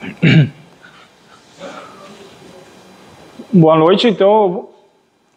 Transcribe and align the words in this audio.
Boa 3.52 3.76
noite, 3.76 4.08
então 4.08 4.68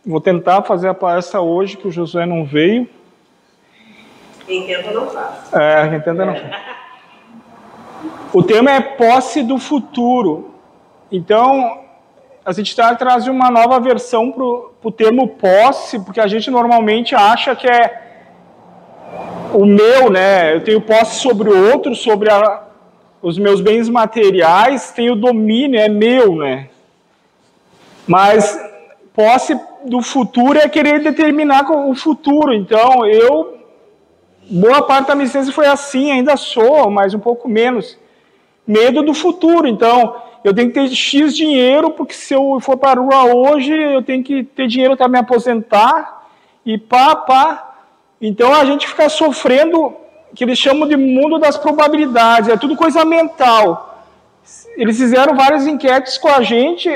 vou 0.05 0.21
tentar 0.21 0.61
fazer 0.63 0.87
a 0.87 0.93
palestra 0.93 1.41
hoje, 1.41 1.75
que 1.75 1.87
o 1.87 1.91
Josué 1.91 2.25
não 2.25 2.45
veio. 2.45 2.87
Quem 4.45 4.67
tenta 4.67 4.91
não 4.91 5.07
faz. 5.09 5.53
É, 5.53 5.89
quem 5.89 5.99
tenta 5.99 6.25
não 6.25 6.35
faz. 6.35 6.55
O 8.33 8.41
tema 8.43 8.71
é 8.71 8.79
posse 8.81 9.43
do 9.43 9.57
futuro. 9.57 10.53
Então, 11.11 11.81
a 12.45 12.51
gente 12.51 12.69
está 12.69 12.95
trazendo 12.95 13.35
uma 13.35 13.51
nova 13.51 13.79
versão 13.79 14.31
para 14.31 14.43
o 14.43 14.91
termo 14.91 15.27
posse, 15.27 15.99
porque 15.99 16.19
a 16.19 16.27
gente 16.27 16.49
normalmente 16.49 17.15
acha 17.15 17.55
que 17.55 17.67
é 17.67 18.01
o 19.53 19.65
meu, 19.65 20.09
né? 20.09 20.55
Eu 20.55 20.63
tenho 20.63 20.81
posse 20.81 21.19
sobre 21.19 21.49
o 21.49 21.71
outro, 21.71 21.93
sobre 21.95 22.31
a, 22.31 22.63
os 23.23 23.39
meus 23.39 23.61
bens 23.61 23.87
materiais, 23.87 24.91
tenho 24.91 25.15
domínio, 25.15 25.79
é 25.79 25.87
meu, 25.87 26.35
né? 26.35 26.67
Mas 28.05 28.59
posse 29.13 29.57
do 29.85 30.01
futuro 30.01 30.59
é 30.59 30.67
querer 30.67 31.01
determinar 31.01 31.71
o 31.71 31.95
futuro. 31.95 32.53
Então, 32.53 33.05
eu, 33.05 33.59
boa 34.49 34.81
parte 34.81 35.07
da 35.07 35.15
minha 35.15 35.23
existência 35.23 35.53
foi 35.53 35.67
assim, 35.67 36.11
ainda 36.11 36.35
sou, 36.35 36.89
mas 36.89 37.13
um 37.13 37.19
pouco 37.19 37.47
menos. 37.47 37.97
Medo 38.67 39.01
do 39.01 39.13
futuro. 39.13 39.67
Então, 39.67 40.17
eu 40.43 40.53
tenho 40.53 40.67
que 40.67 40.73
ter 40.73 40.89
X 40.89 41.33
dinheiro, 41.33 41.91
porque 41.91 42.13
se 42.13 42.33
eu 42.33 42.59
for 42.59 42.75
para 42.75 42.99
a 42.99 43.03
rua 43.03 43.33
hoje, 43.33 43.73
eu 43.73 44.03
tenho 44.03 44.21
que 44.21 44.43
ter 44.43 44.67
dinheiro 44.67 44.97
para 44.97 45.07
me 45.07 45.17
aposentar, 45.17 46.27
e 46.65 46.77
pá, 46.77 47.15
pá. 47.15 47.75
Então, 48.21 48.53
a 48.53 48.65
gente 48.65 48.85
fica 48.85 49.07
sofrendo, 49.07 49.93
que 50.35 50.43
eles 50.43 50.57
chamam 50.57 50.87
de 50.87 50.97
mundo 50.97 51.37
das 51.37 51.57
probabilidades, 51.57 52.49
é 52.49 52.57
tudo 52.57 52.75
coisa 52.75 53.05
mental. 53.05 54.05
Eles 54.75 54.97
fizeram 54.97 55.35
várias 55.35 55.67
enquetes 55.67 56.17
com 56.17 56.27
a 56.27 56.41
gente, 56.41 56.89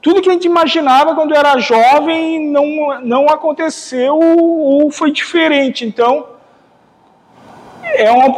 tudo 0.00 0.20
que 0.20 0.28
a 0.28 0.32
gente 0.32 0.46
imaginava 0.46 1.14
quando 1.14 1.34
era 1.34 1.58
jovem 1.58 2.46
não, 2.50 3.00
não 3.00 3.26
aconteceu 3.26 4.18
ou 4.18 4.90
foi 4.90 5.10
diferente. 5.10 5.86
Então, 5.86 6.26
é 7.82 8.10
uma, 8.10 8.36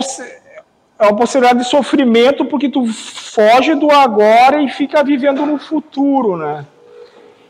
é 0.98 1.02
uma 1.02 1.16
possibilidade 1.16 1.64
de 1.64 1.68
sofrimento 1.68 2.44
porque 2.44 2.68
tu 2.68 2.86
foge 2.86 3.74
do 3.74 3.90
agora 3.90 4.62
e 4.62 4.68
fica 4.68 5.02
vivendo 5.02 5.44
no 5.44 5.58
futuro, 5.58 6.36
né? 6.36 6.64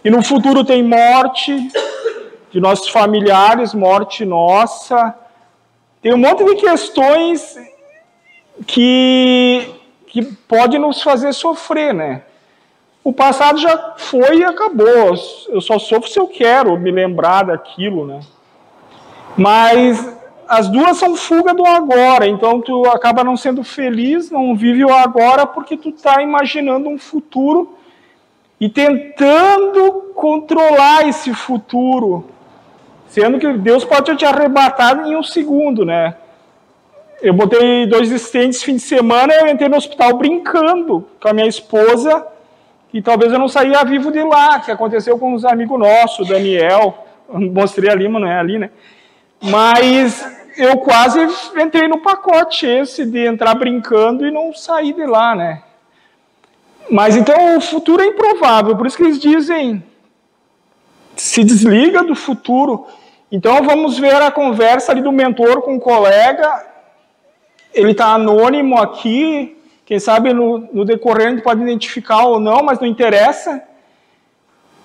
E 0.03 0.09
no 0.09 0.23
futuro 0.23 0.65
tem 0.65 0.83
morte 0.83 1.69
de 2.51 2.59
nossos 2.59 2.89
familiares, 2.89 3.75
morte 3.75 4.25
nossa. 4.25 5.15
Tem 6.07 6.15
um 6.15 6.19
monte 6.19 6.45
de 6.45 6.55
questões 6.55 7.59
que, 8.65 9.69
que 10.07 10.23
pode 10.23 10.79
nos 10.79 11.03
fazer 11.03 11.33
sofrer, 11.33 11.93
né? 11.93 12.23
O 13.03 13.13
passado 13.13 13.59
já 13.59 13.95
foi 13.97 14.39
e 14.39 14.45
acabou. 14.45 15.17
Eu 15.48 15.61
só 15.61 15.81
sofro 15.81 16.09
se 16.09 16.21
eu 16.21 16.29
quero 16.29 16.79
me 16.79 16.93
lembrar 16.93 17.47
daquilo, 17.47 18.07
né? 18.07 18.21
Mas 19.37 20.17
as 20.47 20.69
duas 20.69 20.97
são 20.97 21.17
fuga 21.17 21.53
do 21.53 21.67
agora, 21.67 22.29
então 22.29 22.61
tu 22.61 22.87
acaba 22.87 23.25
não 23.25 23.37
sendo 23.37 23.65
feliz, 23.65 24.31
não 24.31 24.55
vive 24.55 24.85
o 24.85 24.95
agora 24.95 25.45
porque 25.45 25.77
tu 25.77 25.89
está 25.89 26.23
imaginando 26.23 26.89
um 26.89 26.98
futuro 26.98 27.77
e 28.61 28.69
tentando 28.69 30.13
controlar 30.15 31.09
esse 31.09 31.35
futuro, 31.35 32.27
sendo 33.09 33.39
que 33.39 33.53
Deus 33.55 33.85
pode 33.85 34.15
te 34.17 34.25
arrebatar 34.25 35.07
em 35.07 35.17
um 35.17 35.23
segundo, 35.23 35.85
né? 35.85 36.15
Eu 37.23 37.33
botei 37.33 37.87
dois 37.87 38.11
estentes 38.11 38.63
fim 38.63 38.77
de 38.77 38.83
semana, 38.83 39.33
eu 39.35 39.48
entrei 39.48 39.69
no 39.69 39.77
hospital 39.77 40.17
brincando 40.19 41.09
com 41.21 41.29
a 41.29 41.33
minha 41.33 41.47
esposa 41.47 42.27
e 42.93 43.01
talvez 43.01 43.33
eu 43.33 43.39
não 43.39 43.48
saía 43.48 43.85
vivo 43.85 44.11
de 44.13 44.23
lá, 44.23 44.61
que 44.61 44.71
aconteceu 44.71 45.19
com 45.19 45.35
uns 45.35 45.45
amigos 45.45 45.79
nossos, 45.79 46.29
Daniel, 46.29 47.07
mostrei 47.29 47.91
ali, 47.91 48.08
mas 48.08 48.23
não 48.23 48.29
é 48.29 48.39
ali, 48.39 48.58
né? 48.58 48.70
Mas 49.42 50.25
eu 50.57 50.79
quase 50.79 51.20
entrei 51.61 51.89
no 51.89 51.98
pacote 51.98 52.67
esse 52.67 53.05
de 53.05 53.27
entrar 53.27 53.55
brincando 53.55 54.27
e 54.27 54.30
não 54.30 54.53
sair 54.53 54.92
de 54.92 55.07
lá, 55.07 55.35
né? 55.35 55.63
Mas 56.91 57.17
então 57.17 57.57
o 57.57 57.61
futuro 57.61 58.03
é 58.03 58.07
improvável, 58.07 58.77
por 58.77 58.86
isso 58.86 58.97
que 58.97 59.03
eles 59.03 59.19
dizem 59.19 59.83
se 61.17 61.42
desliga 61.42 62.05
do 62.05 62.14
futuro. 62.14 62.86
Então 63.31 63.63
vamos 63.63 63.98
ver 63.98 64.20
a 64.23 64.31
conversa 64.31 64.92
ali 64.92 65.01
do 65.01 65.13
mentor 65.13 65.63
com 65.63 65.77
o 65.77 65.81
colega. 65.81 66.67
Ele 67.75 67.91
está 67.91 68.14
anônimo 68.14 68.79
aqui, 68.79 69.57
quem 69.85 69.98
sabe 69.98 70.33
no, 70.33 70.59
no 70.73 70.85
decorrer 70.85 71.29
a 71.29 71.31
gente 71.31 71.42
pode 71.42 71.63
identificar 71.63 72.25
ou 72.25 72.41
não, 72.41 72.63
mas 72.63 72.79
não 72.79 72.86
interessa. 72.86 73.63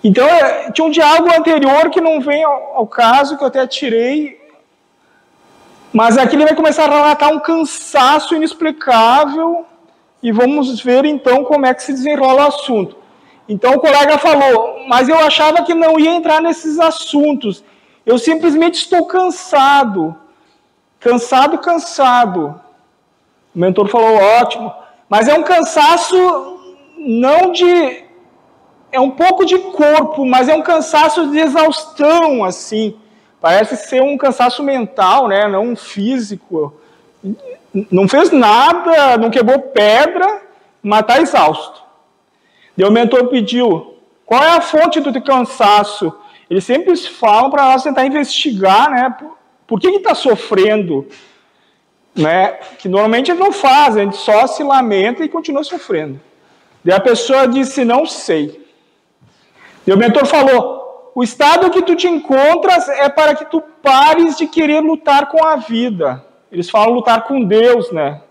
Então, 0.03 0.27
é, 0.27 0.71
tinha 0.71 0.85
um 0.85 0.91
diálogo 0.91 1.31
anterior 1.31 1.89
que 1.91 2.01
não 2.01 2.19
vem 2.19 2.43
ao, 2.43 2.77
ao, 2.77 2.87
caso, 2.87 3.37
que 3.37 3.43
eu 3.43 3.47
até 3.47 3.65
tirei, 3.67 4.41
mas 5.93 6.17
aqui 6.17 6.35
ele 6.35 6.45
vai 6.45 6.55
começar 6.55 6.85
a 6.85 6.95
relatar 6.95 7.31
um 7.31 7.39
cansaço 7.39 8.35
inexplicável, 8.35 9.65
e 10.23 10.31
vamos 10.31 10.79
ver 10.81 11.05
então 11.05 11.43
como 11.43 11.65
é 11.65 11.73
que 11.73 11.83
se 11.83 11.93
desenrola 11.93 12.45
o 12.45 12.47
assunto. 12.47 12.95
Então 13.49 13.73
o 13.73 13.79
colega 13.79 14.17
falou, 14.17 14.79
mas 14.87 15.09
eu 15.09 15.17
achava 15.17 15.63
que 15.63 15.73
não 15.73 15.99
ia 15.99 16.11
entrar 16.11 16.41
nesses 16.41 16.79
assuntos, 16.79 17.63
eu 18.11 18.19
simplesmente 18.19 18.75
estou 18.75 19.05
cansado. 19.05 20.13
Cansado, 20.99 21.57
cansado. 21.59 22.59
O 23.55 23.59
mentor 23.59 23.87
falou, 23.87 24.17
ótimo. 24.17 24.73
Mas 25.07 25.29
é 25.29 25.33
um 25.33 25.43
cansaço 25.43 26.17
não 26.97 27.53
de. 27.53 28.03
É 28.91 28.99
um 28.99 29.11
pouco 29.11 29.45
de 29.45 29.57
corpo, 29.57 30.25
mas 30.25 30.49
é 30.49 30.53
um 30.53 30.61
cansaço 30.61 31.31
de 31.31 31.39
exaustão, 31.39 32.43
assim. 32.43 32.97
Parece 33.39 33.77
ser 33.77 34.01
um 34.01 34.17
cansaço 34.17 34.61
mental, 34.61 35.29
né? 35.29 35.47
não 35.47 35.73
físico. 35.73 36.73
Não 37.89 38.09
fez 38.09 38.29
nada, 38.29 39.17
não 39.17 39.31
quebrou 39.31 39.57
pedra, 39.57 40.41
mas 40.83 40.99
está 40.99 41.21
exausto. 41.21 41.81
E 42.77 42.83
o 42.83 42.91
mentor 42.91 43.27
pediu: 43.29 43.95
qual 44.25 44.43
é 44.43 44.49
a 44.49 44.61
fonte 44.61 44.99
do 44.99 45.13
teu 45.13 45.21
cansaço? 45.21 46.13
Eles 46.51 46.63
sempre 46.63 46.95
falam 46.95 47.49
para 47.49 47.63
nós 47.63 47.81
tentar 47.81 48.05
investigar, 48.05 48.91
né? 48.91 49.17
Por 49.65 49.79
que 49.79 49.87
está 49.87 50.13
sofrendo? 50.13 51.07
né, 52.15 52.59
que 52.77 52.89
normalmente 52.89 53.31
ele 53.31 53.39
não 53.39 53.51
faz, 53.51 53.95
a 53.95 54.01
gente 54.01 54.17
só 54.17 54.45
se 54.47 54.63
lamenta 54.63 55.23
e 55.23 55.29
continua 55.29 55.63
sofrendo. 55.63 56.19
E 56.83 56.91
a 56.91 56.99
pessoa 56.99 57.47
disse, 57.47 57.85
não 57.85 58.05
sei. 58.05 58.65
E 59.85 59.91
o 59.91 59.97
mentor 59.97 60.25
falou, 60.25 61.11
o 61.15 61.23
estado 61.23 61.69
que 61.69 61.81
tu 61.81 61.95
te 61.95 62.07
encontras 62.07 62.89
é 62.89 63.07
para 63.07 63.35
que 63.35 63.45
tu 63.45 63.61
pares 63.81 64.37
de 64.37 64.47
querer 64.47 64.81
lutar 64.81 65.27
com 65.29 65.45
a 65.45 65.55
vida. 65.55 66.25
Eles 66.51 66.69
falam 66.69 66.93
lutar 66.93 67.23
com 67.23 67.43
Deus, 67.43 67.91
né? 67.91 68.21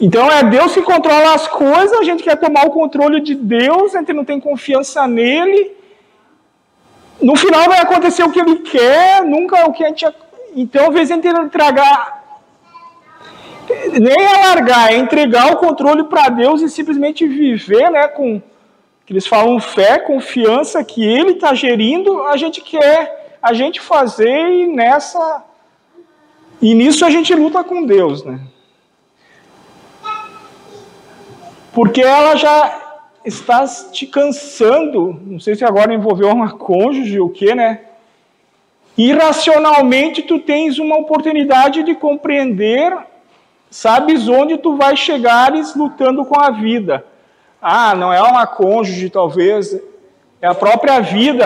Então 0.00 0.30
é 0.30 0.44
Deus 0.44 0.74
que 0.74 0.82
controla 0.82 1.34
as 1.34 1.48
coisas, 1.48 1.98
a 1.98 2.04
gente 2.04 2.22
quer 2.22 2.36
tomar 2.36 2.66
o 2.66 2.70
controle 2.70 3.20
de 3.20 3.34
Deus, 3.34 3.94
a 3.94 3.98
gente 3.98 4.12
não 4.12 4.24
tem 4.24 4.38
confiança 4.38 5.06
nele. 5.06 5.76
No 7.20 7.36
final 7.36 7.64
vai 7.66 7.80
acontecer 7.80 8.22
o 8.22 8.30
que 8.30 8.40
ele 8.40 8.56
quer, 8.56 9.24
nunca 9.24 9.66
o 9.66 9.72
que 9.72 9.84
a 9.84 9.88
gente. 9.88 10.06
Então, 10.54 10.88
às 10.88 10.94
vezes, 10.94 11.10
gente 11.10 11.26
entregar 11.26 12.18
nem 14.00 14.26
alargar, 14.26 14.92
é 14.92 14.96
entregar 14.96 15.52
o 15.52 15.56
controle 15.56 16.04
para 16.04 16.28
Deus 16.28 16.62
e 16.62 16.68
simplesmente 16.68 17.26
viver, 17.26 17.90
né, 17.90 18.08
com 18.08 18.40
que 19.04 19.12
eles 19.12 19.26
falam 19.26 19.58
fé, 19.60 19.98
confiança 19.98 20.84
que 20.84 21.02
Ele 21.04 21.32
está 21.32 21.54
gerindo, 21.54 22.24
a 22.24 22.36
gente 22.36 22.60
quer 22.60 23.38
a 23.40 23.52
gente 23.52 23.80
fazer 23.80 24.28
e 24.28 24.66
nessa 24.66 25.44
e 26.60 26.74
nisso 26.74 27.04
a 27.04 27.10
gente 27.10 27.34
luta 27.34 27.62
com 27.62 27.86
Deus, 27.86 28.24
né? 28.24 28.40
Porque 31.72 32.02
ela 32.02 32.34
já 32.34 32.87
está 33.28 33.64
te 33.66 34.06
cansando, 34.06 35.20
não 35.24 35.38
sei 35.38 35.54
se 35.54 35.64
agora 35.64 35.94
envolveu 35.94 36.28
uma 36.30 36.52
cônjuge 36.52 37.20
ou 37.20 37.28
o 37.28 37.30
que, 37.30 37.54
né? 37.54 37.82
Irracionalmente 38.96 40.22
tu 40.22 40.38
tens 40.40 40.78
uma 40.78 40.96
oportunidade 40.98 41.82
de 41.84 41.94
compreender 41.94 42.92
Sabes 43.70 44.28
onde 44.28 44.56
tu 44.56 44.76
vai 44.76 44.96
chegares 44.96 45.74
lutando 45.74 46.24
com 46.24 46.40
a 46.40 46.50
vida. 46.50 47.04
Ah, 47.60 47.94
não 47.94 48.12
é 48.12 48.22
uma 48.22 48.46
cônjuge, 48.46 49.10
talvez. 49.10 49.78
É 50.40 50.46
a 50.46 50.54
própria 50.54 51.00
vida. 51.00 51.44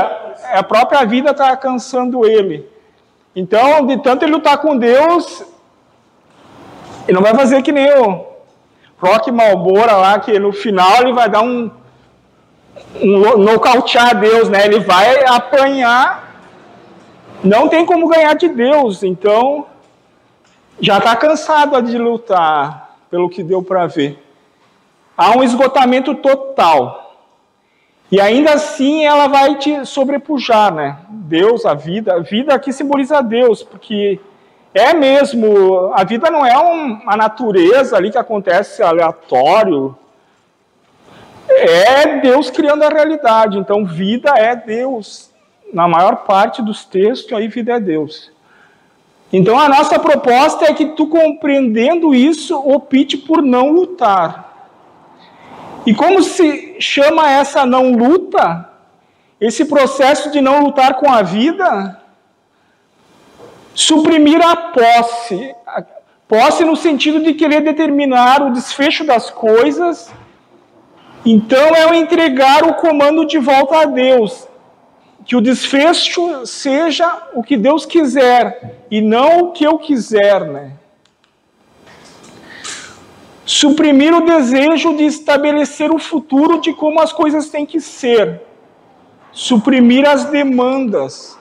É 0.50 0.58
a 0.58 0.62
própria 0.62 1.04
vida 1.04 1.30
está 1.30 1.56
cansando 1.56 2.24
ele. 2.24 2.68
Então, 3.34 3.86
de 3.86 3.96
tanto 3.98 4.24
ele 4.24 4.32
lutar 4.32 4.58
com 4.58 4.76
Deus, 4.76 5.44
ele 7.08 7.14
não 7.14 7.22
vai 7.22 7.34
fazer 7.34 7.62
que 7.62 7.72
nem 7.72 7.90
o 7.98 8.26
Rock 9.02 9.32
Malbora 9.32 9.96
lá, 9.96 10.20
que 10.20 10.38
no 10.38 10.52
final 10.52 11.02
ele 11.02 11.12
vai 11.12 11.28
dar 11.28 11.42
um, 11.42 11.68
um 13.00 13.36
nocautear 13.38 14.16
Deus, 14.16 14.48
né? 14.48 14.64
Ele 14.64 14.78
vai 14.78 15.24
apanhar. 15.24 16.30
Não 17.42 17.68
tem 17.68 17.84
como 17.84 18.08
ganhar 18.08 18.34
de 18.34 18.48
Deus. 18.48 19.02
Então, 19.02 19.66
já 20.80 20.98
está 20.98 21.16
cansado 21.16 21.82
de 21.82 21.98
lutar, 21.98 22.96
pelo 23.10 23.28
que 23.28 23.42
deu 23.42 23.60
para 23.60 23.88
ver. 23.88 24.22
há 25.18 25.36
um 25.36 25.42
esgotamento 25.42 26.14
total. 26.14 27.16
E 28.08 28.20
ainda 28.20 28.52
assim 28.52 29.04
ela 29.04 29.26
vai 29.26 29.56
te 29.56 29.84
sobrepujar, 29.84 30.72
né? 30.72 30.98
Deus, 31.08 31.66
a 31.66 31.74
vida. 31.74 32.14
A 32.14 32.18
vida 32.20 32.54
aqui 32.54 32.72
simboliza 32.72 33.20
Deus, 33.20 33.64
porque 33.64 34.20
é 34.74 34.94
mesmo, 34.94 35.92
a 35.94 36.02
vida 36.02 36.30
não 36.30 36.44
é 36.46 36.56
uma 36.56 37.16
natureza 37.16 37.96
ali 37.96 38.10
que 38.10 38.18
acontece 38.18 38.82
aleatório. 38.82 39.96
É 41.48 42.20
Deus 42.20 42.50
criando 42.50 42.82
a 42.82 42.88
realidade. 42.88 43.58
Então, 43.58 43.84
vida 43.84 44.30
é 44.36 44.56
Deus. 44.56 45.30
Na 45.72 45.86
maior 45.86 46.24
parte 46.24 46.62
dos 46.62 46.84
textos, 46.84 47.32
aí, 47.32 47.48
vida 47.48 47.74
é 47.74 47.80
Deus. 47.80 48.32
Então, 49.30 49.58
a 49.58 49.68
nossa 49.68 49.98
proposta 49.98 50.64
é 50.64 50.74
que 50.74 50.86
tu, 50.86 51.06
compreendendo 51.06 52.14
isso, 52.14 52.56
opte 52.56 53.16
por 53.16 53.42
não 53.42 53.70
lutar. 53.70 54.70
E 55.84 55.94
como 55.94 56.22
se 56.22 56.76
chama 56.78 57.30
essa 57.30 57.66
não 57.66 57.92
luta? 57.92 58.70
Esse 59.40 59.64
processo 59.64 60.30
de 60.30 60.40
não 60.40 60.62
lutar 60.62 60.94
com 60.94 61.10
a 61.10 61.22
vida? 61.22 62.01
Suprimir 63.74 64.40
a 64.44 64.56
posse. 64.56 65.54
A 65.66 65.84
posse 66.28 66.64
no 66.64 66.76
sentido 66.76 67.20
de 67.20 67.34
querer 67.34 67.62
determinar 67.62 68.42
o 68.42 68.52
desfecho 68.52 69.04
das 69.04 69.30
coisas. 69.30 70.10
Então 71.24 71.74
é 71.74 71.96
entregar 71.96 72.64
o 72.64 72.74
comando 72.74 73.26
de 73.26 73.38
volta 73.38 73.78
a 73.78 73.84
Deus. 73.84 74.48
Que 75.24 75.36
o 75.36 75.40
desfecho 75.40 76.44
seja 76.46 77.28
o 77.34 77.42
que 77.42 77.56
Deus 77.56 77.86
quiser 77.86 78.84
e 78.90 79.00
não 79.00 79.40
o 79.40 79.52
que 79.52 79.64
eu 79.64 79.78
quiser, 79.78 80.40
né? 80.40 80.72
Suprimir 83.44 84.14
o 84.14 84.24
desejo 84.24 84.96
de 84.96 85.04
estabelecer 85.04 85.90
o 85.90 85.98
futuro 85.98 86.60
de 86.60 86.72
como 86.72 87.00
as 87.00 87.12
coisas 87.12 87.50
têm 87.50 87.66
que 87.66 87.80
ser. 87.80 88.40
Suprimir 89.30 90.08
as 90.08 90.24
demandas. 90.24 91.38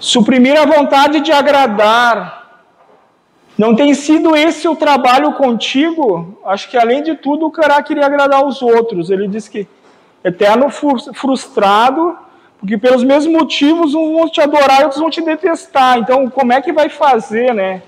Suprimir 0.00 0.60
a 0.60 0.66
vontade 0.66 1.20
de 1.20 1.32
agradar. 1.32 2.42
Não 3.56 3.74
tem 3.76 3.94
sido 3.94 4.34
esse 4.34 4.66
o 4.66 4.74
trabalho 4.74 5.32
contigo? 5.34 6.38
Acho 6.44 6.68
que 6.68 6.76
além 6.76 7.02
de 7.02 7.14
tudo 7.14 7.46
o 7.46 7.50
cara 7.50 7.82
queria 7.82 8.04
agradar 8.04 8.44
os 8.44 8.60
outros. 8.60 9.10
Ele 9.10 9.28
diz 9.28 9.48
que 9.48 9.66
eterno 10.24 10.68
frustrado, 10.70 12.16
porque 12.58 12.76
pelos 12.76 13.04
mesmos 13.04 13.32
motivos 13.32 13.94
uns 13.94 14.12
vão 14.12 14.28
te 14.28 14.40
adorar 14.40 14.80
e 14.80 14.84
outros 14.84 15.00
vão 15.00 15.10
te 15.10 15.20
detestar. 15.20 15.98
Então, 15.98 16.28
como 16.28 16.52
é 16.52 16.60
que 16.60 16.72
vai 16.72 16.88
fazer, 16.88 17.54
né? 17.54 17.82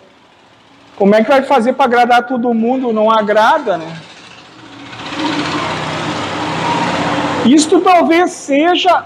Como 0.96 1.14
é 1.14 1.22
que 1.22 1.28
vai 1.28 1.42
fazer 1.42 1.72
para 1.72 1.86
agradar 1.86 2.26
todo 2.26 2.54
mundo? 2.54 2.92
Não 2.92 3.10
agrada, 3.10 3.76
né? 3.76 3.96
Isto 7.44 7.80
talvez 7.80 8.30
seja 8.30 9.04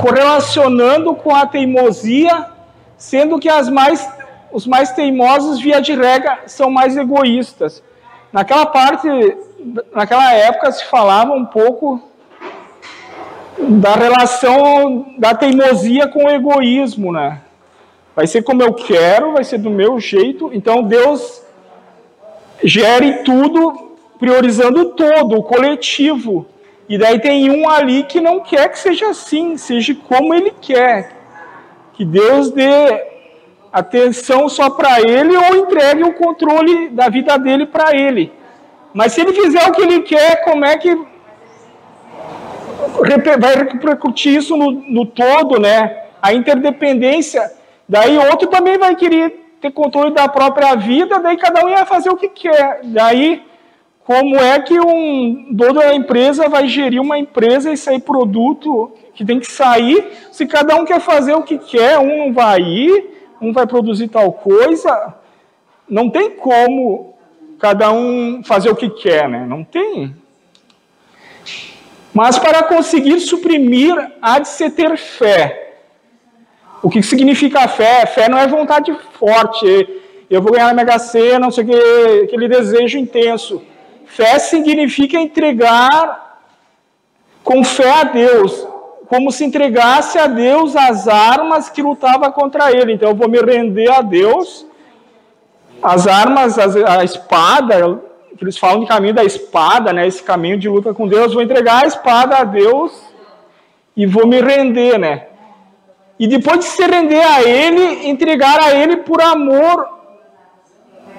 correlacionando 0.00 1.14
com 1.14 1.34
a 1.34 1.46
teimosia, 1.46 2.46
sendo 2.96 3.38
que 3.38 3.48
as 3.48 3.68
mais, 3.68 4.08
os 4.52 4.66
mais 4.66 4.92
teimosos, 4.92 5.60
via 5.60 5.80
de 5.80 5.94
regra, 5.94 6.40
são 6.46 6.70
mais 6.70 6.96
egoístas. 6.96 7.82
Naquela 8.32 8.66
parte, 8.66 9.08
naquela 9.94 10.32
época, 10.32 10.72
se 10.72 10.84
falava 10.86 11.32
um 11.32 11.44
pouco 11.44 12.00
da 13.58 13.94
relação 13.94 15.14
da 15.18 15.34
teimosia 15.34 16.08
com 16.08 16.24
o 16.24 16.30
egoísmo, 16.30 17.12
né? 17.12 17.40
Vai 18.14 18.26
ser 18.26 18.42
como 18.42 18.62
eu 18.62 18.74
quero, 18.74 19.32
vai 19.32 19.44
ser 19.44 19.58
do 19.58 19.70
meu 19.70 19.98
jeito. 19.98 20.50
Então 20.52 20.82
Deus 20.82 21.42
gere 22.62 23.22
tudo 23.24 23.96
priorizando 24.18 24.80
o 24.80 24.84
todo, 24.90 25.38
o 25.38 25.42
coletivo. 25.42 26.46
E 26.88 26.98
daí 26.98 27.18
tem 27.18 27.50
um 27.50 27.68
ali 27.68 28.02
que 28.04 28.20
não 28.20 28.40
quer 28.40 28.68
que 28.68 28.78
seja 28.78 29.10
assim, 29.10 29.56
seja 29.56 29.94
como 29.94 30.34
ele 30.34 30.52
quer. 30.60 31.12
Que 31.94 32.04
Deus 32.04 32.50
dê 32.50 33.12
atenção 33.72 34.48
só 34.48 34.68
para 34.70 35.00
ele 35.00 35.36
ou 35.36 35.56
entregue 35.56 36.04
o 36.04 36.14
controle 36.14 36.90
da 36.90 37.08
vida 37.08 37.38
dele 37.38 37.66
para 37.66 37.96
ele. 37.96 38.32
Mas 38.92 39.12
se 39.12 39.22
ele 39.22 39.32
fizer 39.32 39.66
o 39.68 39.72
que 39.72 39.82
ele 39.82 40.00
quer, 40.02 40.44
como 40.44 40.64
é 40.64 40.76
que 40.76 40.94
vai 43.40 43.56
repercutir 43.56 44.36
isso 44.36 44.56
no, 44.56 44.70
no 44.70 45.06
todo, 45.06 45.58
né? 45.58 46.04
A 46.20 46.34
interdependência 46.34 47.50
Daí 47.92 48.16
outro 48.16 48.48
também 48.48 48.78
vai 48.78 48.96
querer 48.96 49.50
ter 49.60 49.70
controle 49.70 50.12
da 50.12 50.26
própria 50.26 50.74
vida, 50.74 51.20
daí 51.20 51.36
cada 51.36 51.62
um 51.62 51.68
ia 51.68 51.84
fazer 51.84 52.08
o 52.08 52.16
que 52.16 52.28
quer. 52.28 52.80
Daí, 52.84 53.42
como 54.04 54.36
é 54.36 54.60
que 54.60 54.78
um 54.80 55.48
dono 55.52 55.74
da 55.74 55.94
empresa 55.94 56.48
vai 56.48 56.66
gerir 56.66 57.00
uma 57.00 57.18
empresa 57.18 57.72
e 57.72 57.76
sair 57.76 58.00
produto 58.00 58.92
que 59.14 59.24
tem 59.24 59.38
que 59.38 59.50
sair, 59.50 60.10
se 60.32 60.46
cada 60.46 60.74
um 60.76 60.84
quer 60.84 61.00
fazer 61.00 61.34
o 61.34 61.42
que 61.42 61.58
quer, 61.58 61.98
um 61.98 62.26
não 62.26 62.32
vai 62.32 62.60
ir, 62.60 63.04
um 63.40 63.52
vai 63.52 63.66
produzir 63.66 64.08
tal 64.08 64.32
coisa, 64.32 65.14
não 65.88 66.10
tem 66.10 66.30
como 66.30 67.14
cada 67.58 67.92
um 67.92 68.42
fazer 68.44 68.70
o 68.70 68.76
que 68.76 68.90
quer, 68.90 69.28
né? 69.28 69.46
Não 69.46 69.62
tem. 69.62 70.16
Mas 72.12 72.38
para 72.38 72.62
conseguir 72.64 73.20
suprimir, 73.20 73.94
há 74.20 74.38
de 74.38 74.48
se 74.48 74.68
ter 74.70 74.96
fé. 74.96 75.74
O 76.82 76.90
que 76.90 77.02
significa 77.02 77.68
fé? 77.68 78.04
Fé 78.06 78.28
não 78.28 78.36
é 78.36 78.46
vontade 78.46 78.92
forte. 79.12 79.88
Eu 80.28 80.42
vou 80.42 80.52
ganhar 80.52 80.66
na 80.68 80.74
Mega 80.74 80.98
Sena, 80.98 81.38
não 81.38 81.50
sei 81.50 81.64
o 81.64 81.66
que, 81.68 82.24
aquele 82.24 82.48
desejo 82.48 82.98
intenso. 82.98 83.62
Fé 84.14 84.38
significa 84.38 85.18
entregar 85.18 86.44
com 87.42 87.64
fé 87.64 87.90
a 87.90 88.04
Deus, 88.04 88.68
como 89.08 89.32
se 89.32 89.42
entregasse 89.42 90.18
a 90.18 90.26
Deus 90.26 90.76
as 90.76 91.08
armas 91.08 91.70
que 91.70 91.82
lutava 91.82 92.30
contra 92.30 92.70
ele. 92.70 92.92
Então 92.92 93.08
eu 93.08 93.14
vou 93.14 93.26
me 93.26 93.40
render 93.40 93.90
a 93.90 94.02
Deus. 94.02 94.66
As 95.82 96.06
armas, 96.06 96.58
a 96.58 97.02
espada, 97.02 98.02
eles 98.38 98.58
falam 98.58 98.80
de 98.80 98.86
caminho 98.86 99.14
da 99.14 99.24
espada, 99.24 99.94
né? 99.94 100.06
Esse 100.06 100.22
caminho 100.22 100.58
de 100.58 100.68
luta 100.68 100.92
com 100.92 101.08
Deus, 101.08 101.32
vou 101.32 101.42
entregar 101.42 101.84
a 101.84 101.86
espada 101.86 102.36
a 102.36 102.44
Deus 102.44 102.92
e 103.96 104.04
vou 104.04 104.26
me 104.26 104.42
render, 104.42 104.98
né? 104.98 105.28
E 106.18 106.26
depois 106.26 106.58
de 106.58 106.66
se 106.66 106.84
render 106.86 107.22
a 107.22 107.42
Ele, 107.42 108.10
entregar 108.10 108.62
a 108.62 108.74
Ele 108.74 108.98
por 108.98 109.22
amor, 109.22 109.88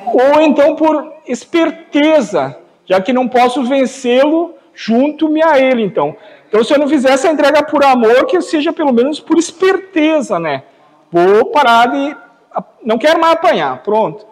ou 0.06 0.42
então 0.42 0.76
por 0.76 1.12
esperteza, 1.28 2.63
já 2.86 3.02
que 3.02 3.14
não 3.14 3.28
posso 3.28 3.64
vencê-lo, 3.64 4.56
junto-me 4.74 5.44
a 5.44 5.60
Ele, 5.60 5.84
então. 5.84 6.16
Então, 6.48 6.64
se 6.64 6.74
eu 6.74 6.78
não 6.78 6.88
fizer 6.88 7.12
essa 7.12 7.32
entrega 7.32 7.64
por 7.64 7.84
amor, 7.84 8.26
que 8.26 8.40
seja 8.42 8.72
pelo 8.72 8.94
menos 8.94 9.20
por 9.20 9.38
esperteza, 9.38 10.40
né? 10.40 10.64
Vou 11.12 11.46
parar 11.46 11.88
de. 11.88 12.16
Não 12.84 12.98
quero 12.98 13.20
mais 13.20 13.34
apanhar, 13.34 13.82
pronto. 13.82 14.26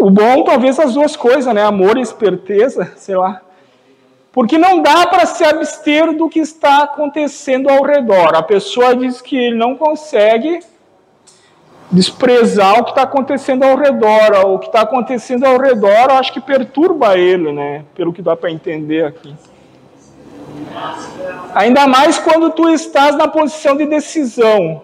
O 0.00 0.10
bom, 0.10 0.42
talvez, 0.42 0.78
as 0.78 0.94
duas 0.94 1.16
coisas, 1.16 1.54
né? 1.54 1.62
Amor 1.62 1.96
e 1.96 2.00
esperteza, 2.00 2.92
sei 2.96 3.16
lá. 3.16 3.40
Porque 4.32 4.58
não 4.58 4.82
dá 4.82 5.06
para 5.06 5.26
se 5.26 5.44
abster 5.44 6.12
do 6.12 6.28
que 6.28 6.40
está 6.40 6.82
acontecendo 6.82 7.70
ao 7.70 7.84
redor. 7.84 8.34
A 8.34 8.42
pessoa 8.42 8.94
diz 8.94 9.22
que 9.22 9.52
não 9.52 9.76
consegue 9.76 10.60
desprezar 11.90 12.80
o 12.80 12.84
que 12.84 12.90
está 12.90 13.02
acontecendo 13.02 13.64
ao 13.64 13.76
redor. 13.76 14.46
O 14.46 14.58
que 14.58 14.66
está 14.66 14.82
acontecendo 14.82 15.44
ao 15.44 15.58
redor, 15.58 16.10
acho 16.12 16.32
que 16.32 16.40
perturba 16.40 17.16
ele, 17.16 17.52
né? 17.52 17.84
Pelo 17.94 18.12
que 18.12 18.22
dá 18.22 18.36
para 18.36 18.50
entender 18.50 19.04
aqui. 19.04 19.34
Ainda 21.54 21.86
mais 21.86 22.18
quando 22.18 22.50
tu 22.50 22.68
estás 22.68 23.16
na 23.16 23.28
posição 23.28 23.76
de 23.76 23.86
decisão. 23.86 24.82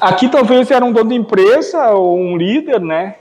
Aqui 0.00 0.28
talvez 0.28 0.70
era 0.70 0.84
um 0.84 0.92
dono 0.92 1.10
de 1.10 1.16
empresa 1.16 1.90
ou 1.90 2.16
um 2.16 2.36
líder, 2.36 2.80
né? 2.80 3.16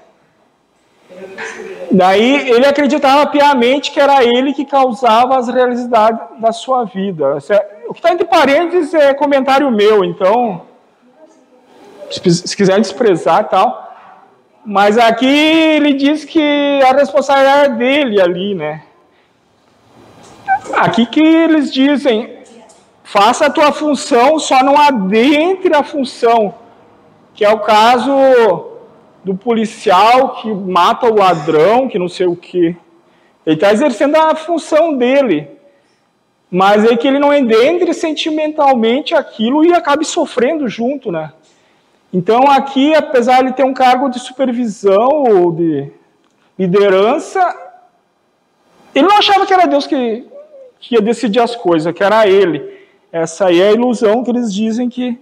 Daí 1.90 2.50
ele 2.50 2.66
acreditava 2.66 3.26
piamente 3.28 3.92
que 3.92 4.00
era 4.00 4.24
ele 4.24 4.54
que 4.54 4.66
causava 4.66 5.38
as 5.38 5.48
realidades 5.48 6.20
da 6.40 6.52
sua 6.52 6.84
vida. 6.84 7.38
É, 7.50 7.84
o 7.88 7.94
que 7.94 8.00
está 8.00 8.12
entre 8.12 8.26
parênteses 8.26 8.94
é 8.94 9.14
comentário 9.14 9.72
meu, 9.72 10.04
então, 10.04 10.62
se 12.10 12.56
quiser 12.56 12.80
desprezar 12.80 13.42
e 13.42 13.50
tal. 13.50 13.88
Mas 14.66 14.98
aqui 14.98 15.26
ele 15.26 15.94
diz 15.94 16.26
que 16.26 16.82
a 16.84 16.92
responsabilidade 16.92 17.74
é 17.74 17.76
dele 17.76 18.22
ali, 18.22 18.54
né? 18.54 18.84
Aqui 20.74 21.06
que 21.06 21.22
eles 21.22 21.72
dizem, 21.72 22.40
faça 23.04 23.46
a 23.46 23.50
tua 23.50 23.72
função, 23.72 24.38
só 24.38 24.62
não 24.62 24.78
adentre 24.78 25.74
a 25.74 25.84
função, 25.84 26.54
que 27.34 27.46
é 27.46 27.50
o 27.50 27.60
caso 27.60 28.12
do 29.24 29.36
policial 29.36 30.36
que 30.36 30.54
mata 30.54 31.06
o 31.10 31.16
ladrão, 31.16 31.88
que 31.88 31.98
não 31.98 32.10
sei 32.10 32.28
o 32.28 32.36
quê. 32.36 32.76
Ele 33.46 33.56
está 33.56 33.72
exercendo 33.72 34.16
a 34.18 34.36
função 34.36 34.98
dele. 34.98 35.48
Mas 36.50 36.86
é 36.86 36.96
que 36.96 37.08
ele 37.08 37.20
não 37.20 37.34
entre 37.34 37.94
sentimentalmente 37.94 39.14
aquilo 39.14 39.66
e 39.66 39.74
acabe 39.74 40.06
sofrendo 40.06 40.68
junto, 40.68 41.12
né? 41.12 41.32
Então 42.14 42.50
aqui, 42.50 42.96
apesar 42.96 43.44
de 43.44 43.54
ter 43.54 43.64
um 43.64 43.74
cargo 43.74 44.10
de 44.10 44.20
supervisão 44.20 45.24
ou 45.28 45.52
de 45.52 45.92
liderança. 46.58 47.56
Ele 48.96 49.08
não 49.08 49.18
achava 49.18 49.46
que 49.46 49.54
era 49.54 49.68
Deus 49.68 49.86
que, 49.86 50.26
que 50.80 50.96
ia 50.96 51.02
decidir 51.02 51.40
as 51.40 51.56
coisas, 51.56 51.94
que 51.94 52.04
era 52.04 52.28
ele. 52.28 52.78
Essa 53.12 53.48
aí 53.48 53.62
é 53.62 53.70
a 53.70 53.74
ilusão 53.74 54.24
que 54.24 54.32
eles 54.32 54.54
dizem 54.54 54.90
que, 54.90 55.20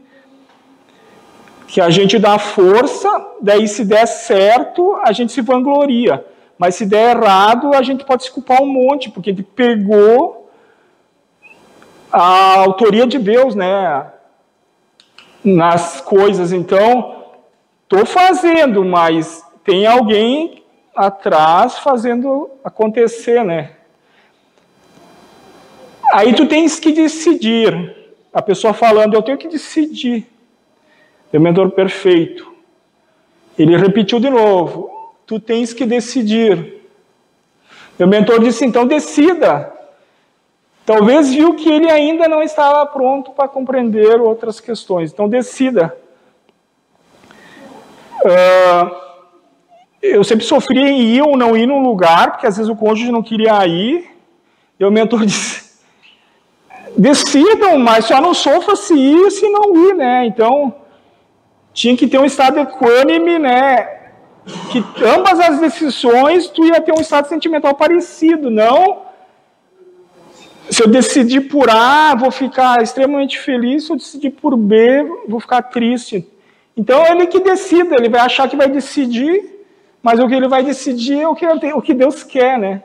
que 1.68 1.82
a 1.82 1.90
gente 1.90 2.18
dá 2.18 2.40
força, 2.40 3.10
daí 3.42 3.68
se 3.68 3.84
der 3.84 4.06
certo, 4.06 4.96
a 5.04 5.12
gente 5.12 5.34
se 5.34 5.42
vangloria. 5.42 6.26
Mas 6.58 6.76
se 6.76 6.86
der 6.86 7.18
errado, 7.18 7.74
a 7.74 7.82
gente 7.82 8.06
pode 8.06 8.24
se 8.24 8.32
culpar 8.32 8.62
um 8.62 8.68
monte, 8.68 9.10
porque 9.10 9.32
ele 9.32 9.44
pegou 9.44 10.50
a 12.12 12.62
autoria 12.62 13.06
de 13.06 13.20
Deus, 13.20 13.56
né? 13.56 14.08
Nas 15.46 16.02
coisas. 16.02 16.52
Então, 16.52 17.24
estou 17.84 18.06
fazendo, 18.06 18.84
mas 18.84 19.46
tem 19.64 19.86
alguém 19.86 20.64
atrás 20.96 21.78
fazendo 21.78 22.50
acontecer, 22.64 23.44
né? 23.44 23.72
Aí 26.14 26.34
tu 26.34 26.48
tens 26.48 26.80
que 26.80 26.92
decidir. 26.92 27.96
A 28.34 28.42
pessoa 28.42 28.74
falando, 28.74 29.14
eu 29.14 29.22
tenho 29.22 29.38
que 29.38 29.48
decidir. 29.48 30.28
Meu 31.32 31.42
mentor 31.42 31.72
perfeito. 31.72 32.54
Ele 33.58 33.78
repetiu 33.78 34.20
de 34.20 34.30
novo, 34.30 34.90
tu 35.26 35.40
tens 35.40 35.74
que 35.74 35.86
decidir. 35.86 36.82
Meu 37.98 38.08
mentor 38.08 38.40
disse, 38.40 38.66
então 38.66 38.86
decida. 38.86 39.74
Talvez 40.86 41.34
viu 41.34 41.56
que 41.56 41.68
ele 41.68 41.90
ainda 41.90 42.28
não 42.28 42.44
estava 42.44 42.86
pronto 42.86 43.32
para 43.32 43.48
compreender 43.48 44.22
outras 44.22 44.60
questões. 44.60 45.12
Então 45.12 45.28
decida. 45.28 45.98
Uh, 48.24 48.96
eu 50.02 50.24
sempre 50.24 50.46
sofri 50.46 50.80
em 50.80 51.02
ir 51.16 51.24
ou 51.24 51.36
não 51.36 51.58
ir 51.58 51.66
num 51.66 51.82
lugar, 51.82 52.32
porque 52.32 52.46
às 52.46 52.58
vezes 52.58 52.72
o 52.72 52.76
cônjuge 52.76 53.12
não 53.12 53.24
queria 53.24 53.66
ir. 53.66 54.08
E 54.80 54.86
o 54.86 54.92
mentor 54.92 55.26
disse: 55.26 55.80
decidam, 56.96 57.80
mas 57.80 58.06
só 58.06 58.22
não 58.22 58.36
sofra 58.36 58.76
se 58.76 58.94
ir 58.94 59.32
se 59.32 59.50
não 59.50 59.90
ir, 59.90 59.96
né? 59.96 60.28
Então, 60.28 60.76
tinha 61.74 61.98
que 61.98 62.08
ter 62.08 62.20
um 62.20 62.26
estado 62.26 62.60
equânime, 62.60 63.40
né? 63.40 63.86
Que 64.72 64.84
ambas 65.04 65.40
as 65.40 65.60
decisões 65.60 66.48
tu 66.48 66.64
ia 66.64 66.80
ter 66.80 66.92
um 66.92 67.02
estado 67.02 67.28
sentimental 67.28 67.74
parecido, 67.74 68.52
não 68.52 69.06
se 70.70 70.84
eu 70.84 70.88
decidir 70.88 71.42
por 71.42 71.70
A, 71.70 72.16
vou 72.16 72.32
ficar 72.32 72.82
extremamente 72.82 73.40
feliz, 73.40 73.86
se 73.86 73.92
eu 73.92 73.98
decidir 73.98 74.32
por 74.32 74.58
B, 74.58 75.04
vou 75.28 75.40
ficar 75.40 75.62
triste. 75.62 76.28
Então, 76.76 77.06
ele 77.06 77.28
que 77.28 77.40
decida, 77.40 77.96
ele 77.96 78.10
vai 78.10 78.22
achar 78.22 78.50
que 78.50 78.56
vai 78.56 78.68
decidir, 78.68 79.64
mas 80.02 80.20
o 80.20 80.28
que 80.28 80.36
ele 80.36 80.48
vai 80.48 80.64
decidir 80.64 81.22
é 81.22 81.28
o 81.28 81.36
que, 81.36 81.46
o 81.46 81.82
que 81.82 81.94
Deus 81.94 82.24
quer, 82.24 82.58
né? 82.58 82.82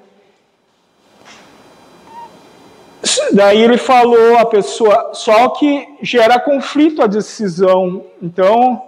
Daí 3.32 3.62
ele 3.62 3.78
falou 3.78 4.38
a 4.38 4.44
pessoa, 4.44 5.10
só 5.14 5.48
que 5.50 5.88
gera 6.02 6.38
conflito 6.38 7.02
a 7.02 7.06
decisão. 7.06 8.04
Então, 8.22 8.82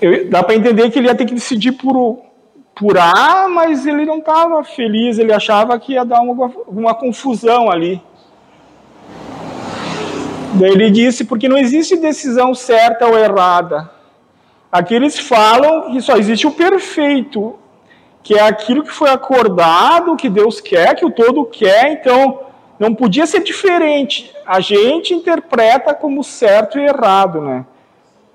eu, 0.00 0.28
dá 0.28 0.42
para 0.42 0.54
entender 0.54 0.90
que 0.90 0.98
ele 0.98 1.08
ia 1.08 1.14
ter 1.14 1.26
que 1.26 1.34
decidir 1.34 1.72
por, 1.72 2.20
por 2.76 2.94
mas 3.50 3.86
ele 3.86 4.04
não 4.04 4.18
estava 4.18 4.62
feliz, 4.62 5.18
ele 5.18 5.32
achava 5.32 5.78
que 5.78 5.94
ia 5.94 6.04
dar 6.04 6.20
uma, 6.20 6.52
uma 6.68 6.94
confusão 6.94 7.70
ali. 7.70 8.02
Daí 10.52 10.70
ele 10.70 10.90
disse, 10.90 11.24
porque 11.24 11.48
não 11.48 11.56
existe 11.56 11.96
decisão 11.96 12.54
certa 12.54 13.06
ou 13.06 13.18
errada. 13.18 13.90
Aqui 14.70 14.94
eles 14.94 15.18
falam 15.18 15.90
que 15.90 16.02
só 16.02 16.18
existe 16.18 16.46
o 16.46 16.50
perfeito, 16.50 17.58
que 18.22 18.34
é 18.34 18.42
aquilo 18.42 18.82
que 18.82 18.92
foi 18.92 19.08
acordado, 19.08 20.16
que 20.16 20.28
Deus 20.28 20.60
quer, 20.60 20.94
que 20.94 21.06
o 21.06 21.10
todo 21.10 21.46
quer, 21.46 21.92
então 21.92 22.40
não 22.78 22.94
podia 22.94 23.26
ser 23.26 23.42
diferente. 23.42 24.34
A 24.46 24.60
gente 24.60 25.14
interpreta 25.14 25.94
como 25.94 26.22
certo 26.22 26.78
e 26.78 26.84
errado, 26.84 27.40
né? 27.40 27.64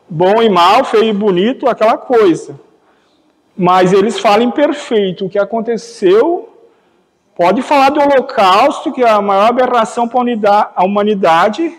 Bom 0.10 0.42
e 0.42 0.50
mal, 0.50 0.84
feio 0.84 1.06
e 1.06 1.14
bonito, 1.14 1.70
aquela 1.70 1.98
coisa. 1.98 2.60
Mas 3.62 3.94
eles 3.94 4.20
falam 4.20 4.50
perfeito. 4.50 5.28
O 5.28 5.30
que 5.30 5.38
aconteceu, 5.38 6.50
pode 7.36 7.62
falar 7.62 7.90
do 7.92 8.00
Holocausto, 8.02 8.92
que 8.92 9.04
é 9.04 9.10
a 9.10 9.22
maior 9.22 9.50
aberração 9.50 10.08
para 10.08 10.72
a 10.76 10.84
humanidade, 10.84 11.72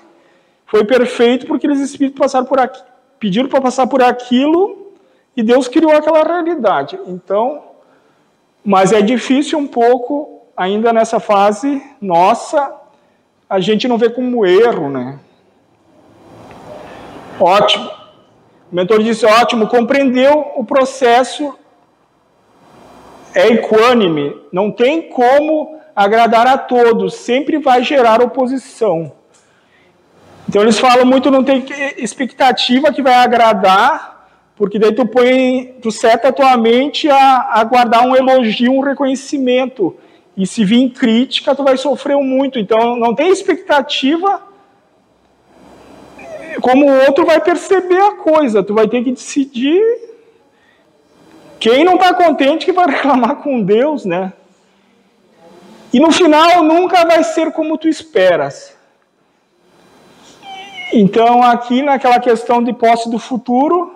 foi 0.65 0.85
perfeito 0.85 1.45
porque 1.45 1.67
eles 1.67 1.81
espíritos 1.81 2.21
passaram 2.21 2.47
por 2.47 2.61
aqui, 2.61 2.81
pediram 3.19 3.49
para 3.49 3.61
passar 3.61 3.89
por 3.89 4.01
aquilo 4.01 4.93
e 5.37 5.43
Deus 5.43 5.67
criou 5.67 5.91
aquela 5.91 6.23
realidade. 6.23 6.97
Então, 7.05 7.65
mas 8.65 8.93
é 8.93 9.03
difícil 9.03 9.59
um 9.59 9.67
pouco, 9.67 10.43
ainda 10.57 10.93
nessa 10.93 11.19
fase 11.19 11.83
nossa, 12.01 12.77
a 13.51 13.59
gente 13.59 13.89
não 13.89 13.99
vê 13.99 14.09
como 14.09 14.47
erro, 14.47 14.89
né? 14.89 15.19
Ótimo. 17.41 17.91
O 18.71 18.77
mentor 18.77 19.03
disse: 19.03 19.27
ótimo, 19.27 19.67
compreendeu 19.67 20.53
o 20.55 20.65
processo, 20.65 21.59
é 23.35 23.49
equânime, 23.49 24.37
não 24.53 24.71
tem 24.71 25.03
como 25.03 25.79
agradar 25.95 26.47
a 26.47 26.59
todos, 26.59 27.15
sempre 27.15 27.59
vai 27.59 27.83
gerar 27.83 28.23
oposição. 28.23 29.13
Então 30.49 30.63
eles 30.63 30.79
falam 30.79 31.07
muito 31.07 31.31
não 31.31 31.45
tem 31.45 31.65
expectativa 31.97 32.93
que 32.93 33.03
vai 33.03 33.15
agradar, 33.15 34.29
porque 34.57 34.79
daí 34.79 34.93
tu 34.93 35.07
põe, 35.07 35.77
tu 35.81 35.91
seta 35.91 36.29
a 36.29 36.33
tua 36.33 36.57
mente 36.57 37.09
a, 37.09 37.49
a 37.53 37.65
guardar 37.65 38.07
um 38.07 38.15
elogio, 38.15 38.73
um 38.73 38.81
reconhecimento. 38.81 39.97
E 40.37 40.47
se 40.47 40.65
vir 40.65 40.91
crítica, 40.91 41.55
tu 41.55 41.63
vai 41.63 41.77
sofrer 41.77 42.17
muito. 42.17 42.59
Então 42.59 42.97
não 42.97 43.15
tem 43.15 43.31
expectativa 43.31 44.43
como 46.61 46.87
o 46.87 47.07
outro 47.07 47.25
vai 47.25 47.41
perceber 47.41 48.01
a 48.01 48.17
coisa. 48.17 48.63
Tu 48.63 48.75
vai 48.75 48.89
ter 48.89 49.03
que 49.03 49.13
decidir. 49.13 49.83
Quem 51.63 51.85
não 51.85 51.95
está 51.95 52.13
contente 52.13 52.65
que 52.65 52.73
vai 52.73 52.87
reclamar 52.91 53.37
com 53.37 53.63
Deus, 53.63 54.05
né? 54.05 54.33
E 55.93 56.01
no 56.01 56.11
final 56.11 56.65
nunca 56.65 57.07
vai 57.07 57.23
ser 57.23 57.53
como 57.53 57.79
tu 57.79 57.87
esperas. 57.87 58.77
Então, 60.93 61.41
aqui 61.41 61.81
naquela 61.81 62.19
questão 62.19 62.61
de 62.61 62.73
posse 62.73 63.09
do 63.09 63.17
futuro, 63.17 63.95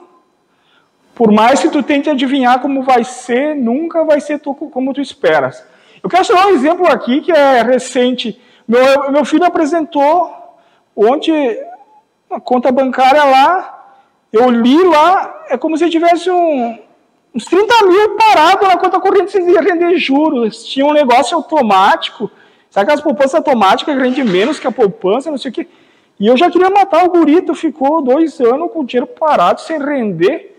por 1.12 1.32
mais 1.32 1.60
que 1.60 1.68
tu 1.68 1.82
tente 1.82 2.08
adivinhar 2.08 2.60
como 2.60 2.84
vai 2.84 3.02
ser, 3.02 3.56
nunca 3.56 4.04
vai 4.04 4.20
ser 4.20 4.38
tu, 4.38 4.54
como 4.54 4.94
tu 4.94 5.00
esperas. 5.00 5.66
Eu 6.00 6.08
quero 6.08 6.28
dar 6.28 6.46
um 6.46 6.50
exemplo 6.50 6.86
aqui 6.86 7.20
que 7.20 7.32
é 7.32 7.62
recente. 7.62 8.40
Meu, 8.68 9.10
meu 9.10 9.24
filho 9.24 9.44
apresentou 9.44 10.32
ontem 10.94 11.58
a 12.30 12.38
conta 12.38 12.70
bancária 12.70 13.24
lá, 13.24 13.96
eu 14.32 14.48
li 14.50 14.80
lá, 14.84 15.46
é 15.48 15.58
como 15.58 15.76
se 15.76 15.90
tivesse 15.90 16.30
um, 16.30 16.85
uns 17.36 17.44
30 17.44 17.86
mil 17.86 18.16
parado 18.16 18.66
na 18.66 18.78
conta 18.78 18.98
corrente 18.98 19.30
sem 19.30 19.44
render 19.44 19.98
juros. 19.98 20.64
Tinha 20.64 20.86
um 20.86 20.92
negócio 20.92 21.36
automático. 21.36 22.30
Sabe 22.70 22.84
aquelas 22.84 23.02
poupanças 23.02 23.34
automáticas 23.34 23.94
que 23.94 24.00
rende 24.00 24.24
menos 24.24 24.58
que 24.58 24.66
a 24.66 24.72
poupança, 24.72 25.30
não 25.30 25.36
sei 25.36 25.50
o 25.50 25.54
quê. 25.54 25.68
E 26.18 26.26
eu 26.26 26.36
já 26.36 26.50
queria 26.50 26.70
matar 26.70 27.04
o 27.04 27.10
gurito, 27.10 27.54
ficou 27.54 28.00
dois 28.00 28.40
anos 28.40 28.72
com 28.72 28.80
o 28.80 28.86
dinheiro 28.86 29.06
parado, 29.06 29.60
sem 29.60 29.78
render. 29.78 30.56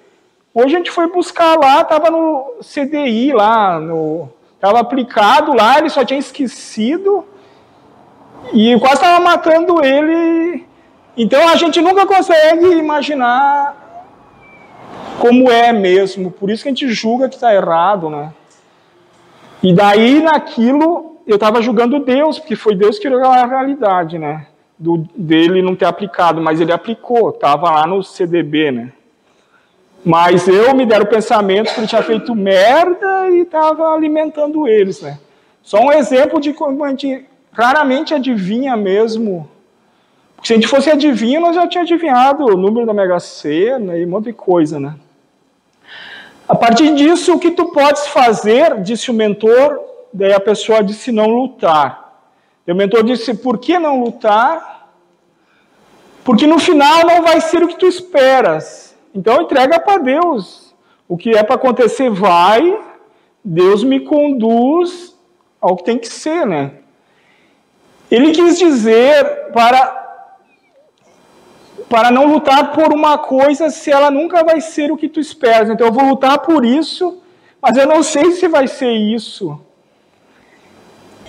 Hoje 0.54 0.76
a 0.76 0.78
gente 0.78 0.92
foi 0.92 1.08
buscar 1.12 1.58
lá, 1.58 1.82
estava 1.82 2.12
no 2.12 2.58
CDI 2.62 3.34
lá, 3.34 3.82
estava 4.54 4.80
aplicado 4.80 5.56
lá, 5.56 5.80
ele 5.80 5.90
só 5.90 6.06
tinha 6.06 6.20
esquecido 6.20 7.26
e 8.54 8.78
quase 8.80 8.96
estava 8.96 9.20
matando 9.20 9.84
ele. 9.84 10.64
Então 11.16 11.48
a 11.50 11.56
gente 11.56 11.82
nunca 11.82 12.06
consegue 12.06 12.66
imaginar 12.74 13.87
como 15.20 15.52
é 15.52 15.72
mesmo. 15.72 16.32
Por 16.32 16.50
isso 16.50 16.64
que 16.64 16.70
a 16.70 16.72
gente 16.72 16.90
julga 16.90 17.30
que 17.30 17.36
está 17.36 17.54
errado, 17.54 18.10
né? 18.10 18.34
E 19.62 19.74
daí 19.74 20.22
naquilo 20.22 21.18
eu 21.26 21.36
estava 21.36 21.62
julgando 21.62 22.00
Deus, 22.00 22.40
porque 22.40 22.56
foi 22.56 22.76
Deus 22.76 22.98
que 22.98 23.08
criou 23.08 23.24
a 23.26 23.46
realidade, 23.46 24.18
né? 24.18 24.48
do, 24.78 25.08
dele 25.16 25.62
não 25.62 25.76
ter 25.76 25.86
aplicado, 25.86 26.42
mas 26.42 26.62
ele 26.62 26.72
aplicou, 26.72 27.30
estava 27.30 27.72
lá 27.72 27.88
no 27.88 28.04
CDB, 28.04 28.72
né? 28.72 28.92
Mas 30.06 30.48
eu 30.48 30.76
me 30.76 30.86
deram 30.86 31.06
pensamento 31.06 31.74
que 31.74 31.80
ele 31.80 31.88
tinha 31.88 32.04
feito 32.04 32.36
merda 32.36 33.30
e 33.30 33.40
estava 33.40 33.94
alimentando 33.94 34.68
eles, 34.68 35.02
né? 35.02 35.20
Só 35.62 35.82
um 35.82 35.92
exemplo 35.92 36.40
de 36.40 36.54
como 36.54 36.84
a 36.84 36.90
gente 36.90 37.26
raramente 37.52 38.14
adivinha 38.14 38.78
mesmo. 38.78 39.50
Porque 40.36 40.48
se 40.48 40.54
a 40.54 40.56
gente 40.56 40.68
fosse 40.68 40.90
adivinho, 40.90 41.42
nós 41.42 41.56
já 41.56 41.68
tínhamos 41.68 41.92
adivinhado 41.92 42.46
o 42.46 42.56
número 42.56 42.86
da 42.86 42.94
Mega 42.94 43.20
Sena 43.20 43.98
e 43.98 44.06
um 44.06 44.10
monte 44.10 44.26
de 44.26 44.34
coisa, 44.34 44.80
né? 44.80 44.94
A 46.48 46.56
partir 46.56 46.96
disso, 46.96 47.34
o 47.34 47.40
que 47.40 47.52
tu 47.52 47.66
podes 47.72 48.08
fazer, 48.08 48.82
disse 48.82 49.12
o 49.12 49.14
mentor, 49.14 49.82
daí 50.14 50.32
a 50.32 50.40
pessoa 50.40 50.84
disse 50.84 51.12
não 51.12 51.28
lutar. 51.28 52.08
E 52.66 52.72
o 52.72 52.76
mentor 52.76 53.04
disse: 53.04 53.34
por 53.34 53.58
que 53.58 53.78
não 53.78 54.00
lutar? 54.00 54.90
Porque 56.24 56.48
no 56.48 56.60
final 56.60 57.06
não 57.06 57.22
vai 57.22 57.42
ser 57.42 57.64
o 57.64 57.68
que 57.68 57.78
tu 57.78 57.88
esperas. 57.88 58.96
Então 59.14 59.42
entrega 59.42 59.80
para 59.80 59.98
Deus. 59.98 60.74
O 61.08 61.18
que 61.18 61.32
é 61.32 61.44
para 61.44 61.56
acontecer 61.56 62.10
vai, 62.10 62.78
Deus 63.44 63.84
me 63.84 64.02
conduz 64.02 65.16
ao 65.60 65.76
que 65.76 65.84
tem 65.84 65.98
que 65.98 66.08
ser, 66.08 66.46
né? 66.46 66.72
Ele 68.12 68.32
quis 68.32 68.60
dizer 68.60 69.52
para 69.54 69.97
para 71.90 72.12
não 72.12 72.26
lutar 72.26 72.72
por 72.74 72.94
uma 72.94 73.18
coisa 73.18 73.70
se 73.70 73.92
ela 73.92 74.12
nunca 74.12 74.44
vai 74.44 74.60
ser 74.60 74.92
o 74.92 74.98
que 74.98 75.08
tu 75.08 75.20
esperas. 75.20 75.70
Então 75.70 75.88
eu 75.88 75.94
vou 75.94 76.06
lutar 76.06 76.40
por 76.40 76.66
isso, 76.66 77.22
mas 77.62 77.78
eu 77.78 77.88
não 77.88 78.04
sei 78.04 78.32
se 78.32 78.48
vai 78.48 78.68
ser 78.68 78.92
isso. 78.92 79.60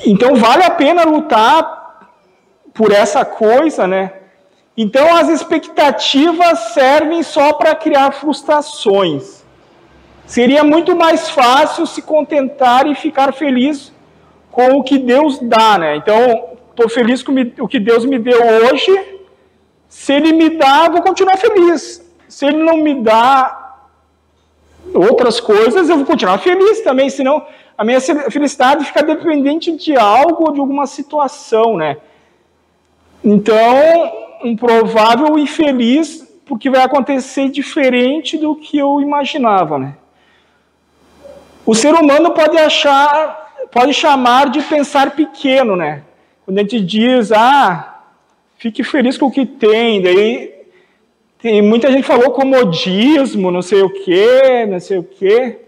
Então 0.05 0.35
vale 0.37 0.65
a 0.65 0.71
pena 0.71 1.05
lutar 1.05 2.11
por 2.75 2.93
essa 2.93 3.25
coisa, 3.25 3.87
né? 3.87 4.13
Então 4.77 5.15
as 5.17 5.29
expectativas 5.29 6.73
servem 6.73 7.23
só 7.23 7.53
para 7.53 7.75
criar 7.75 8.13
frustrações. 8.13 9.45
Seria 10.25 10.63
muito 10.63 10.95
mais 10.95 11.31
fácil 11.31 11.87
se 11.87 12.03
contentar 12.03 12.87
e 12.87 12.95
ficar 12.95 13.33
feliz 13.33 13.93
com 14.51 14.73
o 14.73 14.83
que 14.83 14.99
Deus 14.99 15.39
dá, 15.41 15.79
né? 15.79 15.97
Então, 15.97 16.51
estou 16.71 16.89
feliz 16.89 17.23
com 17.23 17.33
o 17.61 17.67
que 17.67 17.81
Deus 17.81 18.05
me 18.05 18.19
deu 18.19 18.39
hoje, 18.39 19.18
se 19.89 20.13
ele 20.13 20.33
me 20.33 20.51
dá, 20.51 20.89
vou 20.89 21.03
continuar 21.03 21.37
feliz. 21.37 22.07
Se 22.29 22.47
ele 22.47 22.63
não 22.63 22.77
me 22.77 22.95
dá 23.03 23.77
outras 24.95 25.41
coisas, 25.41 25.89
eu 25.89 25.97
vou 25.97 26.07
continuar 26.07 26.39
feliz 26.39 26.81
também, 26.83 27.09
senão 27.09 27.47
a 27.77 27.85
minha 27.85 28.01
felicidade 28.01 28.85
fica 28.85 29.03
dependente 29.03 29.75
de 29.77 29.97
algo 29.97 30.47
ou 30.47 30.53
de 30.53 30.61
alguma 30.61 30.87
situação, 30.87 31.77
né? 31.77 31.97
Então, 33.25 34.13
um 34.45 34.57
provável 34.57 35.39
infeliz, 35.39 36.27
porque 36.45 36.71
vai 36.71 36.83
acontecer 36.83 37.49
diferente 37.49 38.37
do 38.37 38.55
que 38.55 38.79
eu 38.79 39.01
imaginava, 39.01 39.79
né? 39.79 39.95
O 41.65 41.75
ser 41.75 41.95
humano 41.95 42.31
pode 42.31 42.57
achar, 42.57 43.53
pode 43.71 43.93
chamar 43.93 44.49
de 44.49 44.63
pensar 44.63 45.11
pequeno, 45.11 45.77
né? 45.77 46.03
Quando 46.45 46.59
a 46.59 46.63
gente 46.63 46.81
diz, 46.81 47.31
ah, 47.31 47.98
fique 48.59 48.85
feliz 48.85 49.17
com 49.17 49.27
o 49.27 49.31
que 49.31 49.47
tem. 49.47 50.03
Daí 50.03 50.53
tem 51.41 51.63
muita 51.63 51.91
gente 51.91 52.07
falou 52.07 52.33
comodismo, 52.33 53.51
não 53.51 53.63
sei 53.63 53.81
o 53.81 53.91
quê, 53.91 54.67
não 54.69 54.81
sei 54.81 54.99
o 54.99 55.05
quê. 55.05 55.61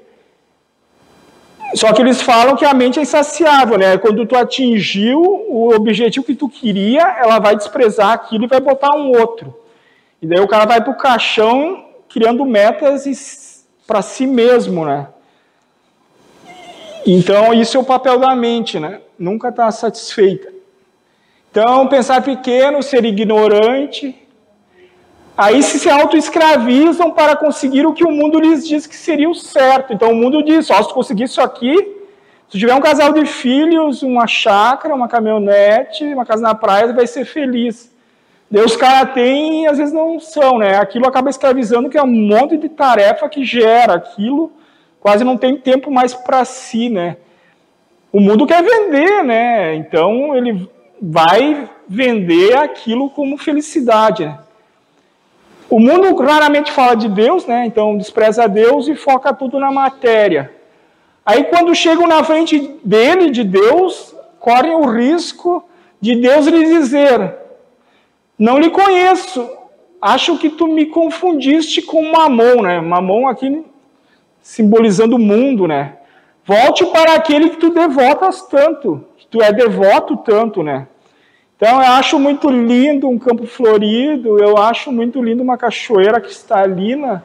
Só 1.74 1.92
que 1.92 2.02
eles 2.02 2.20
falam 2.20 2.56
que 2.56 2.64
a 2.64 2.74
mente 2.74 2.98
é 2.98 3.02
insaciável, 3.02 3.78
né? 3.78 3.96
Quando 3.96 4.26
tu 4.26 4.36
atingiu 4.36 5.20
o 5.20 5.72
objetivo 5.72 6.26
que 6.26 6.34
tu 6.34 6.48
queria, 6.48 7.02
ela 7.22 7.38
vai 7.38 7.54
desprezar 7.54 8.10
aquilo 8.10 8.44
e 8.44 8.48
vai 8.48 8.60
botar 8.60 8.96
um 8.96 9.16
outro. 9.16 9.56
E 10.20 10.26
daí 10.26 10.40
o 10.40 10.48
cara 10.48 10.66
vai 10.66 10.82
pro 10.82 10.96
caixão 10.96 11.86
criando 12.08 12.44
metas 12.44 13.64
para 13.86 14.02
si 14.02 14.26
mesmo, 14.26 14.84
né? 14.84 15.06
Então, 17.06 17.54
isso 17.54 17.76
é 17.76 17.80
o 17.80 17.84
papel 17.84 18.18
da 18.18 18.34
mente, 18.34 18.78
né? 18.80 19.00
Nunca 19.16 19.48
está 19.48 19.70
satisfeita. 19.70 20.59
Então, 21.50 21.88
pensar 21.88 22.22
pequeno, 22.22 22.80
ser 22.82 23.04
ignorante. 23.04 24.16
Aí 25.36 25.62
se, 25.62 25.80
se 25.80 25.90
auto-escravizam 25.90 27.10
para 27.10 27.34
conseguir 27.34 27.86
o 27.86 27.92
que 27.92 28.04
o 28.04 28.10
mundo 28.10 28.38
lhes 28.38 28.66
diz 28.68 28.86
que 28.86 28.94
seria 28.94 29.28
o 29.28 29.34
certo. 29.34 29.92
Então, 29.92 30.12
o 30.12 30.14
mundo 30.14 30.44
diz: 30.44 30.70
ó, 30.70 30.80
se 30.80 30.94
conseguir 30.94 31.24
isso 31.24 31.40
aqui, 31.40 31.74
se 32.48 32.58
tiver 32.58 32.74
um 32.74 32.80
casal 32.80 33.12
de 33.12 33.26
filhos, 33.26 34.02
uma 34.02 34.28
chácara, 34.28 34.94
uma 34.94 35.08
caminhonete, 35.08 36.04
uma 36.04 36.24
casa 36.24 36.42
na 36.42 36.54
praia, 36.54 36.92
vai 36.92 37.06
ser 37.06 37.24
feliz. 37.24 37.90
Deus, 38.48 38.72
os 38.72 38.76
caras 38.76 39.12
têm 39.12 39.64
e 39.64 39.66
às 39.66 39.78
vezes 39.78 39.92
não 39.92 40.20
são, 40.20 40.58
né? 40.58 40.76
Aquilo 40.76 41.06
acaba 41.06 41.30
escravizando, 41.30 41.88
que 41.88 41.98
é 41.98 42.02
um 42.02 42.06
monte 42.06 42.56
de 42.56 42.68
tarefa 42.68 43.28
que 43.28 43.44
gera 43.44 43.94
aquilo, 43.94 44.52
quase 45.00 45.24
não 45.24 45.36
tem 45.36 45.56
tempo 45.56 45.90
mais 45.90 46.14
para 46.14 46.44
si, 46.44 46.88
né? 46.88 47.16
O 48.12 48.20
mundo 48.20 48.46
quer 48.46 48.62
vender, 48.62 49.24
né? 49.24 49.74
Então 49.74 50.34
ele 50.36 50.68
vai 51.00 51.68
vender 51.88 52.56
aquilo 52.56 53.10
como 53.10 53.38
felicidade. 53.38 54.24
Né? 54.24 54.38
O 55.68 55.78
mundo 55.78 56.14
raramente 56.16 56.72
fala 56.72 56.94
de 56.94 57.08
Deus, 57.08 57.46
né? 57.46 57.64
então 57.66 57.96
despreza 57.96 58.48
Deus 58.48 58.88
e 58.88 58.94
foca 58.94 59.32
tudo 59.32 59.58
na 59.58 59.70
matéria. 59.70 60.52
Aí, 61.24 61.44
quando 61.44 61.74
chegam 61.74 62.06
na 62.06 62.24
frente 62.24 62.76
dele, 62.82 63.30
de 63.30 63.44
Deus, 63.44 64.14
correm 64.38 64.74
o 64.74 64.86
risco 64.86 65.62
de 66.00 66.16
Deus 66.16 66.46
lhe 66.46 66.64
dizer: 66.64 67.36
Não 68.38 68.58
lhe 68.58 68.70
conheço, 68.70 69.48
acho 70.00 70.38
que 70.38 70.48
tu 70.48 70.66
me 70.66 70.86
confundiste 70.86 71.82
com 71.82 72.10
Mamon, 72.10 72.62
né? 72.62 72.80
Mamon 72.80 73.28
aqui 73.28 73.64
simbolizando 74.42 75.16
o 75.16 75.20
mundo, 75.20 75.68
né? 75.68 75.98
Volte 76.44 76.84
para 76.86 77.14
aquele 77.14 77.50
que 77.50 77.58
tu 77.58 77.70
devotas 77.70 78.42
tanto, 78.48 79.04
tu 79.30 79.40
é 79.40 79.52
devoto 79.52 80.16
tanto, 80.16 80.62
né? 80.62 80.88
Então 81.56 81.80
eu 81.80 81.92
acho 81.92 82.18
muito 82.18 82.48
lindo 82.50 83.08
um 83.08 83.18
campo 83.18 83.46
florido, 83.46 84.42
eu 84.42 84.56
acho 84.56 84.90
muito 84.90 85.22
lindo 85.22 85.42
uma 85.42 85.58
cachoeira 85.58 86.20
cristalina. 86.20 87.22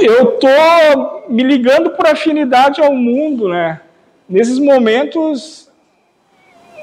Eu 0.00 0.38
tô 0.38 1.28
me 1.28 1.42
ligando 1.42 1.90
por 1.90 2.06
afinidade 2.06 2.80
ao 2.80 2.94
mundo, 2.94 3.48
né? 3.48 3.80
Nesses 4.28 4.58
momentos, 4.58 5.70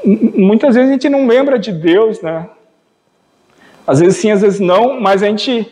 muitas 0.06 0.76
vezes 0.76 0.90
a 0.90 0.94
gente 0.94 1.10
não 1.10 1.28
lembra 1.28 1.58
de 1.58 1.72
Deus, 1.72 2.22
né? 2.22 2.50
Às 3.88 4.00
vezes 4.00 4.18
sim, 4.18 4.32
às 4.32 4.42
vezes 4.42 4.60
não, 4.60 5.00
mas 5.00 5.24
a 5.24 5.28
gente 5.28 5.72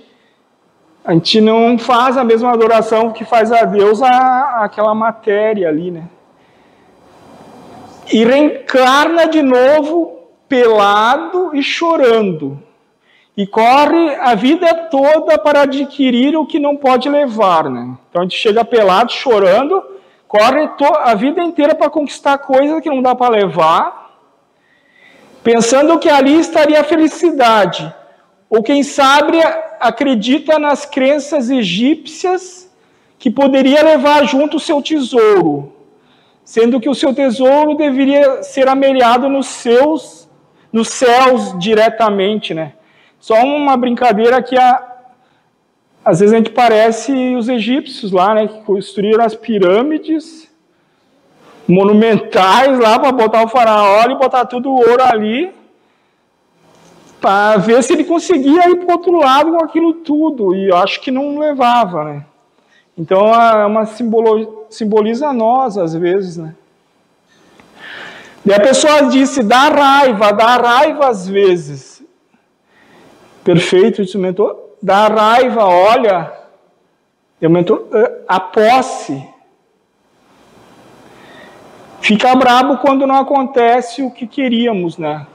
a 1.06 1.12
gente 1.14 1.42
não 1.42 1.78
faz 1.78 2.16
a 2.18 2.24
mesma 2.24 2.52
adoração 2.52 3.12
que 3.12 3.26
faz 3.26 3.52
a 3.52 3.66
Deus 3.66 4.02
a, 4.02 4.64
aquela 4.64 4.96
matéria 4.96 5.68
ali, 5.68 5.92
né? 5.92 6.08
E 8.12 8.24
reencarna 8.24 9.28
de 9.28 9.42
novo 9.42 10.20
pelado 10.48 11.52
e 11.54 11.63
chorando. 11.63 12.62
E 13.36 13.48
corre 13.48 14.16
a 14.16 14.36
vida 14.36 14.74
toda 14.92 15.39
para 15.39 15.62
adquirir 15.62 16.38
o 16.38 16.46
que 16.46 16.60
não 16.60 16.78
pode 16.78 17.10
levar, 17.10 17.70
né? 17.70 17.98
Então 18.10 18.22
a 18.22 18.26
gente 18.26 18.38
chega 18.38 18.63
pelado, 18.63 19.12
chorando, 19.12 19.84
corre 20.28 20.70
a 21.04 21.16
vida 21.16 21.42
inteira 21.42 21.74
para 21.74 21.89
conquistar 21.89 22.38
coisas 22.38 22.82
que 22.82 22.89
não 22.89 23.02
dá 23.02 23.16
para 23.16 23.32
levar, 23.32 24.12
pensando 25.44 25.98
que 25.98 26.10
ali 26.10 26.39
estaria 26.39 26.82
a 26.82 26.84
felicidade. 26.84 27.92
Ou 28.50 28.62
quem 28.62 28.84
sabe 28.84 29.39
acredita 29.80 30.60
nas 30.60 30.86
crenças 30.86 31.50
egípcias 31.50 32.72
que 33.18 33.32
poderia 33.32 33.82
levar 33.84 34.26
junto 34.26 34.58
o 34.58 34.60
seu 34.60 34.82
tesouro, 34.82 35.74
sendo 36.43 36.79
que 36.79 36.89
o 36.89 36.95
seu 36.95 37.13
tesouro 37.13 37.75
deveria 37.75 38.43
ser 38.43 38.67
amelhado 38.67 39.29
nos 39.29 39.47
seus 39.47 40.23
nos 40.71 40.89
céus 40.89 41.58
diretamente, 41.60 42.51
né? 42.53 42.73
Só 43.19 43.36
uma 43.36 43.77
brincadeira 43.77 44.41
que 44.41 44.58
a, 44.58 44.84
às 46.03 46.19
vezes 46.19 46.34
a 46.34 46.38
gente 46.38 46.49
parece 46.49 47.36
os 47.36 47.47
egípcios 47.47 48.12
lá, 48.12 48.34
né, 48.34 48.47
que 48.47 48.62
construíram 48.63 49.23
as 49.23 49.36
pirâmides 49.36 50.51
monumentais 51.67 52.77
lá 52.79 52.99
para 52.99 53.12
botar 53.12 53.43
o 53.43 53.47
faraó 53.47 54.03
e 54.10 54.17
botar 54.17 54.45
tudo 54.45 54.69
o 54.69 54.77
ouro 54.77 55.03
ali 55.03 55.53
para 57.21 57.56
ver 57.58 57.82
se 57.84 57.93
ele 57.93 58.03
conseguia 58.03 58.69
ir 58.69 58.77
para 58.77 58.88
o 58.88 58.97
outro 58.97 59.17
lado 59.17 59.51
com 59.51 59.63
aquilo 59.63 59.93
tudo. 59.93 60.53
E 60.53 60.67
eu 60.67 60.75
acho 60.75 60.99
que 60.99 61.10
não 61.10 61.39
levava, 61.39 62.03
né? 62.03 62.25
Então 62.97 63.34
é 63.34 63.65
uma 63.65 63.86
simbolo, 63.86 64.65
simboliza 64.69 65.34
nós 65.34 65.77
às 65.77 65.93
vezes, 65.93 66.38
né? 66.38 66.56
E 68.45 68.53
a 68.53 68.60
pessoa 68.60 69.03
disse, 69.03 69.41
dá 69.41 69.69
raiva, 69.69 70.32
dá 70.34 70.58
raiva 70.58 71.08
às 71.08 71.27
vezes. 71.27 72.03
Perfeito, 73.43 74.03
disse 74.03 74.17
o 74.17 74.19
mentor. 74.19 74.58
Dá 74.82 75.08
raiva, 75.08 75.65
olha. 75.65 76.32
O 77.41 77.49
mentor, 77.49 77.88
a 78.27 78.39
posse. 78.39 79.25
Fica 82.01 82.36
brabo 82.36 82.77
quando 82.77 83.08
não 83.08 83.15
acontece 83.15 84.03
o 84.03 84.12
que 84.12 84.27
queríamos, 84.27 84.97
né? 84.97 85.25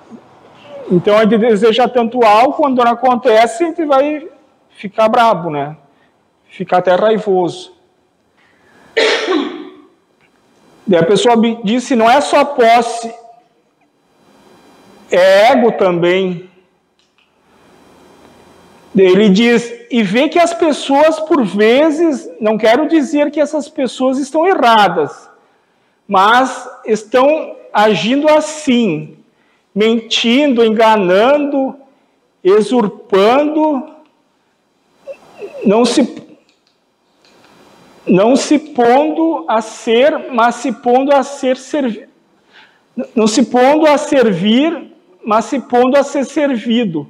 Então 0.91 1.17
a 1.17 1.23
gente 1.23 1.39
deseja 1.39 1.89
tanto 1.89 2.23
algo, 2.23 2.55
quando 2.55 2.85
não 2.85 2.93
acontece, 2.93 3.65
a 3.65 3.67
gente 3.69 3.85
vai 3.87 4.29
ficar 4.71 5.09
brabo, 5.09 5.49
né? 5.49 5.77
Ficar 6.49 6.79
até 6.79 6.95
raivoso. 6.95 7.73
E 10.87 10.97
a 10.97 11.05
pessoa 11.05 11.37
disse: 11.63 11.95
não 11.95 12.11
é 12.11 12.21
só 12.21 12.45
posse, 12.45 13.15
é 15.11 15.53
ego 15.53 15.73
também. 15.73 16.49
Ele 18.97 19.29
diz: 19.29 19.73
e 19.91 20.03
vê 20.03 20.29
que 20.29 20.39
as 20.39 20.55
pessoas, 20.55 21.21
por 21.21 21.45
vezes, 21.45 22.29
não 22.41 22.57
quero 22.57 22.89
dizer 22.89 23.31
que 23.31 23.41
essas 23.41 23.69
pessoas 23.69 24.19
estão 24.19 24.47
erradas, 24.47 25.29
mas 26.07 26.69
estão 26.87 27.57
agindo 27.73 28.29
assim, 28.29 29.19
mentindo, 29.75 30.65
enganando, 30.65 31.77
exurpando, 32.43 33.89
não 35.65 35.85
se 35.85 36.28
não 38.09 38.37
se 38.37 38.59
pondo 38.59 39.45
a 39.49 39.61
ser, 39.61 40.31
mas 40.33 40.57
se 40.57 40.73
pondo 40.73 41.15
a 41.15 41.23
ser 41.23 41.57
servido. 41.57 42.09
Não 43.15 43.27
se 43.27 43.45
pondo 43.45 43.87
a 43.87 43.97
servir, 43.97 44.93
mas 45.25 45.45
se 45.45 45.61
pondo 45.61 45.97
a 45.97 46.03
ser 46.03 46.25
servido. 46.25 47.07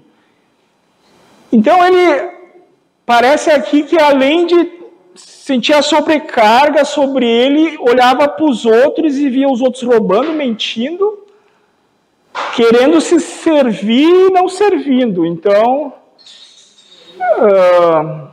Então 1.52 1.82
ele 1.84 2.30
parece 3.06 3.50
aqui 3.50 3.84
que 3.84 3.98
além 3.98 4.46
de 4.46 4.78
sentir 5.14 5.72
a 5.72 5.82
sobrecarga 5.82 6.84
sobre 6.84 7.26
ele, 7.26 7.78
olhava 7.78 8.28
para 8.28 8.44
os 8.44 8.66
outros 8.66 9.16
e 9.16 9.30
via 9.30 9.48
os 9.48 9.62
outros 9.62 9.82
roubando, 9.82 10.32
mentindo, 10.32 11.26
querendo 12.54 13.00
se 13.00 13.18
servir 13.18 14.08
e 14.08 14.30
não 14.30 14.48
servindo. 14.48 15.24
Então, 15.24 15.92
uh, 17.38 18.28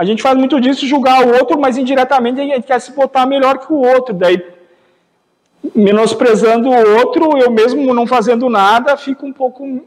a 0.00 0.04
gente 0.04 0.22
faz 0.22 0.34
muito 0.34 0.58
disso, 0.58 0.86
julgar 0.86 1.26
o 1.26 1.34
outro, 1.34 1.60
mas 1.60 1.76
indiretamente 1.76 2.40
a 2.40 2.44
gente 2.44 2.62
quer 2.62 2.80
se 2.80 2.90
botar 2.92 3.26
melhor 3.26 3.58
que 3.58 3.70
o 3.70 3.76
outro. 3.76 4.14
Daí, 4.14 4.42
menosprezando 5.74 6.70
o 6.70 6.96
outro, 6.96 7.36
eu 7.36 7.50
mesmo 7.50 7.92
não 7.92 8.06
fazendo 8.06 8.48
nada, 8.48 8.96
fico 8.96 9.26
um 9.26 9.32
pouco 9.32 9.82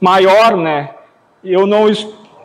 maior, 0.00 0.56
né? 0.56 0.90
Eu 1.44 1.64
não 1.64 1.84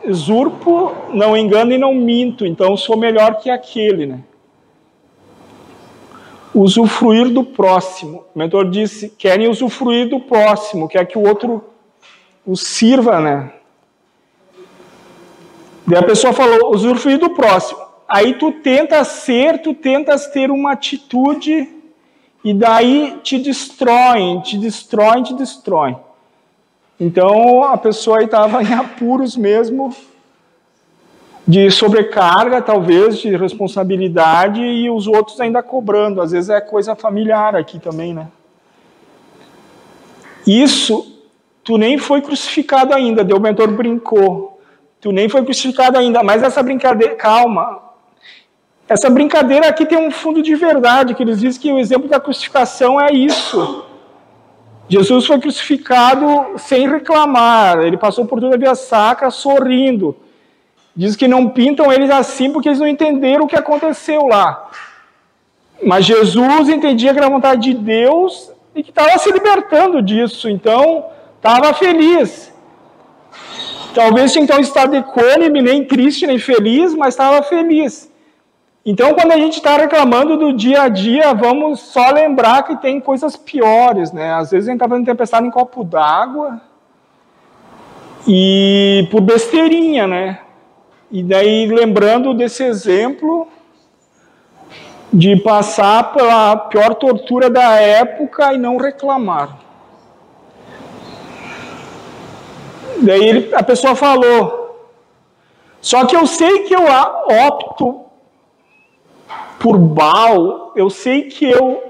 usurpo, 0.04 0.96
não 1.12 1.36
engano 1.36 1.74
e 1.74 1.78
não 1.80 1.92
minto, 1.96 2.46
então 2.46 2.78
sou 2.78 2.96
melhor 2.96 3.40
que 3.40 3.50
aquele, 3.50 4.06
né? 4.06 4.20
usufruir 6.54 7.34
do 7.34 7.44
próximo. 7.44 8.26
O 8.36 8.38
mentor 8.38 8.70
disse: 8.70 9.10
querem 9.10 9.48
usufruir 9.48 10.08
do 10.08 10.20
próximo, 10.20 10.88
quer 10.88 11.04
que 11.08 11.18
o 11.18 11.28
outro 11.28 11.66
o 12.46 12.56
sirva, 12.56 13.20
né? 13.20 13.55
Daí 15.88 16.00
a 16.00 16.04
pessoa 16.04 16.34
falou: 16.34 16.72
usufruir 16.74 17.20
do 17.20 17.30
próximo. 17.30 17.80
Aí 18.08 18.36
tu 18.36 18.52
tenta 18.52 19.04
ser, 19.04 19.62
tu 19.62 19.74
tentas 19.74 20.28
ter 20.28 20.52
uma 20.52 20.74
atitude 20.74 21.68
e 22.44 22.54
daí 22.54 23.20
te 23.24 23.40
destroem, 23.40 24.40
te 24.42 24.58
destroem, 24.58 25.24
te 25.24 25.34
destroem. 25.34 25.98
Então 27.00 27.64
a 27.64 27.78
pessoa 27.78 28.24
estava 28.24 28.62
em 28.62 28.74
apuros 28.74 29.36
mesmo 29.36 29.94
de 31.48 31.70
sobrecarga, 31.70 32.62
talvez, 32.62 33.20
de 33.20 33.36
responsabilidade, 33.36 34.62
e 34.62 34.90
os 34.90 35.06
outros 35.08 35.40
ainda 35.40 35.62
cobrando. 35.62 36.22
Às 36.22 36.32
vezes 36.32 36.50
é 36.50 36.60
coisa 36.60 36.96
familiar 36.96 37.56
aqui 37.56 37.80
também, 37.80 38.14
né? 38.14 38.28
Isso, 40.46 41.22
tu 41.64 41.78
nem 41.78 41.98
foi 41.98 42.22
crucificado 42.22 42.94
ainda, 42.94 43.24
o 43.36 43.40
mentor 43.40 43.72
brincou. 43.72 44.55
Tu 45.00 45.12
nem 45.12 45.30
foi 45.30 45.44
crucificado 45.44 45.98
ainda, 45.98 46.24
mas 46.24 46.42
essa 46.42 46.64
brincadeira, 46.64 47.16
calma. 47.16 47.80
Essa 48.88 49.10
brincadeira 49.10 49.68
aqui 49.68 49.86
tem 49.86 49.98
um 49.98 50.12
fundo 50.12 50.42
de 50.42 50.56
verdade, 50.56 51.16
que 51.16 51.24
eles 51.24 51.40
dizem 51.40 51.62
que 51.62 51.72
o 51.72 51.80
exemplo 51.80 52.08
da 52.08 52.20
crucificação 52.20 53.00
é 53.02 53.12
isso. 53.12 53.86
Jesus 54.88 55.26
foi 55.26 55.40
crucificado 55.40 56.58
sem 56.58 56.88
reclamar, 56.88 57.80
ele 57.80 57.98
passou 57.98 58.26
por 58.26 58.40
toda 58.40 58.56
a 58.56 58.60
via 58.60 58.76
sacra 58.76 59.32
sorrindo. 59.32 60.16
Diz 60.96 61.16
que 61.16 61.28
não 61.28 61.50
pintam 61.50 61.92
eles 61.92 62.10
assim 62.12 62.52
porque 62.52 62.70
eles 62.70 62.80
não 62.80 62.88
entenderam 62.88 63.46
o 63.46 63.48
que 63.48 63.56
aconteceu 63.56 64.28
lá. 64.28 64.70
Mas 65.84 66.06
Jesus 66.06 66.70
entendia 66.70 67.12
que 67.12 67.18
era 67.18 67.28
a 67.28 67.32
vontade 67.32 67.62
de 67.62 67.74
Deus 67.74 68.52
e 68.76 68.84
que 68.84 68.92
estava 68.92 69.18
se 69.18 69.32
libertando 69.32 70.02
disso, 70.02 70.48
então 70.50 71.06
estava 71.36 71.74
feliz. 71.74 72.54
Talvez 73.96 74.36
então 74.36 74.60
estado 74.60 74.94
econômico, 74.94 75.64
nem 75.64 75.86
triste, 75.86 76.28
nem 76.28 76.38
feliz, 76.38 76.94
mas 76.94 77.14
estava 77.14 77.42
feliz. 77.42 78.12
Então, 78.86 79.14
quando 79.14 79.32
a 79.32 79.38
gente 79.38 79.54
está 79.54 79.78
reclamando 79.78 80.38
do 80.38 80.52
dia 80.52 80.82
a 80.82 80.90
dia, 80.90 81.34
vamos 81.34 81.80
só 81.80 82.12
lembrar 82.12 82.64
que 82.64 82.76
tem 82.76 83.00
coisas 83.00 83.38
piores, 83.38 84.12
né? 84.12 84.34
Às 84.34 84.52
vezes 84.52 84.68
a 84.68 84.72
gente 84.72 84.82
está 84.82 84.90
fazendo 84.90 85.06
tempestade 85.06 85.48
em 85.48 85.50
copo 85.50 85.84
d'água 85.84 86.62
e 88.28 89.08
por 89.10 89.22
besteirinha, 89.22 90.06
né? 90.06 90.40
E 91.10 91.24
daí, 91.24 91.66
lembrando 91.66 92.34
desse 92.34 92.64
exemplo 92.64 93.48
de 95.12 95.38
passar 95.38 96.12
pela 96.14 96.58
pior 96.58 96.96
tortura 96.96 97.50
da 97.50 97.80
época 97.80 98.54
e 98.54 98.58
não 98.58 98.76
reclamar. 98.76 99.65
Daí 102.98 103.28
ele, 103.28 103.56
a 103.56 103.64
pessoa 103.64 103.96
falou: 103.96 104.90
Só 105.82 106.06
que 106.06 106.16
eu 106.16 106.26
sei 106.26 106.64
que 106.64 106.76
eu 106.76 106.84
opto 107.48 108.06
por 109.60 109.78
Baal, 109.78 110.72
eu 110.76 110.90
sei 110.90 111.24
que 111.24 111.50
eu. 111.50 111.84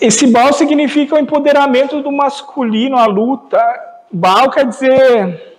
Esse 0.00 0.26
Baal 0.28 0.52
significa 0.52 1.16
o 1.16 1.18
empoderamento 1.18 2.02
do 2.02 2.12
masculino, 2.12 2.96
a 2.96 3.06
luta. 3.06 3.58
Baal 4.10 4.50
quer 4.50 4.66
dizer 4.66 5.56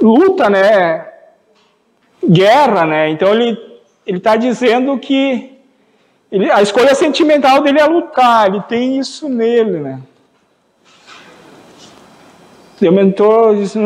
luta, 0.00 0.50
né? 0.50 1.08
Guerra, 2.22 2.84
né? 2.84 3.10
Então 3.10 3.32
ele 3.32 3.66
ele 4.06 4.18
está 4.18 4.36
dizendo 4.36 4.96
que 4.98 5.58
ele, 6.30 6.50
a 6.50 6.62
escolha 6.62 6.94
sentimental 6.94 7.60
dele 7.62 7.80
é 7.80 7.86
lutar. 7.86 8.46
Ele 8.46 8.62
tem 8.62 8.98
isso 8.98 9.28
nele, 9.28 9.80
né? 9.80 10.00
O 12.80 12.92
mentor 12.92 13.56
disse, 13.56 13.78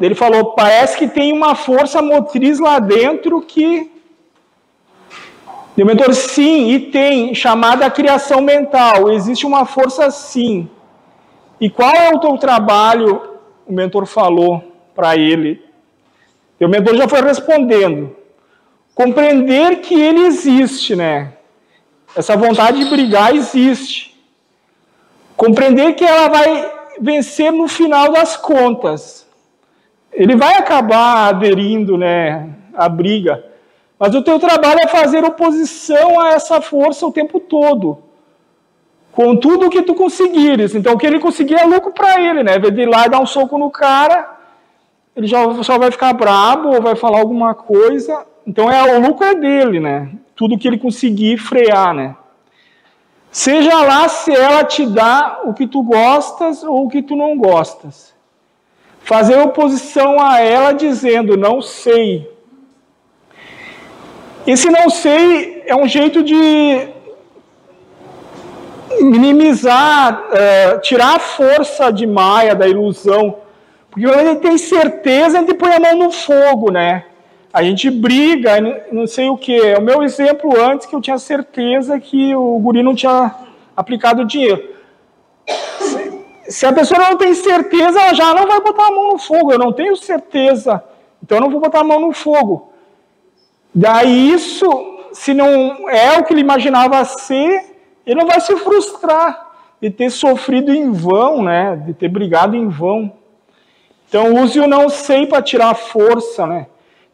ele 0.00 0.14
falou, 0.14 0.52
parece 0.52 0.96
que 0.96 1.08
tem 1.08 1.32
uma 1.32 1.54
força 1.54 2.00
motriz 2.00 2.58
lá 2.58 2.78
dentro 2.78 3.40
que 3.42 3.90
o 5.82 5.86
mentor, 5.86 6.12
sim, 6.12 6.72
e 6.72 6.80
tem, 6.90 7.32
chamada 7.34 7.88
criação 7.88 8.40
mental. 8.40 9.12
Existe 9.12 9.46
uma 9.46 9.64
força 9.64 10.10
sim. 10.10 10.68
E 11.60 11.70
qual 11.70 11.94
é 11.94 12.12
o 12.12 12.18
teu 12.18 12.36
trabalho? 12.36 13.38
O 13.64 13.72
mentor 13.72 14.04
falou 14.04 14.72
para 14.94 15.16
ele. 15.16 15.62
O 16.60 16.66
mentor 16.66 16.96
já 16.96 17.06
foi 17.06 17.20
respondendo. 17.20 18.16
Compreender 18.92 19.76
que 19.76 19.94
ele 19.94 20.22
existe, 20.22 20.96
né? 20.96 21.34
Essa 22.16 22.36
vontade 22.36 22.82
de 22.82 22.90
brigar 22.90 23.32
existe. 23.32 24.18
Compreender 25.36 25.94
que 25.94 26.04
ela 26.04 26.28
vai 26.28 26.77
vencer 27.00 27.52
no 27.52 27.68
final 27.68 28.12
das 28.12 28.36
contas. 28.36 29.26
Ele 30.12 30.36
vai 30.36 30.54
acabar 30.54 31.28
aderindo, 31.28 31.96
né, 31.96 32.48
à 32.74 32.88
briga. 32.88 33.44
Mas 33.98 34.14
o 34.14 34.22
teu 34.22 34.38
trabalho 34.38 34.80
é 34.82 34.88
fazer 34.88 35.24
oposição 35.24 36.20
a 36.20 36.30
essa 36.30 36.60
força 36.60 37.06
o 37.06 37.12
tempo 37.12 37.40
todo. 37.40 37.98
Com 39.12 39.36
tudo 39.36 39.66
o 39.66 39.70
que 39.70 39.82
tu 39.82 39.94
conseguires. 39.94 40.74
Então, 40.74 40.94
o 40.94 40.98
que 40.98 41.06
ele 41.06 41.18
conseguir 41.18 41.54
é 41.54 41.64
lucro 41.64 41.90
para 41.90 42.20
ele, 42.20 42.44
né? 42.44 42.58
De 42.58 42.80
ir 42.80 42.86
lá 42.86 43.06
e 43.06 43.10
dar 43.10 43.20
um 43.20 43.26
soco 43.26 43.58
no 43.58 43.70
cara, 43.70 44.38
ele 45.16 45.26
já 45.26 45.52
só 45.64 45.76
vai 45.76 45.90
ficar 45.90 46.12
brabo 46.12 46.68
ou 46.68 46.80
vai 46.80 46.94
falar 46.94 47.18
alguma 47.18 47.52
coisa. 47.52 48.24
Então 48.46 48.70
é 48.70 48.96
o 48.96 49.00
lucro 49.00 49.26
é 49.26 49.34
dele, 49.34 49.80
né? 49.80 50.08
Tudo 50.36 50.56
que 50.56 50.68
ele 50.68 50.78
conseguir 50.78 51.36
frear, 51.38 51.92
né? 51.92 52.14
Seja 53.30 53.82
lá 53.82 54.08
se 54.08 54.32
ela 54.32 54.64
te 54.64 54.86
dá 54.86 55.40
o 55.44 55.52
que 55.52 55.66
tu 55.66 55.82
gostas 55.82 56.62
ou 56.62 56.86
o 56.86 56.88
que 56.88 57.02
tu 57.02 57.14
não 57.14 57.36
gostas. 57.36 58.14
Fazer 59.02 59.38
oposição 59.38 60.20
a 60.20 60.40
ela 60.40 60.72
dizendo 60.72 61.36
não 61.36 61.62
sei. 61.62 62.30
Esse 64.46 64.70
não 64.70 64.88
sei 64.88 65.62
é 65.66 65.76
um 65.76 65.86
jeito 65.86 66.22
de 66.22 66.88
minimizar, 69.00 70.24
é, 70.32 70.78
tirar 70.78 71.16
a 71.16 71.18
força 71.18 71.92
de 71.92 72.06
Maia 72.06 72.54
da 72.54 72.66
ilusão 72.66 73.36
porque 73.90 74.06
quando 74.06 74.26
gente 74.28 74.40
tem 74.42 74.58
certeza, 74.58 75.38
gente 75.38 75.54
põe 75.54 75.72
a 75.72 75.80
mão 75.80 75.96
no 75.96 76.10
fogo, 76.12 76.70
né? 76.70 77.04
A 77.58 77.62
gente 77.64 77.90
briga, 77.90 78.60
não 78.92 79.04
sei 79.08 79.28
o 79.28 79.36
que. 79.36 79.52
É 79.52 79.76
o 79.76 79.82
meu 79.82 80.04
exemplo 80.04 80.56
antes 80.60 80.86
que 80.86 80.94
eu 80.94 81.00
tinha 81.00 81.18
certeza 81.18 81.98
que 81.98 82.32
o 82.32 82.56
guri 82.60 82.84
não 82.84 82.94
tinha 82.94 83.34
aplicado 83.76 84.22
o 84.22 84.24
dinheiro. 84.24 84.62
Se 86.48 86.64
a 86.66 86.72
pessoa 86.72 87.00
não 87.00 87.16
tem 87.16 87.34
certeza, 87.34 88.00
ela 88.00 88.14
já 88.14 88.32
não 88.32 88.46
vai 88.46 88.60
botar 88.60 88.86
a 88.86 88.92
mão 88.92 89.08
no 89.08 89.18
fogo. 89.18 89.50
Eu 89.50 89.58
não 89.58 89.72
tenho 89.72 89.96
certeza, 89.96 90.80
então 91.20 91.38
eu 91.38 91.42
não 91.42 91.50
vou 91.50 91.60
botar 91.60 91.80
a 91.80 91.84
mão 91.84 91.98
no 91.98 92.12
fogo. 92.12 92.72
Daí 93.74 94.30
isso, 94.30 94.68
se 95.12 95.34
não 95.34 95.90
é 95.90 96.16
o 96.16 96.22
que 96.22 96.32
ele 96.32 96.42
imaginava 96.42 97.04
ser, 97.04 97.74
ele 98.06 98.20
não 98.20 98.28
vai 98.28 98.40
se 98.40 98.54
frustrar 98.54 99.48
de 99.82 99.90
ter 99.90 100.10
sofrido 100.10 100.72
em 100.72 100.92
vão, 100.92 101.42
né? 101.42 101.74
De 101.84 101.92
ter 101.92 102.08
brigado 102.08 102.54
em 102.54 102.68
vão. 102.68 103.12
Então 104.08 104.36
use 104.36 104.60
o 104.60 104.68
não 104.68 104.88
sei 104.88 105.26
para 105.26 105.42
tirar 105.42 105.74
força, 105.74 106.46
né? 106.46 106.68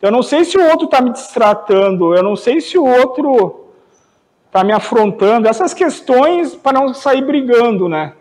Eu 0.04 0.10
não 0.10 0.22
sei 0.22 0.44
se 0.44 0.58
o 0.58 0.68
outro 0.68 0.84
está 0.84 1.00
me 1.00 1.10
distratando, 1.10 2.14
eu 2.14 2.22
não 2.22 2.36
sei 2.36 2.60
se 2.60 2.76
o 2.76 2.84
outro 2.84 3.70
está 4.44 4.62
me 4.62 4.70
afrontando. 4.70 5.48
Essas 5.48 5.72
questões 5.72 6.54
para 6.54 6.78
não 6.78 6.92
sair 6.92 7.24
brigando, 7.24 7.88
né? 7.88 8.12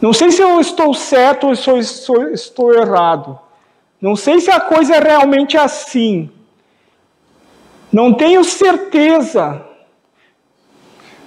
Não 0.00 0.12
sei 0.12 0.30
se 0.30 0.40
eu 0.40 0.60
estou 0.60 0.94
certo 0.94 1.48
ou 1.48 1.56
se 1.56 1.68
eu 1.68 1.76
estou, 1.76 2.28
estou 2.28 2.72
errado. 2.72 3.36
Não 4.00 4.14
sei 4.14 4.38
se 4.38 4.48
a 4.48 4.60
coisa 4.60 4.94
é 4.94 5.00
realmente 5.00 5.58
assim. 5.58 6.30
Não 7.90 8.14
tenho 8.14 8.44
certeza. 8.44 9.60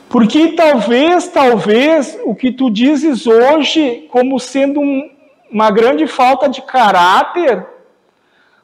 Porque 0.07 0.53
talvez, 0.53 1.27
talvez, 1.27 2.17
o 2.23 2.33
que 2.33 2.49
tu 2.49 2.71
dizes 2.71 3.27
hoje 3.27 4.07
como 4.09 4.39
sendo 4.39 4.79
um, 4.79 5.11
uma 5.51 5.69
grande 5.69 6.07
falta 6.07 6.47
de 6.47 6.61
caráter, 6.61 7.72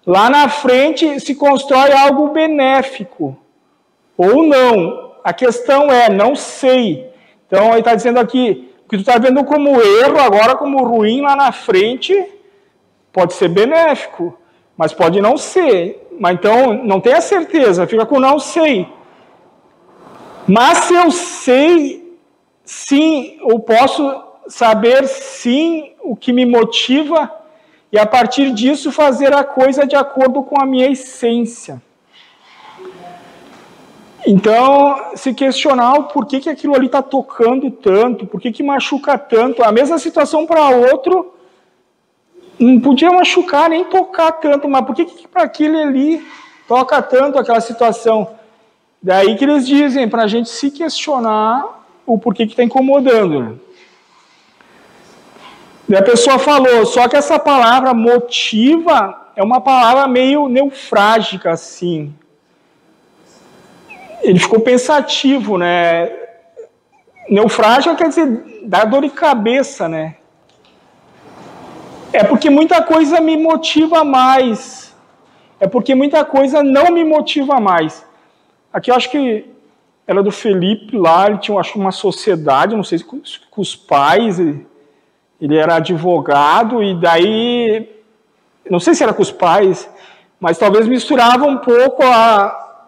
lá 0.06 0.30
na 0.30 0.50
frente 0.50 1.20
se 1.20 1.36
constrói 1.36 1.92
algo 1.92 2.30
benéfico. 2.30 3.38
Ou 4.18 4.44
não. 4.44 5.14
A 5.24 5.34
questão 5.34 5.92
é, 5.92 6.10
não 6.10 6.36
sei. 6.36 7.10
Então, 7.48 7.70
ele 7.70 7.80
está 7.80 7.96
dizendo 7.96 8.20
aqui, 8.20 8.70
o 8.86 8.90
que 8.90 8.98
tu 8.98 9.02
está 9.02 9.18
vendo 9.18 9.44
como 9.44 9.82
erro, 9.82 10.20
agora 10.20 10.56
como 10.56 10.84
ruim 10.84 11.22
lá 11.22 11.36
na 11.36 11.52
frente, 11.52 12.14
pode 13.12 13.34
ser 13.34 13.50
benéfico, 13.50 14.38
mas 14.78 14.94
pode 14.94 15.22
não 15.22 15.38
ser. 15.38 16.08
Mas 16.20 16.34
então, 16.34 16.74
não 16.84 17.00
tenha 17.00 17.22
certeza, 17.22 17.88
fica 17.88 18.06
com 18.06 18.20
não 18.20 18.40
sei. 18.40 18.88
Mas 20.48 20.80
se 20.80 20.96
eu 20.96 21.12
sei, 21.12 22.18
sim, 22.66 23.38
ou 23.42 23.60
posso 23.60 24.24
saber 24.48 25.08
sim 25.08 25.94
o 26.02 26.16
que 26.16 26.34
me 26.34 26.46
motiva 26.46 27.39
e 27.92 27.98
a 27.98 28.06
partir 28.06 28.52
disso 28.52 28.92
fazer 28.92 29.34
a 29.34 29.44
coisa 29.44 29.86
de 29.86 29.96
acordo 29.96 30.44
com 30.44 30.62
a 30.62 30.66
minha 30.66 30.90
essência. 30.90 31.82
Então, 34.28 34.96
se 35.16 35.34
questionar 35.34 35.94
o 35.94 36.04
porquê 36.04 36.40
que 36.40 36.50
aquilo 36.50 36.76
ali 36.76 36.86
está 36.86 37.02
tocando 37.02 37.72
tanto, 37.72 38.28
por 38.28 38.40
que, 38.40 38.62
machuca 38.62 39.18
tanto, 39.18 39.64
a 39.64 39.72
mesma 39.72 39.98
situação 39.98 40.46
para 40.46 40.70
outro, 40.70 41.34
não 42.60 42.80
podia 42.80 43.12
machucar 43.12 43.70
nem 43.70 43.86
tocar 43.86 44.34
tanto, 44.34 44.68
mas 44.68 44.86
por 44.86 44.94
que, 44.94 45.06
que 45.06 45.28
para 45.28 45.44
aquele 45.44 45.82
ali 45.82 46.28
toca 46.68 47.02
tanto 47.02 47.40
aquela 47.40 47.62
situação? 47.62 48.30
Daí 49.02 49.38
que 49.38 49.46
eles 49.46 49.66
dizem 49.66 50.10
para 50.10 50.24
a 50.24 50.28
gente 50.28 50.50
se 50.50 50.70
questionar 50.70 51.66
o 52.06 52.20
porquê 52.20 52.46
que 52.46 52.52
está 52.52 52.64
incomodando. 52.64 53.60
E 55.90 55.96
a 55.96 56.04
pessoa 56.04 56.38
falou, 56.38 56.86
só 56.86 57.08
que 57.08 57.16
essa 57.16 57.40
palavra 57.40 57.96
motiva 57.96 59.32
é 59.36 59.42
uma 59.42 59.60
palavra 59.60 60.08
meio 60.08 60.48
neufrágica, 60.48 61.50
assim. 61.50 62.14
Ele 64.22 64.38
ficou 64.38 64.60
pensativo, 64.60 65.58
né? 65.58 66.12
Neufrágica 67.28 67.96
quer 67.96 68.10
dizer 68.10 68.62
dá 68.66 68.86
dor 68.86 69.02
de 69.02 69.10
cabeça, 69.10 69.90
né? 69.90 70.18
É 72.14 72.24
porque 72.24 72.52
muita 72.52 72.84
coisa 72.84 73.20
me 73.20 73.36
motiva 73.36 74.04
mais. 74.04 74.96
É 75.60 75.68
porque 75.68 75.96
muita 75.96 76.24
coisa 76.24 76.62
não 76.62 76.92
me 76.92 77.04
motiva 77.04 77.60
mais. 77.60 78.06
Aqui 78.72 78.92
eu 78.92 78.96
acho 78.96 79.10
que 79.10 79.46
era 80.06 80.22
do 80.22 80.32
Felipe 80.32 80.96
lá, 80.96 81.28
ele 81.28 81.40
tinha 81.40 81.60
acho, 81.60 81.80
uma 81.80 81.92
sociedade, 81.92 82.76
não 82.76 82.84
sei 82.84 83.00
se 83.00 83.04
com, 83.04 83.20
com 83.50 83.62
os 83.62 83.76
pais, 83.76 84.40
ele, 84.40 84.66
ele 85.42 85.58
era 85.58 85.76
advogado, 85.76 86.84
e 86.84 86.94
daí, 86.96 87.90
não 88.70 88.80
sei 88.80 88.94
se 88.94 89.04
era 89.04 89.14
com 89.14 89.22
os 89.22 89.32
pais, 89.32 89.90
mas 90.40 90.58
talvez 90.58 90.88
misturava 90.88 91.46
um 91.46 91.58
pouco 91.58 92.04
a, 92.04 92.86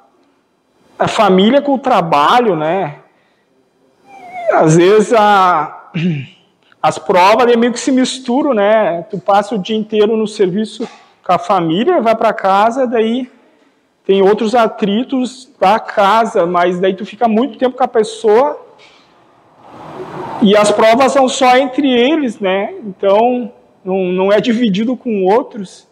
a 1.00 1.08
família 1.08 1.62
com 1.62 1.74
o 1.74 1.80
trabalho, 1.80 2.56
né? 2.56 2.98
Às 4.54 4.76
vezes 4.76 5.14
a, 5.14 5.92
as 6.82 6.98
provas 6.98 7.56
meio 7.56 7.72
que 7.72 7.80
se 7.80 7.92
misturam, 7.92 8.54
né? 8.54 9.04
Tu 9.04 9.18
passa 9.18 9.56
o 9.56 9.60
dia 9.60 9.78
inteiro 9.78 10.18
no 10.18 10.28
serviço 10.28 10.88
com 11.24 11.34
a 11.34 11.40
família, 11.40 12.02
vai 12.02 12.16
para 12.16 12.34
casa, 12.34 12.86
daí 12.86 13.32
tem 14.06 14.22
outros 14.22 14.56
atritos 14.56 15.50
da 15.60 15.80
casa, 15.80 16.46
mas 16.46 16.80
daí 16.80 16.94
tu 16.94 17.06
fica 17.06 17.28
muito 17.28 17.58
tempo 17.58 17.78
com 17.78 17.84
a 17.84 17.88
pessoa 17.88 18.60
e 20.42 20.56
as 20.56 20.72
provas 20.72 21.12
são 21.12 21.30
só 21.30 21.58
entre 21.58 21.88
eles, 21.88 22.40
né? 22.40 22.74
Então 22.84 23.52
não, 23.84 24.06
não 24.06 24.32
é 24.32 24.42
dividido 24.42 24.96
com 24.96 25.26
outros. 25.26 25.88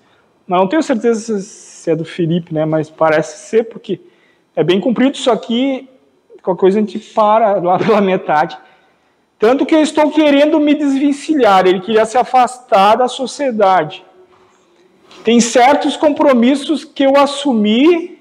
Não 0.48 0.68
tenho 0.68 0.82
certeza 0.82 1.40
se 1.40 1.92
é 1.92 1.96
do 1.96 2.04
Felipe, 2.04 2.54
né? 2.54 2.66
Mas 2.66 2.90
parece 2.90 3.50
ser 3.50 3.66
porque 3.66 4.00
é 4.56 4.64
bem 4.64 4.80
cumprido 4.80 5.16
isso 5.16 5.30
aqui. 5.30 5.88
Qualquer 6.42 6.60
coisa 6.60 6.80
a 6.80 6.82
gente 6.82 7.00
para 7.00 7.62
lá 7.62 7.78
pela 7.80 8.02
metade. 8.02 8.58
Tanto 9.38 9.66
que 9.66 9.76
eu 9.76 9.82
estou 9.82 10.12
querendo 10.12 10.60
me 10.60 10.74
desvencilhar. 10.74 11.66
Ele 11.66 11.80
queria 11.80 12.06
se 12.06 12.18
afastar 12.18 12.96
da 12.96 13.08
sociedade. 13.08 14.04
Tem 15.24 15.40
certos 15.40 15.96
compromissos 15.96 16.84
que 16.84 17.04
eu 17.04 17.18
assumi, 17.18 18.20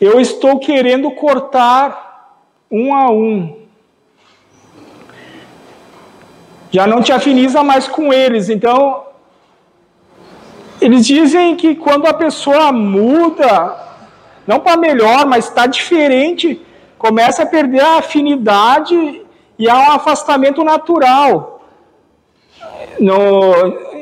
eu 0.00 0.20
estou 0.20 0.58
querendo 0.58 1.10
cortar 1.10 2.38
um 2.70 2.94
a 2.94 3.10
um. 3.10 3.65
Já 6.70 6.86
não 6.86 7.02
te 7.02 7.12
afiniza 7.12 7.62
mais 7.62 7.86
com 7.86 8.12
eles. 8.12 8.48
Então, 8.48 9.04
eles 10.80 11.06
dizem 11.06 11.56
que 11.56 11.74
quando 11.74 12.06
a 12.06 12.14
pessoa 12.14 12.70
muda, 12.72 13.76
não 14.46 14.60
para 14.60 14.76
melhor, 14.76 15.26
mas 15.26 15.46
está 15.46 15.66
diferente, 15.66 16.60
começa 16.98 17.42
a 17.42 17.46
perder 17.46 17.80
a 17.80 17.98
afinidade 17.98 19.22
e 19.58 19.68
há 19.68 19.76
um 19.76 19.92
afastamento 19.92 20.62
natural. 20.62 21.62
No, 22.98 23.52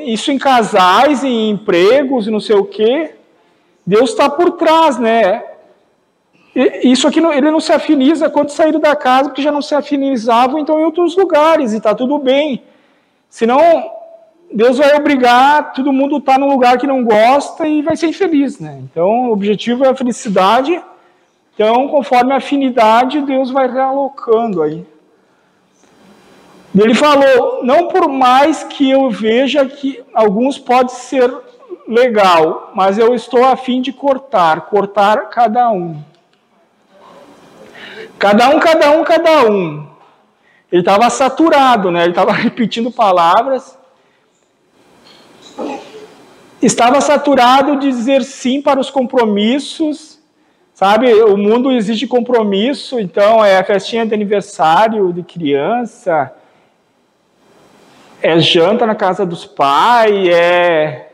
isso 0.05 0.31
em 0.31 0.37
casais, 0.37 1.23
em 1.23 1.49
empregos, 1.49 2.27
não 2.27 2.39
sei 2.39 2.55
o 2.55 2.65
quê. 2.65 3.15
Deus 3.85 4.11
está 4.11 4.29
por 4.29 4.51
trás, 4.51 4.97
né? 4.97 5.43
Isso 6.55 7.05
aqui, 7.05 7.19
ele 7.19 7.51
não 7.51 7.59
se 7.59 7.73
afiniza 7.73 8.29
quando 8.29 8.49
saíram 8.49 8.79
da 8.79 8.95
casa, 8.95 9.29
porque 9.29 9.41
já 9.41 9.51
não 9.51 9.61
se 9.61 9.75
afinizavam, 9.75 10.57
então 10.57 10.79
em 10.79 10.85
outros 10.85 11.17
lugares, 11.17 11.73
e 11.73 11.77
está 11.77 11.93
tudo 11.93 12.17
bem. 12.17 12.63
Senão, 13.29 13.91
Deus 14.49 14.77
vai 14.77 14.95
obrigar 14.95 15.73
todo 15.73 15.91
mundo 15.91 16.15
a 16.15 16.19
estar 16.19 16.39
num 16.39 16.47
lugar 16.47 16.77
que 16.77 16.87
não 16.87 17.03
gosta 17.03 17.67
e 17.67 17.81
vai 17.81 17.97
ser 17.97 18.07
infeliz, 18.07 18.57
né? 18.57 18.79
Então, 18.83 19.29
o 19.29 19.33
objetivo 19.33 19.83
é 19.83 19.89
a 19.89 19.95
felicidade. 19.95 20.81
Então, 21.53 21.89
conforme 21.89 22.31
a 22.31 22.37
afinidade, 22.37 23.21
Deus 23.21 23.51
vai 23.51 23.69
realocando 23.69 24.61
aí. 24.61 24.85
Ele 26.73 26.93
falou: 26.93 27.63
não 27.63 27.87
por 27.87 28.07
mais 28.07 28.63
que 28.63 28.89
eu 28.89 29.09
veja 29.09 29.65
que 29.65 30.01
alguns 30.13 30.57
pode 30.57 30.93
ser 30.93 31.33
legal, 31.87 32.71
mas 32.73 32.97
eu 32.97 33.13
estou 33.13 33.43
a 33.43 33.55
fim 33.55 33.81
de 33.81 33.93
cortar, 33.93 34.61
cortar 34.61 35.29
cada 35.29 35.69
um. 35.69 36.01
Cada 38.25 38.49
um, 38.49 38.59
cada 38.59 38.89
um, 38.89 39.03
cada 39.03 39.51
um. 39.51 39.87
Ele 40.71 40.81
estava 40.81 41.07
saturado, 41.11 41.91
né? 41.91 42.01
Ele 42.01 42.09
estava 42.09 42.31
repetindo 42.33 42.89
palavras. 42.89 43.77
Estava 46.59 46.99
saturado 47.01 47.77
de 47.77 47.87
dizer 47.87 48.23
sim 48.23 48.63
para 48.63 48.79
os 48.79 48.89
compromissos. 48.89 50.19
Sabe, 50.73 51.13
o 51.13 51.37
mundo 51.37 51.71
exige 51.71 52.07
compromisso, 52.07 52.99
então 52.99 53.45
é 53.45 53.59
a 53.59 53.63
festinha 53.63 54.07
de 54.07 54.15
aniversário 54.15 55.13
de 55.13 55.21
criança, 55.21 56.33
é 58.21 58.39
janta 58.39 58.87
na 58.87 58.95
casa 58.95 59.23
dos 59.23 59.45
pais, 59.45 60.27
é 60.29 61.11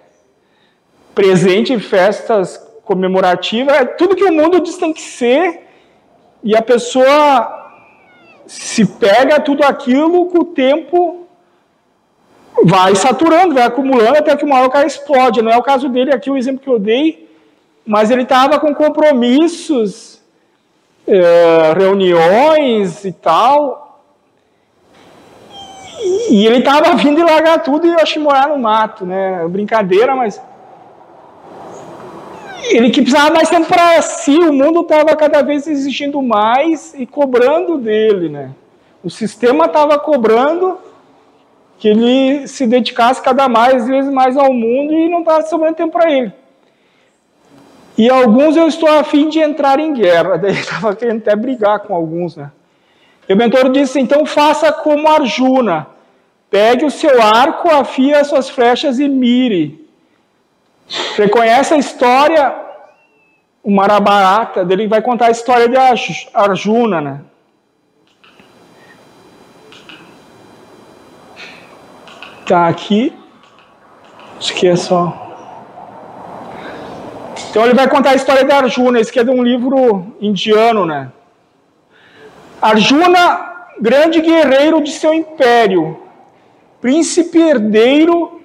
presente 1.13 1.73
em 1.73 1.79
festas 1.79 2.57
comemorativas, 2.85 3.75
é 3.75 3.85
tudo 3.85 4.15
que 4.15 4.23
o 4.23 4.33
mundo 4.33 4.61
diz 4.61 4.77
tem 4.77 4.93
que 4.93 5.01
ser, 5.01 5.70
e 6.43 6.55
a 6.55 6.61
pessoa 6.61 7.59
se 8.47 8.85
pega 8.85 9.39
tudo 9.39 9.63
aquilo 9.63 10.25
com 10.27 10.39
o 10.39 10.45
tempo 10.45 11.27
vai 12.63 12.95
saturando, 12.95 13.55
vai 13.55 13.63
acumulando 13.63 14.17
até 14.17 14.35
que 14.35 14.45
uma 14.45 14.57
hora 14.57 14.67
o 14.67 14.71
cara 14.71 14.85
explode. 14.85 15.41
Não 15.41 15.51
é 15.51 15.57
o 15.57 15.63
caso 15.63 15.89
dele 15.89 16.13
aqui, 16.13 16.29
o 16.29 16.37
exemplo 16.37 16.61
que 16.61 16.69
eu 16.69 16.79
dei, 16.79 17.29
mas 17.85 18.11
ele 18.11 18.23
estava 18.23 18.59
com 18.59 18.73
compromissos, 18.73 20.21
é, 21.07 21.73
reuniões 21.77 23.05
e 23.05 23.11
tal, 23.11 23.81
e 26.29 26.45
ele 26.45 26.59
estava 26.59 26.95
vindo 26.95 27.19
e 27.19 27.23
largar 27.23 27.61
tudo 27.61 27.85
e 27.85 27.89
eu 27.89 27.99
acho 27.99 28.19
morar 28.19 28.47
no 28.47 28.57
mato, 28.57 29.05
né? 29.05 29.45
Brincadeira, 29.47 30.15
mas. 30.15 30.41
Ele 32.69 32.89
que 32.89 33.01
precisava 33.01 33.33
mais 33.33 33.49
tempo 33.49 33.67
para 33.67 34.01
si, 34.01 34.37
o 34.37 34.53
mundo 34.53 34.81
estava 34.81 35.15
cada 35.15 35.41
vez 35.41 35.67
exigindo 35.67 36.21
mais 36.21 36.93
e 36.93 37.05
cobrando 37.05 37.77
dele, 37.77 38.29
né? 38.29 38.51
O 39.03 39.09
sistema 39.09 39.65
estava 39.65 39.97
cobrando 39.97 40.77
que 41.79 41.87
ele 41.87 42.47
se 42.47 42.67
dedicasse 42.67 43.21
cada 43.21 43.49
mais 43.49 43.87
vezes 43.87 44.11
mais 44.11 44.37
ao 44.37 44.53
mundo 44.53 44.93
e 44.93 45.09
não 45.09 45.21
estava 45.21 45.41
sobrando 45.41 45.75
tempo 45.75 45.91
para 45.91 46.11
ele. 46.11 46.31
E 47.97 48.09
alguns 48.09 48.55
eu 48.55 48.67
estou 48.67 48.87
a 48.87 49.03
fim 49.03 49.29
de 49.29 49.39
entrar 49.39 49.79
em 49.79 49.93
guerra, 49.93 50.37
daí 50.39 50.53
estava 50.53 50.95
querendo 50.95 51.17
até 51.17 51.35
brigar 51.35 51.79
com 51.79 51.95
alguns, 51.95 52.35
né? 52.35 52.51
E 53.27 53.33
o 53.33 53.37
mentor 53.37 53.69
disse: 53.69 53.99
então 53.99 54.25
faça 54.25 54.71
como 54.71 55.07
Arjuna. 55.07 55.87
Pegue 56.49 56.83
o 56.83 56.91
seu 56.91 57.21
arco, 57.21 57.69
afie 57.69 58.13
as 58.13 58.27
suas 58.27 58.49
flechas 58.49 58.99
e 58.99 59.07
mire. 59.07 59.80
Reconhece 61.15 61.73
a 61.73 61.77
história, 61.77 62.55
o 63.63 63.71
Marabarata, 63.71 64.65
ele 64.69 64.87
vai 64.87 65.01
contar 65.01 65.27
a 65.27 65.31
história 65.31 65.69
de 65.69 65.77
Arjuna, 66.33 67.01
né? 67.01 67.21
Tá 72.45 72.67
aqui. 72.67 73.13
Isso 74.39 74.51
aqui 74.51 74.67
é 74.67 74.75
só. 74.75 75.21
Então 77.49 77.63
ele 77.63 77.73
vai 77.73 77.87
contar 77.87 78.11
a 78.11 78.15
história 78.15 78.43
de 78.43 78.51
Arjuna, 78.51 78.99
isso 78.99 79.09
aqui 79.09 79.19
é 79.19 79.23
de 79.23 79.29
um 79.29 79.43
livro 79.43 80.15
indiano, 80.19 80.85
né? 80.85 81.11
Arjuna, 82.61 83.67
grande 83.79 84.21
guerreiro 84.21 84.81
de 84.81 84.91
seu 84.91 85.13
império, 85.13 85.99
príncipe 86.79 87.39
herdeiro 87.39 88.40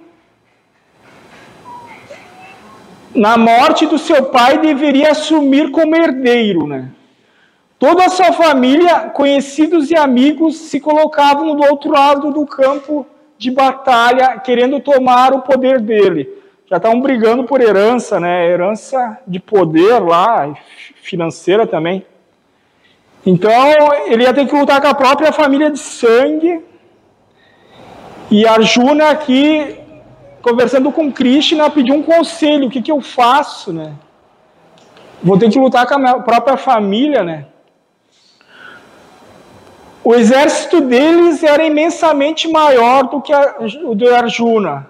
na 3.17 3.37
morte 3.37 3.87
do 3.87 3.99
seu 3.99 4.27
pai, 4.27 4.59
deveria 4.59 5.11
assumir 5.11 5.71
como 5.71 5.97
herdeiro, 5.97 6.67
né? 6.67 6.91
Toda 7.79 8.05
a 8.05 8.09
sua 8.09 8.33
família, 8.33 9.11
conhecidos 9.11 9.91
e 9.91 9.97
amigos, 9.97 10.57
se 10.57 10.81
colocavam 10.81 11.55
do 11.55 11.63
outro 11.63 11.91
lado 11.91 12.31
do 12.31 12.47
campo 12.47 13.07
de 13.37 13.51
batalha, 13.51 14.39
querendo 14.39 14.81
tomar 14.81 15.35
o 15.35 15.43
poder 15.43 15.81
dele. 15.81 16.29
Já 16.69 16.79
estavam 16.79 17.01
brigando 17.01 17.45
por 17.45 17.61
herança, 17.61 18.19
né? 18.19 18.49
Herança 18.49 19.19
de 19.27 19.39
poder 19.39 19.99
lá, 19.99 20.55
financeira 21.03 21.67
também. 21.67 22.05
Então, 23.25 23.53
ele 24.07 24.23
ia 24.23 24.33
ter 24.33 24.47
que 24.47 24.55
lutar 24.55 24.81
com 24.81 24.89
a 24.89 24.95
própria 24.95 25.33
família 25.33 25.71
de 25.71 25.79
sangue. 25.79 26.65
E 28.31 28.47
Arjuna 28.47 29.11
aqui 29.11 29.79
conversando 30.47 30.93
com 30.93 31.11
Krishna, 31.11 31.69
pediu 31.69 31.97
um 31.97 32.05
conselho, 32.05 32.69
o 32.69 32.71
que, 32.71 32.81
que 32.81 32.93
eu 32.93 33.01
faço, 33.01 33.73
né? 33.73 33.95
Vou 35.21 35.37
ter 35.37 35.51
que 35.51 35.59
lutar 35.59 35.85
com 35.89 35.95
a 35.95 35.99
minha 35.99 36.21
própria 36.21 36.57
família, 36.57 37.25
né? 37.25 37.47
O 40.05 40.15
exército 40.15 40.81
deles 40.81 41.43
era 41.43 41.65
imensamente 41.65 42.47
maior 42.47 43.09
do 43.09 43.21
que 43.21 43.33
o 43.85 43.97
de 43.97 44.07
Arjuna. 44.07 44.89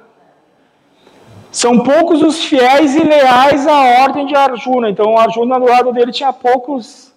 São 1.50 1.78
poucos 1.78 2.20
os 2.20 2.44
fiéis 2.44 2.94
e 2.94 3.02
leais 3.02 3.66
à 3.66 4.02
ordem 4.02 4.26
de 4.26 4.36
Arjuna. 4.36 4.90
Então, 4.90 5.16
Arjuna 5.16 5.58
do 5.58 5.64
lado 5.64 5.90
dele 5.90 6.12
tinha 6.12 6.34
poucos 6.34 7.14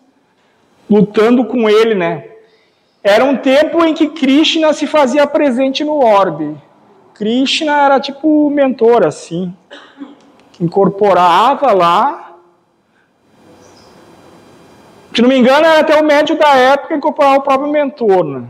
lutando 0.89 1.43
com 1.43 1.69
ele, 1.69 1.93
né? 1.93 2.29
Era 3.03 3.25
um 3.25 3.35
tempo 3.35 3.83
em 3.83 3.93
que 3.93 4.07
Krishna 4.07 4.71
se 4.71 4.87
fazia 4.87 5.27
presente 5.27 5.83
no 5.83 5.97
orbe. 6.01 6.68
Krishna 7.19 7.73
era 7.73 7.99
tipo 7.99 8.47
o 8.47 8.49
mentor, 8.49 9.05
assim. 9.05 9.53
Incorporava 10.57 11.73
lá. 11.73 12.37
Se 15.13 15.21
não 15.21 15.27
me 15.27 15.37
engano, 15.37 15.65
era 15.65 15.81
até 15.81 15.99
o 15.99 16.05
médio 16.05 16.37
da 16.37 16.55
época 16.55 16.95
incorporava 16.95 17.39
o 17.39 17.41
próprio 17.41 17.69
mentor. 17.69 18.23
Né? 18.23 18.47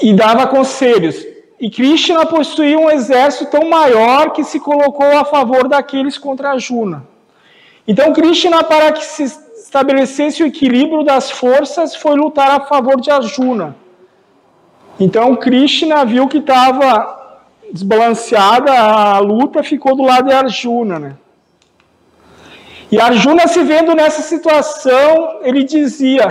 E 0.00 0.14
dava 0.14 0.46
conselhos. 0.46 1.22
E 1.60 1.68
Krishna 1.68 2.24
possuía 2.24 2.78
um 2.78 2.90
exército 2.90 3.50
tão 3.50 3.68
maior 3.68 4.30
que 4.30 4.42
se 4.42 4.58
colocou 4.58 5.14
a 5.14 5.26
favor 5.26 5.68
daqueles 5.68 6.16
contra 6.16 6.58
Juna. 6.58 7.06
Então, 7.86 8.14
Krishna, 8.14 8.64
para 8.64 8.92
que 8.92 9.04
se 9.04 9.24
estabelecesse 9.24 10.42
o 10.42 10.46
equilíbrio 10.46 11.04
das 11.04 11.30
forças, 11.30 11.94
foi 11.94 12.16
lutar 12.16 12.50
a 12.50 12.60
favor 12.64 12.98
de 12.98 13.10
Arjuna. 13.10 13.76
Então 14.98 15.36
Krishna 15.36 16.04
viu 16.04 16.26
que 16.26 16.38
estava 16.38 17.14
desbalanceada 17.70 18.72
a 18.72 19.18
luta, 19.18 19.62
ficou 19.62 19.94
do 19.94 20.02
lado 20.02 20.28
de 20.28 20.34
Arjuna, 20.34 20.98
né? 20.98 21.16
E 22.90 23.00
Arjuna 23.00 23.48
se 23.48 23.62
vendo 23.62 23.94
nessa 23.94 24.22
situação, 24.22 25.40
ele 25.42 25.64
dizia: 25.64 26.28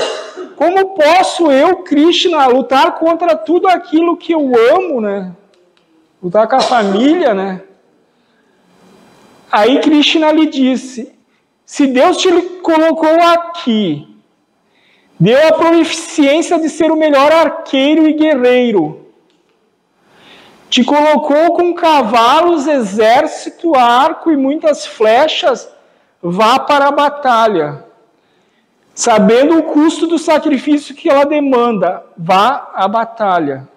Como 0.55 0.95
posso 0.95 1.51
eu, 1.51 1.77
Krishna, 1.77 2.47
lutar 2.47 2.93
contra 2.95 3.35
tudo 3.35 3.67
aquilo 3.67 4.17
que 4.17 4.31
eu 4.31 4.51
amo, 4.73 5.01
né? 5.01 5.31
Lutar 6.23 6.47
com 6.47 6.55
a 6.55 6.61
família, 6.61 7.33
né? 7.33 7.61
Aí 9.51 9.79
Krishna 9.81 10.31
lhe 10.31 10.47
disse: 10.47 11.13
Se 11.65 11.85
Deus 11.87 12.17
te 12.17 12.31
colocou 12.61 13.21
aqui 13.21 14.14
Deu 15.19 15.47
a 15.47 15.53
proficiência 15.53 16.59
de 16.59 16.69
ser 16.69 16.91
o 16.91 16.97
melhor 16.97 17.31
arqueiro 17.31 18.07
e 18.07 18.13
guerreiro. 18.13 19.05
Te 20.69 20.83
colocou 20.83 21.53
com 21.53 21.73
cavalos, 21.73 22.67
exército, 22.67 23.75
arco 23.75 24.31
e 24.31 24.35
muitas 24.35 24.85
flechas. 24.85 25.69
Vá 26.21 26.59
para 26.59 26.87
a 26.87 26.91
batalha. 26.91 27.85
Sabendo 28.93 29.57
o 29.57 29.63
custo 29.63 30.07
do 30.07 30.17
sacrifício 30.17 30.95
que 30.95 31.09
ela 31.09 31.25
demanda, 31.25 32.03
vá 32.17 32.71
à 32.73 32.87
batalha. 32.87 33.67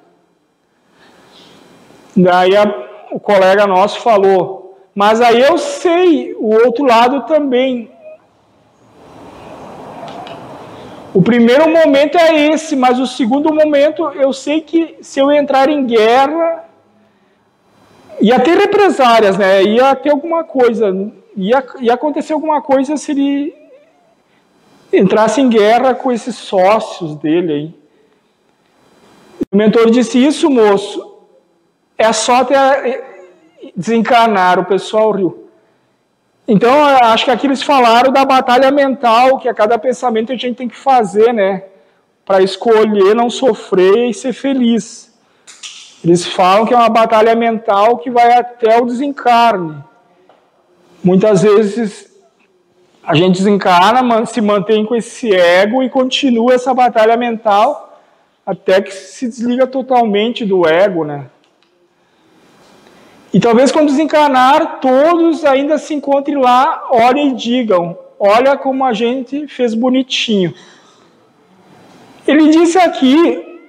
Daí 2.16 2.56
a, 2.56 2.64
o 3.12 3.20
colega 3.20 3.66
nosso 3.66 4.00
falou, 4.00 4.76
mas 4.94 5.20
aí 5.20 5.40
eu 5.40 5.56
sei 5.56 6.34
o 6.34 6.52
outro 6.52 6.84
lado 6.84 7.26
também. 7.26 7.90
O 11.14 11.22
primeiro 11.22 11.68
momento 11.68 12.18
é 12.18 12.48
esse, 12.52 12.76
mas 12.76 12.98
o 12.98 13.06
segundo 13.06 13.52
momento 13.52 14.10
eu 14.10 14.32
sei 14.32 14.60
que 14.60 14.96
se 15.00 15.18
eu 15.18 15.32
entrar 15.32 15.68
em 15.68 15.86
guerra, 15.86 16.64
ia 18.20 18.38
ter 18.38 18.58
represárias, 18.58 19.38
né? 19.38 19.62
Ia 19.62 19.94
ter 19.96 20.10
alguma 20.10 20.44
coisa, 20.44 20.94
ia, 21.36 21.64
ia 21.80 21.94
acontecer 21.94 22.34
alguma 22.34 22.60
coisa 22.60 22.96
se 22.96 23.12
ele 23.12 23.54
entrasse 24.92 25.40
em 25.40 25.48
guerra 25.48 25.94
com 25.94 26.12
esses 26.12 26.36
sócios 26.36 27.16
dele 27.16 27.52
aí. 27.52 27.74
O 29.50 29.56
mentor 29.56 29.90
disse: 29.90 30.22
Isso, 30.22 30.50
moço, 30.50 31.16
é 31.96 32.12
só 32.12 32.42
até 32.42 33.02
desencarnar. 33.74 34.58
O 34.58 34.66
pessoal 34.66 35.10
riu. 35.10 35.47
Então, 36.50 36.82
acho 36.82 37.26
que 37.26 37.30
aqui 37.30 37.46
eles 37.46 37.62
falaram 37.62 38.10
da 38.10 38.24
batalha 38.24 38.70
mental, 38.70 39.38
que 39.38 39.50
a 39.50 39.54
cada 39.54 39.78
pensamento 39.78 40.32
a 40.32 40.34
gente 40.34 40.56
tem 40.56 40.66
que 40.66 40.76
fazer, 40.78 41.30
né? 41.34 41.64
Para 42.24 42.42
escolher 42.42 43.14
não 43.14 43.28
sofrer 43.28 44.08
e 44.08 44.14
ser 44.14 44.32
feliz. 44.32 45.14
Eles 46.02 46.24
falam 46.24 46.64
que 46.64 46.72
é 46.72 46.76
uma 46.76 46.88
batalha 46.88 47.34
mental 47.34 47.98
que 47.98 48.10
vai 48.10 48.32
até 48.32 48.80
o 48.80 48.86
desencarne. 48.86 49.84
Muitas 51.04 51.42
vezes 51.42 52.08
a 53.04 53.14
gente 53.14 53.36
desencarna, 53.38 54.24
se 54.24 54.40
mantém 54.40 54.86
com 54.86 54.94
esse 54.96 55.34
ego 55.34 55.82
e 55.82 55.90
continua 55.90 56.54
essa 56.54 56.72
batalha 56.72 57.16
mental 57.16 58.00
até 58.46 58.80
que 58.80 58.90
se 58.90 59.28
desliga 59.28 59.66
totalmente 59.66 60.46
do 60.46 60.66
ego, 60.66 61.04
né? 61.04 61.26
E 63.38 63.40
talvez 63.40 63.70
quando 63.70 63.86
desencarnar, 63.86 64.80
todos 64.80 65.44
ainda 65.44 65.78
se 65.78 65.94
encontrem 65.94 66.36
lá, 66.36 66.88
olhem 66.90 67.28
e 67.28 67.34
digam: 67.36 67.96
Olha 68.18 68.56
como 68.56 68.84
a 68.84 68.92
gente 68.92 69.46
fez 69.46 69.74
bonitinho. 69.74 70.52
Ele 72.26 72.48
disse 72.48 72.76
aqui 72.78 73.60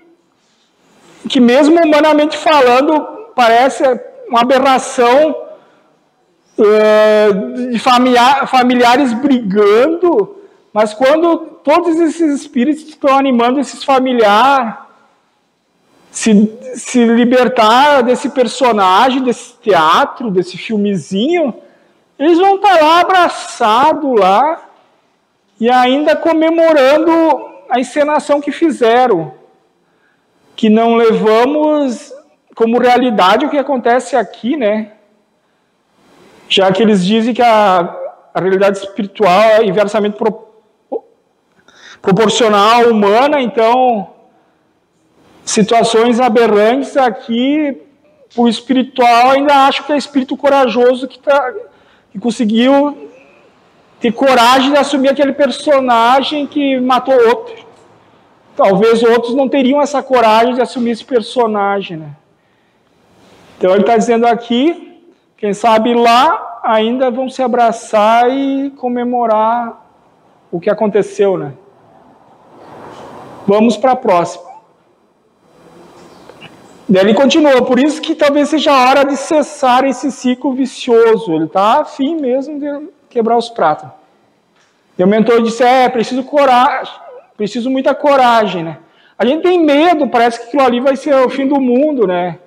que, 1.30 1.40
mesmo 1.40 1.80
humanamente 1.86 2.36
falando, 2.36 3.00
parece 3.36 3.84
uma 4.28 4.42
aberração 4.42 5.36
uh, 6.58 7.70
de 7.70 7.78
familiar, 7.78 8.48
familiares 8.48 9.14
brigando, 9.14 10.36
mas 10.74 10.96
quando 10.96 11.38
todos 11.64 12.00
esses 12.00 12.42
espíritos 12.42 12.90
estão 12.90 13.16
animando 13.16 13.60
esses 13.60 13.84
familiares 13.84 14.89
se, 16.12 16.58
se 16.76 17.04
libertar 17.06 18.02
desse 18.02 18.30
personagem, 18.30 19.24
desse 19.24 19.54
teatro, 19.58 20.32
desse 20.32 20.58
filmezinho, 20.58 21.54
eles 22.18 22.38
vão 22.38 22.56
estar 22.56 22.82
lá 22.82 23.02
abraçados 23.02 24.20
lá 24.20 24.66
e 25.60 25.70
ainda 25.70 26.16
comemorando 26.16 27.12
a 27.70 27.80
encenação 27.80 28.42
que 28.42 28.52
fizeram. 28.52 29.34
Que 30.56 30.70
não 30.70 30.96
levamos 30.96 32.14
como 32.56 32.80
realidade 32.80 33.46
o 33.46 33.50
que 33.50 33.58
acontece 33.58 34.16
aqui, 34.16 34.58
né? 34.58 34.94
Já 36.50 36.72
que 36.72 36.82
eles 36.82 37.06
dizem 37.06 37.34
que 37.34 37.42
a, 37.42 37.96
a 38.34 38.42
realidade 38.42 38.80
espiritual 38.80 39.42
é 39.42 39.64
inversamente 39.64 40.18
pro, 40.18 40.50
proporcional 42.02 42.84
à 42.84 42.88
humana, 42.88 43.40
então 43.40 44.19
situações 45.50 46.20
aberrantes 46.20 46.96
aqui, 46.96 47.82
o 48.38 48.48
espiritual 48.48 49.32
ainda 49.32 49.66
acho 49.66 49.84
que 49.84 49.92
é 49.92 49.98
espírito 49.98 50.38
corajoso 50.38 51.08
que, 51.08 51.18
tá, 51.18 51.52
que 52.12 52.20
conseguiu 52.20 53.10
ter 54.00 54.12
coragem 54.12 54.72
de 54.72 54.78
assumir 54.78 55.10
aquele 55.10 55.34
personagem 55.34 56.46
que 56.46 56.80
matou 56.80 57.16
outro. 57.28 57.56
Talvez 58.56 59.02
outros 59.02 59.34
não 59.34 59.50
teriam 59.50 59.82
essa 59.82 60.04
coragem 60.04 60.54
de 60.54 60.62
assumir 60.62 60.92
esse 60.92 61.04
personagem. 61.04 61.98
Né? 61.98 62.12
Então 63.58 63.72
ele 63.72 63.82
está 63.82 63.98
dizendo 63.98 64.28
aqui 64.28 65.02
Quem 65.36 65.54
sabe 65.54 65.96
lá 65.96 66.60
ainda 66.64 67.10
vão 67.10 67.28
se 67.28 67.42
abraçar 67.42 68.30
e 68.30 68.70
comemorar 68.72 69.84
o 70.52 70.60
que 70.60 70.70
aconteceu, 70.70 71.38
né? 71.38 71.54
Vamos 73.48 73.78
para 73.78 73.94
a 73.94 73.96
próxima. 73.96 74.49
Daí 76.90 77.04
ele 77.04 77.14
continua, 77.14 77.62
por 77.62 77.78
isso 77.78 78.02
que 78.02 78.16
talvez 78.16 78.50
seja 78.50 78.72
a 78.72 78.90
hora 78.90 79.06
de 79.06 79.16
cessar 79.16 79.86
esse 79.86 80.12
ciclo 80.12 80.54
vicioso. 80.54 81.32
Ele 81.32 81.46
está 81.46 81.82
afim 81.82 82.20
mesmo 82.20 82.60
de 82.60 82.90
quebrar 83.08 83.38
os 83.38 83.48
pratos. 83.48 83.88
E 84.98 85.04
o 85.04 85.08
mentor 85.08 85.44
disse: 85.44 85.64
É, 85.64 85.88
preciso 85.88 86.24
coragem, 86.24 86.92
preciso 87.38 87.70
muita 87.70 87.94
coragem, 87.94 88.64
né? 88.64 88.80
A 89.16 89.24
gente 89.24 89.44
tem 89.44 89.64
medo, 89.64 90.08
parece 90.08 90.40
que 90.40 90.48
aquilo 90.48 90.64
ali 90.64 90.80
vai 90.80 90.96
ser 90.96 91.14
o 91.14 91.30
fim 91.30 91.48
do 91.48 91.62
mundo, 91.62 92.08
né? 92.08 92.40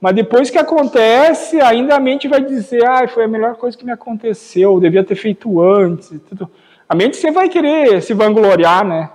Mas 0.00 0.14
depois 0.14 0.48
que 0.48 0.58
acontece, 0.58 1.60
ainda 1.60 1.96
a 1.96 2.00
mente 2.00 2.28
vai 2.28 2.40
dizer: 2.40 2.88
Ah, 2.88 3.08
foi 3.08 3.24
a 3.24 3.28
melhor 3.28 3.56
coisa 3.56 3.76
que 3.76 3.84
me 3.84 3.90
aconteceu, 3.90 4.74
eu 4.74 4.80
devia 4.80 5.02
ter 5.02 5.16
feito 5.16 5.60
antes. 5.60 6.12
A 6.88 6.94
mente 6.94 7.16
sempre 7.16 7.34
vai 7.34 7.48
querer 7.48 8.00
se 8.00 8.14
vangloriar, 8.14 8.86
né? 8.86 9.10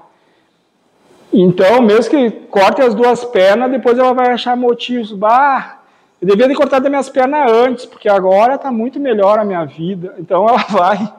Então, 1.32 1.82
mesmo 1.82 2.10
que 2.10 2.32
corte 2.32 2.82
as 2.82 2.96
duas 2.96 3.24
pernas, 3.26 3.70
depois 3.70 3.98
ela 3.98 4.14
vai 4.14 4.32
achar 4.32 4.56
motivos. 4.56 5.12
Bah, 5.12 5.80
eu 6.22 6.28
devia 6.28 6.48
ter 6.48 6.56
cortado 6.56 6.86
as 6.86 6.90
minhas 6.90 7.10
pernas 7.10 7.52
antes, 7.52 7.86
porque 7.86 8.10
agora 8.10 8.56
está 8.56 8.72
muito 8.72 9.00
melhor 9.00 9.38
a 9.38 9.46
minha 9.46 9.66
vida. 9.66 10.16
Então 10.18 10.48
ela 10.48 10.58
vai 10.70 11.14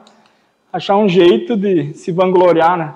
achar 0.71 0.97
um 0.97 1.07
jeito 1.07 1.55
de 1.55 1.93
se 1.93 2.11
vangloriar, 2.11 2.77
né? 2.77 2.93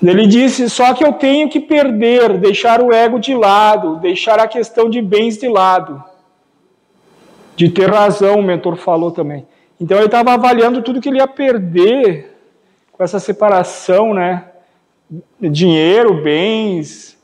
Ele 0.00 0.26
disse: 0.26 0.70
só 0.70 0.94
que 0.94 1.04
eu 1.04 1.12
tenho 1.14 1.48
que 1.48 1.58
perder, 1.58 2.38
deixar 2.38 2.80
o 2.80 2.92
ego 2.92 3.18
de 3.18 3.34
lado, 3.34 3.96
deixar 3.96 4.38
a 4.38 4.46
questão 4.46 4.88
de 4.88 5.02
bens 5.02 5.36
de 5.38 5.48
lado. 5.48 6.02
De 7.56 7.68
ter 7.68 7.90
razão, 7.90 8.38
o 8.38 8.42
mentor 8.42 8.76
falou 8.76 9.10
também. 9.10 9.44
Então 9.80 9.96
ele 9.96 10.06
estava 10.06 10.32
avaliando 10.32 10.82
tudo 10.82 11.00
que 11.00 11.08
ele 11.08 11.18
ia 11.18 11.26
perder 11.26 12.36
com 12.92 13.02
essa 13.02 13.18
separação, 13.18 14.14
né? 14.14 14.44
Dinheiro, 15.40 16.22
bens. 16.22 17.16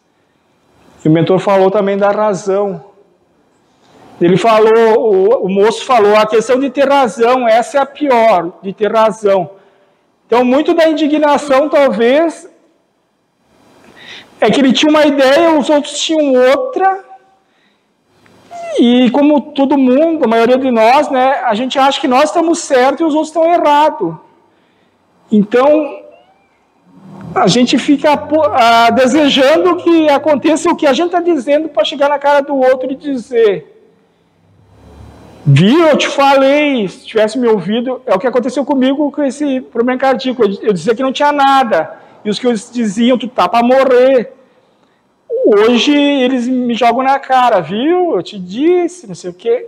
E 1.04 1.08
o 1.08 1.10
mentor 1.10 1.38
falou 1.38 1.70
também 1.70 1.96
da 1.96 2.10
razão. 2.10 2.84
Ele 4.20 4.36
falou, 4.36 4.98
o, 4.98 5.46
o, 5.46 5.48
moço 5.48 5.84
falou, 5.84 6.16
a 6.16 6.26
questão 6.26 6.58
de 6.58 6.70
ter 6.70 6.88
razão, 6.88 7.46
essa 7.48 7.78
é 7.78 7.80
a 7.80 7.86
pior, 7.86 8.52
de 8.62 8.72
ter 8.72 8.90
razão. 8.92 9.50
Então, 10.26 10.44
muito 10.44 10.72
da 10.72 10.88
indignação, 10.88 11.68
talvez, 11.68 12.48
é 14.40 14.50
que 14.50 14.60
ele 14.60 14.72
tinha 14.72 14.90
uma 14.90 15.04
ideia, 15.04 15.58
os 15.58 15.68
outros 15.68 15.98
tinham 15.98 16.32
outra, 16.32 17.04
e 18.78 19.10
como 19.10 19.40
todo 19.52 19.76
mundo, 19.76 20.24
a 20.24 20.28
maioria 20.28 20.58
de 20.58 20.70
nós, 20.70 21.10
né, 21.10 21.42
a 21.44 21.54
gente 21.54 21.78
acha 21.78 22.00
que 22.00 22.08
nós 22.08 22.24
estamos 22.24 22.60
certos 22.60 23.00
e 23.00 23.04
os 23.04 23.14
outros 23.14 23.28
estão 23.28 23.52
errados. 23.52 24.14
Então, 25.30 26.03
a 27.34 27.48
gente 27.48 27.76
fica 27.78 28.12
ah, 28.52 28.90
desejando 28.90 29.76
que 29.76 30.08
aconteça 30.08 30.70
o 30.70 30.76
que 30.76 30.86
a 30.86 30.92
gente 30.92 31.06
está 31.06 31.20
dizendo 31.20 31.68
para 31.68 31.84
chegar 31.84 32.08
na 32.08 32.18
cara 32.18 32.40
do 32.40 32.56
outro 32.56 32.92
e 32.92 32.94
dizer: 32.94 33.74
Viu, 35.44 35.86
eu 35.86 35.98
te 35.98 36.08
falei, 36.08 36.88
se 36.88 37.04
tivesse 37.04 37.38
me 37.38 37.48
ouvido, 37.48 38.00
é 38.06 38.14
o 38.14 38.18
que 38.18 38.26
aconteceu 38.26 38.64
comigo 38.64 39.10
com 39.10 39.22
esse 39.22 39.60
problema 39.60 39.98
cardíaco. 39.98 40.42
Eu 40.62 40.72
dizia 40.72 40.94
que 40.94 41.02
não 41.02 41.12
tinha 41.12 41.32
nada, 41.32 41.98
e 42.24 42.30
os 42.30 42.38
que 42.38 42.46
eles 42.46 42.70
diziam, 42.72 43.18
tu 43.18 43.26
tá 43.26 43.48
para 43.48 43.66
morrer. 43.66 44.32
Hoje 45.46 45.94
eles 45.94 46.48
me 46.48 46.74
jogam 46.74 47.02
na 47.02 47.18
cara, 47.18 47.60
viu? 47.60 48.16
Eu 48.16 48.22
te 48.22 48.38
disse, 48.38 49.06
não 49.06 49.14
sei 49.14 49.30
o 49.30 49.34
quê. 49.34 49.66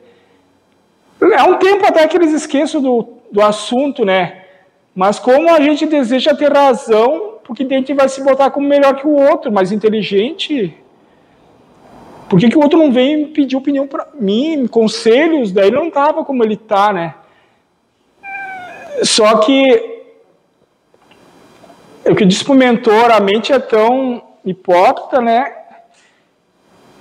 É 1.21 1.43
um 1.43 1.59
tempo 1.59 1.85
até 1.85 2.07
que 2.07 2.17
eles 2.17 2.33
esqueçam 2.33 2.81
do, 2.81 3.09
do 3.31 3.43
assunto, 3.43 4.05
né? 4.05 4.43
Mas 4.95 5.19
como 5.19 5.51
a 5.51 5.61
gente 5.61 5.85
deseja 5.85 6.35
ter 6.35 6.51
razão, 6.51 7.36
porque 7.47 7.63
a 7.63 7.69
gente 7.69 7.95
vai 7.95 8.09
se 8.09 8.23
botar 8.23 8.51
como 8.51 8.67
melhor 8.67 8.97
que 8.97 9.07
o 9.07 9.15
outro, 9.15 9.53
mais 9.53 9.71
inteligente. 9.71 10.77
Por 12.29 12.41
que, 12.41 12.49
que 12.49 12.59
o 12.59 12.61
outro 12.61 12.77
não 12.77 12.91
vem 12.91 13.29
pedir 13.29 13.57
opinião 13.57 13.87
para 13.87 14.09
mim, 14.19 14.67
conselhos? 14.67 15.53
Daí 15.53 15.69
ele 15.69 15.77
não 15.77 15.87
estava 15.87 16.25
como 16.25 16.43
ele 16.43 16.55
está, 16.55 16.93
né? 16.93 17.15
Só 19.05 19.39
que, 19.39 20.03
o 22.05 22.17
que 22.17 22.25
disse 22.25 22.45
para 22.45 22.53
o 22.53 22.57
mentor, 22.57 23.13
a 23.13 23.21
mente 23.21 23.53
é 23.53 23.61
tão 23.61 24.21
hipócrita, 24.45 25.21
né? 25.21 25.55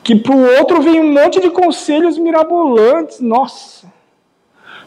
Que 0.03 0.15
para 0.15 0.35
o 0.35 0.57
outro 0.59 0.79
vem 0.79 0.99
um 0.99 1.11
monte 1.11 1.41
de 1.41 1.49
conselhos 1.49 2.19
mirabolantes, 2.19 3.19
nossa. 3.19 3.91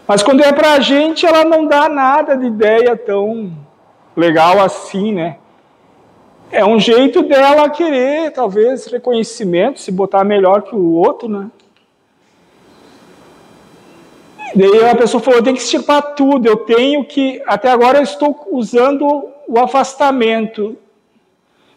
Mas 0.07 0.23
quando 0.23 0.41
é 0.41 0.53
para 0.53 0.75
a 0.75 0.81
gente, 0.81 1.27
ela 1.27 1.43
não 1.43 1.67
dá 1.67 1.89
nada 1.89 2.37
de 2.37 2.47
ideia 2.47 2.97
tão 2.97 3.53
legal 4.17 4.61
assim, 4.61 5.13
né? 5.13 5.39
É 6.51 6.65
um 6.65 6.81
jeito 6.81 7.23
dela 7.23 7.69
querer, 7.69 8.33
talvez, 8.33 8.87
reconhecimento, 8.87 9.81
se 9.81 9.93
botar 9.93 10.25
melhor 10.25 10.63
que 10.63 10.75
o 10.75 10.95
outro, 10.95 11.29
né? 11.29 11.51
Daí 14.55 14.85
a 14.89 14.95
pessoa 14.95 15.23
falou: 15.23 15.43
tenho 15.43 15.57
que 15.57 15.63
extirpar 15.63 16.15
tudo, 16.15 16.47
eu 16.47 16.57
tenho 16.57 17.05
que. 17.05 17.43
Até 17.47 17.71
agora 17.71 17.99
eu 17.99 18.03
estou 18.03 18.49
usando 18.51 19.29
o 19.47 19.59
afastamento. 19.59 20.77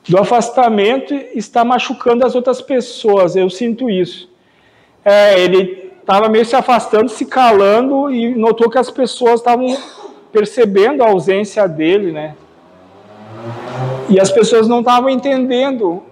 Do 0.07 0.17
afastamento 0.17 1.13
está 1.35 1.63
machucando 1.63 2.25
as 2.25 2.33
outras 2.33 2.61
pessoas, 2.61 3.35
eu 3.35 3.49
sinto 3.49 3.89
isso. 3.89 4.29
É, 5.05 5.39
ele 5.39 5.91
estava 5.99 6.27
meio 6.27 6.45
se 6.45 6.55
afastando, 6.55 7.09
se 7.09 7.25
calando 7.25 8.09
e 8.09 8.33
notou 8.33 8.69
que 8.69 8.79
as 8.79 8.89
pessoas 8.89 9.41
estavam 9.41 9.77
percebendo 10.31 11.03
a 11.03 11.09
ausência 11.09 11.67
dele, 11.67 12.11
né? 12.11 12.35
E 14.09 14.19
as 14.19 14.31
pessoas 14.31 14.67
não 14.67 14.79
estavam 14.79 15.09
entendendo. 15.09 16.03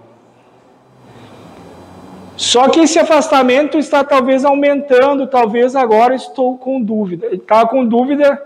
Só 2.36 2.68
que 2.68 2.80
esse 2.80 2.98
afastamento 2.98 3.76
está 3.76 4.02
talvez 4.02 4.44
aumentando, 4.44 5.26
talvez 5.26 5.76
agora 5.76 6.14
estou 6.14 6.56
com 6.56 6.80
dúvida. 6.80 7.26
Estava 7.34 7.68
com 7.68 7.84
dúvida 7.84 8.42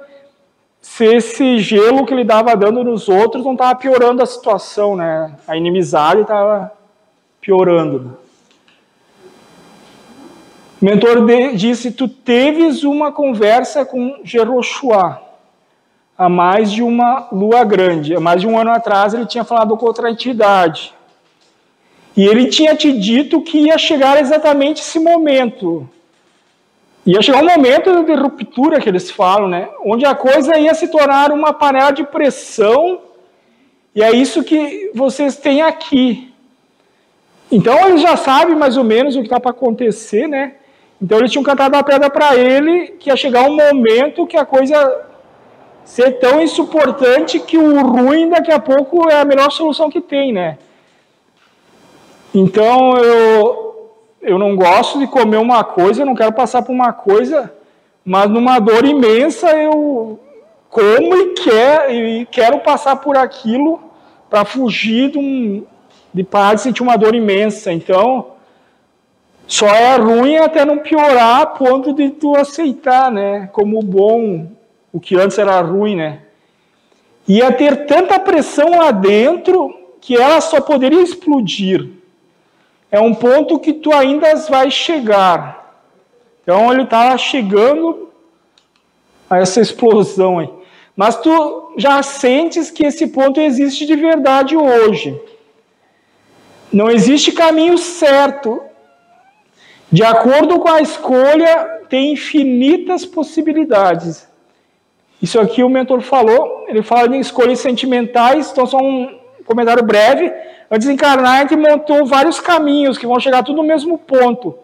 se 0.81 1.05
esse 1.05 1.59
gelo 1.61 2.05
que 2.05 2.13
ele 2.13 2.23
estava 2.23 2.57
dando 2.57 2.83
nos 2.83 3.09
outros 3.09 3.45
não 3.45 3.53
estava 3.53 3.75
piorando 3.77 4.23
a 4.23 4.27
situação, 4.27 4.97
né? 4.97 5.35
A 5.47 5.57
inimizade 5.57 6.23
estava 6.23 6.73
piorando. 7.41 8.19
O 10.83 10.85
mentor 10.85 11.25
disse: 11.55 11.93
Tu 11.93 12.09
teves 12.09 12.83
uma 12.83 13.13
conversa 13.13 13.85
com 13.85 14.19
Jeroshua 14.25 15.24
há 16.17 16.29
mais 16.29 16.71
de 16.71 16.83
uma 16.83 17.29
lua 17.31 17.65
grande. 17.65 18.15
Há 18.15 18.21
mais 18.21 18.41
de 18.41 18.47
um 18.47 18.59
ano 18.59 18.71
atrás 18.71 19.15
ele 19.15 19.27
tinha 19.27 19.45
falado 19.45 19.77
com 19.77 19.87
outra 19.87 20.11
entidade. 20.11 20.95
E 22.17 22.25
ele 22.25 22.47
tinha 22.47 22.77
te 22.77 22.93
dito 22.93 23.41
que 23.43 23.59
ia 23.59 23.77
chegar 23.77 24.21
exatamente 24.21 24.81
esse 24.81 24.99
momento. 24.99 25.89
Ia 27.05 27.21
chegar 27.21 27.43
um 27.43 27.47
momento 27.47 28.05
de 28.05 28.15
ruptura 28.15 28.81
que 28.81 28.89
eles 28.89 29.11
falam, 29.11 29.49
né? 29.49 29.69
Onde 29.85 30.07
a 30.07 30.15
coisa 30.15 30.57
ia 30.57 30.73
se 30.75 30.89
tornar 30.89 31.33
uma 31.33 31.53
panela 31.53 31.91
de 31.91 32.05
pressão. 32.05 33.01
E 33.95 34.03
é 34.03 34.13
isso 34.13 34.43
que 34.45 34.91
vocês 34.95 35.37
têm 35.37 35.61
aqui. 35.61 36.33
Então 37.51 37.89
eles 37.89 38.01
já 38.01 38.17
sabem 38.17 38.57
mais 38.57 38.77
ou 38.77 38.85
menos 38.85 39.17
o 39.17 39.21
que 39.21 39.27
está 39.27 39.39
para 39.39 39.51
acontecer, 39.51 40.27
né? 40.29 40.55
Então 41.03 41.19
eles 41.19 41.31
tinham 41.31 41.43
cantado 41.45 41.77
a 41.77 41.83
pedra 41.83 42.09
para 42.09 42.37
ele 42.37 42.93
que 42.99 43.11
ia 43.11 43.17
chegar 43.17 43.43
um 43.43 43.57
momento 43.57 44.27
que 44.27 44.37
a 44.37 44.45
coisa 44.45 44.77
ser 45.85 46.13
tão 46.19 46.41
insuportante 46.41 47.39
que 47.39 47.59
o 47.59 47.81
ruim 47.83 48.31
daqui 48.31 48.51
a 48.51 48.59
pouco 48.59 49.09
é 49.09 49.21
a 49.21 49.25
melhor 49.25 49.51
solução 49.51 49.91
que 49.91 50.01
tem, 50.01 50.33
né? 50.33 50.59
Então 52.35 52.97
eu, 52.97 53.93
eu 54.23 54.39
não 54.39 54.57
gosto 54.57 54.99
de 54.99 55.07
comer 55.07 55.37
uma 55.37 55.63
coisa, 55.63 56.03
eu 56.03 56.07
não 56.07 56.15
quero 56.15 56.33
passar 56.33 56.63
por 56.63 56.73
uma 56.73 56.93
coisa, 56.93 57.53
mas 58.05 58.29
numa 58.31 58.59
dor 58.59 58.85
imensa 58.85 59.51
eu 59.57 60.19
como 60.69 61.17
e, 61.17 61.35
quer, 61.35 61.95
e 61.95 62.27
quero 62.27 62.59
passar 62.59 62.97
por 62.97 63.17
aquilo 63.17 63.81
para 64.29 64.45
fugir 64.45 65.13
de, 65.13 65.19
um, 65.19 65.65
de 66.13 66.25
parar 66.25 66.55
de 66.55 66.63
sentir 66.63 66.83
uma 66.83 66.97
dor 66.97 67.15
imensa. 67.15 67.73
Então 67.73 68.33
só 69.47 69.69
é 69.69 69.97
ruim 69.97 70.39
até 70.39 70.65
não 70.65 70.79
piorar 70.79 71.43
a 71.43 71.47
ponto 71.47 71.93
de 71.93 72.11
tu 72.11 72.35
aceitar, 72.35 73.13
né? 73.13 73.49
Como 73.53 73.81
bom 73.81 74.49
o 74.95 75.01
que 75.01 75.17
antes 75.17 75.37
era 75.39 75.61
ruim, 75.61 75.97
né? 75.97 76.21
Ia 77.27 77.51
ter 77.51 77.85
tanta 77.85 78.17
pressão 78.21 78.79
lá 78.79 78.93
dentro 78.93 79.77
que 80.01 80.17
ela 80.17 80.41
só 80.41 80.61
poderia 80.61 81.03
explodir. 81.03 81.91
É 82.93 83.01
um 83.01 83.13
ponto 83.13 83.59
que 83.59 83.73
tu 83.73 83.93
ainda 83.93 84.37
vai 84.49 84.71
chegar. 84.71 85.83
Então 86.41 86.73
ele 86.73 86.85
está 86.85 87.19
chegando 87.19 88.09
a 89.29 89.39
essa 89.39 89.61
explosão 89.61 90.39
aí. 90.39 90.49
Mas 90.95 91.17
tu 91.17 91.75
já 91.77 92.01
sentes 92.01 92.71
que 92.71 92.87
esse 92.87 93.09
ponto 93.09 93.41
existe 93.41 93.85
de 93.87 93.97
verdade 93.97 94.57
hoje. 94.57 95.21
Não 96.73 96.89
existe 96.89 97.33
caminho 97.33 97.77
certo. 97.79 98.63
De 99.91 100.05
acordo 100.05 100.61
com 100.61 100.69
a 100.69 100.81
escolha, 100.81 101.81
tem 101.89 102.13
infinitas 102.13 103.05
possibilidades. 103.05 104.33
Isso 105.25 105.41
aqui 105.41 105.63
o 105.63 105.71
mentor 105.71 106.03
falou, 106.03 106.67
ele 106.69 106.83
fala 106.83 107.09
de 107.09 107.17
escolhas 107.17 107.59
sentimentais, 107.59 108.51
então 108.51 108.67
só 108.67 108.77
um 108.77 109.09
comentário 109.47 109.83
breve. 109.83 110.31
Antes 110.71 110.87
de 110.87 110.93
encarnar, 110.93 111.39
a 111.39 111.41
gente 111.41 111.57
montou 111.57 112.05
vários 112.05 112.39
caminhos 112.41 112.99
que 112.99 113.07
vão 113.07 113.19
chegar 113.19 113.43
tudo 113.43 113.57
no 113.57 113.63
mesmo 113.63 113.97
ponto. 113.97 114.55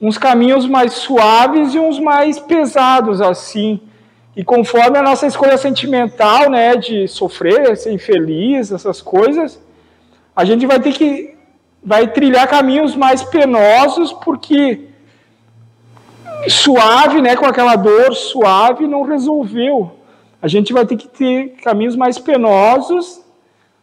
Uns 0.00 0.18
caminhos 0.18 0.66
mais 0.66 0.92
suaves 0.94 1.72
e 1.72 1.78
uns 1.78 2.00
mais 2.00 2.36
pesados, 2.36 3.20
assim. 3.20 3.80
E 4.34 4.42
conforme 4.42 4.98
a 4.98 5.02
nossa 5.02 5.24
escolha 5.24 5.56
sentimental, 5.56 6.50
né, 6.50 6.74
de 6.74 7.06
sofrer, 7.06 7.76
ser 7.76 7.92
infeliz, 7.92 8.72
essas 8.72 9.00
coisas, 9.00 9.62
a 10.34 10.44
gente 10.44 10.66
vai 10.66 10.80
ter 10.80 10.94
que 10.94 11.36
vai 11.80 12.08
trilhar 12.08 12.48
caminhos 12.48 12.96
mais 12.96 13.22
penosos, 13.22 14.12
porque 14.12 14.85
suave, 16.48 17.20
né, 17.20 17.36
com 17.36 17.46
aquela 17.46 17.76
dor 17.76 18.14
suave, 18.14 18.86
não 18.86 19.02
resolveu. 19.02 19.92
A 20.40 20.48
gente 20.48 20.72
vai 20.72 20.86
ter 20.86 20.96
que 20.96 21.08
ter 21.08 21.56
caminhos 21.62 21.96
mais 21.96 22.18
penosos 22.18 23.20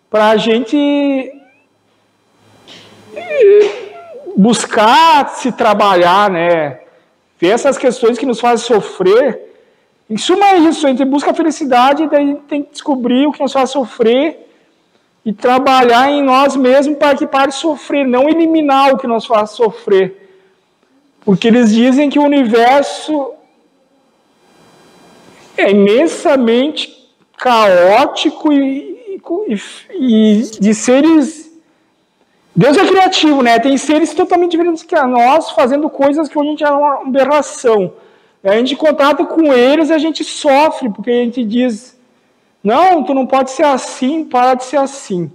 para 0.10 0.30
a 0.30 0.38
gente 0.38 0.78
eh, 3.16 3.84
buscar 4.38 5.30
se 5.30 5.51
trabalhar, 5.51 6.30
né? 6.30 6.80
Ver 7.39 7.49
essas 7.49 7.78
questões 7.78 8.18
que 8.18 8.26
nos 8.26 8.39
fazem 8.39 8.66
sofrer. 8.66 9.41
Em 10.10 10.18
suma 10.18 10.51
é 10.51 10.58
isso, 10.60 10.86
a 10.86 10.89
gente 10.89 11.04
busca 11.04 11.32
a 11.32 11.34
felicidade, 11.34 12.08
daí 12.08 12.36
tem 12.47 12.62
que 12.62 12.72
descobrir 12.72 13.26
o 13.26 13.32
que 13.32 13.41
nos 13.41 13.51
faz 13.51 13.72
sofrer 13.72 14.47
e 15.26 15.34
trabalhar 15.34 16.12
em 16.12 16.22
nós 16.22 16.56
mesmos 16.56 16.97
para 16.97 17.16
que 17.16 17.26
pare 17.26 17.49
de 17.49 17.56
sofrer, 17.56 18.06
não 18.06 18.30
eliminar 18.30 18.93
o 18.93 18.97
que 18.97 19.08
nos 19.08 19.26
faz 19.26 19.51
sofrer. 19.51 20.22
Porque 21.26 21.47
eles 21.47 21.74
dizem 21.74 22.09
que 22.09 22.19
o 22.19 22.24
universo 22.24 23.34
é 25.57 25.71
imensamente 25.71 27.11
caótico 27.38 28.51
e, 28.51 29.19
e, 29.47 29.59
e 29.95 30.41
de 30.59 30.74
seres. 30.74 31.51
Deus 32.55 32.78
é 32.78 32.86
criativo, 32.86 33.41
né? 33.41 33.57
Tem 33.59 33.78
seres 33.78 34.13
totalmente 34.13 34.51
diferentes 34.51 34.84
que 34.84 34.95
a 34.95 35.07
nós, 35.07 35.51
fazendo 35.51 35.89
coisas 35.89 36.28
que 36.28 36.39
a 36.39 36.43
gente 36.43 36.63
é 36.63 36.69
uma 36.69 37.01
aberração. 37.01 37.93
A 38.43 38.57
gente 38.57 38.76
contato 38.76 39.26
com 39.26 39.53
eles 39.53 39.89
a 39.89 39.97
gente 39.97 40.24
sofre, 40.24 40.89
porque 40.89 41.09
a 41.09 41.24
gente 41.24 41.43
diz 41.45 41.97
não, 42.63 43.03
tu 43.03 43.13
não 43.13 43.28
pode 43.28 43.51
ser 43.51 43.63
assim, 43.63 44.24
para 44.24 44.53
de 44.53 44.63
ser 44.63 44.78
assim. 44.78 45.30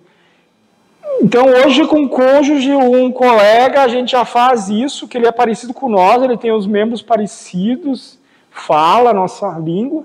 Então, 1.21 1.47
hoje, 1.47 1.85
com 1.87 2.03
um 2.03 2.09
cônjuge, 2.09 2.73
um 2.73 3.11
colega, 3.11 3.83
a 3.83 3.89
gente 3.89 4.13
já 4.13 4.25
faz 4.25 4.69
isso, 4.69 5.09
que 5.09 5.19
ele 5.19 5.27
é 5.27 5.33
parecido 5.33 5.75
com 5.75 5.89
nós, 5.89 6.23
ele 6.23 6.37
tem 6.37 6.53
os 6.53 6.67
membros 6.67 7.03
parecidos, 7.03 8.19
fala 8.51 9.11
a 9.11 9.15
nossa 9.15 9.49
língua. 9.59 10.05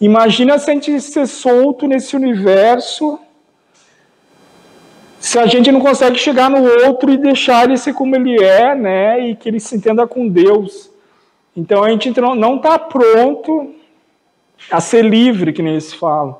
Imagina 0.00 0.58
se 0.58 0.70
a 0.70 0.74
gente 0.74 0.98
ser 0.98 1.26
solto 1.26 1.86
nesse 1.86 2.16
universo, 2.16 3.20
se 5.18 5.38
a 5.38 5.44
gente 5.44 5.70
não 5.70 5.80
consegue 5.80 6.16
chegar 6.16 6.48
no 6.48 6.64
outro 6.86 7.10
e 7.10 7.18
deixar 7.18 7.64
ele 7.64 7.76
ser 7.76 7.92
como 7.92 8.16
ele 8.16 8.42
é, 8.42 8.74
né, 8.74 9.20
e 9.20 9.36
que 9.36 9.46
ele 9.46 9.60
se 9.60 9.76
entenda 9.76 10.06
com 10.06 10.26
Deus. 10.26 10.90
Então, 11.54 11.84
a 11.84 11.90
gente 11.90 12.18
não 12.18 12.56
está 12.56 12.78
pronto 12.78 13.74
a 14.70 14.80
ser 14.80 15.04
livre, 15.04 15.52
que 15.52 15.62
nem 15.62 15.72
eles 15.72 15.92
falam. 15.92 16.39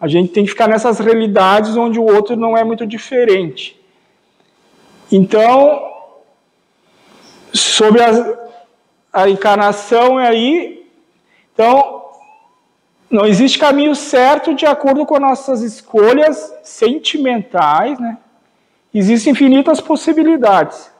A 0.00 0.06
gente 0.06 0.32
tem 0.32 0.44
que 0.44 0.50
ficar 0.50 0.68
nessas 0.68 0.98
realidades 0.98 1.76
onde 1.76 1.98
o 1.98 2.04
outro 2.04 2.36
não 2.36 2.56
é 2.56 2.62
muito 2.62 2.86
diferente. 2.86 3.78
Então, 5.10 5.92
sobre 7.52 8.02
a, 8.02 8.38
a 9.12 9.28
encarnação 9.28 10.18
aí, 10.18 10.86
então, 11.52 12.04
não 13.10 13.26
existe 13.26 13.58
caminho 13.58 13.94
certo 13.94 14.54
de 14.54 14.66
acordo 14.66 15.04
com 15.06 15.18
nossas 15.18 15.62
escolhas 15.62 16.54
sentimentais, 16.62 17.98
né? 17.98 18.18
Existem 18.92 19.32
infinitas 19.32 19.80
possibilidades. 19.80 20.90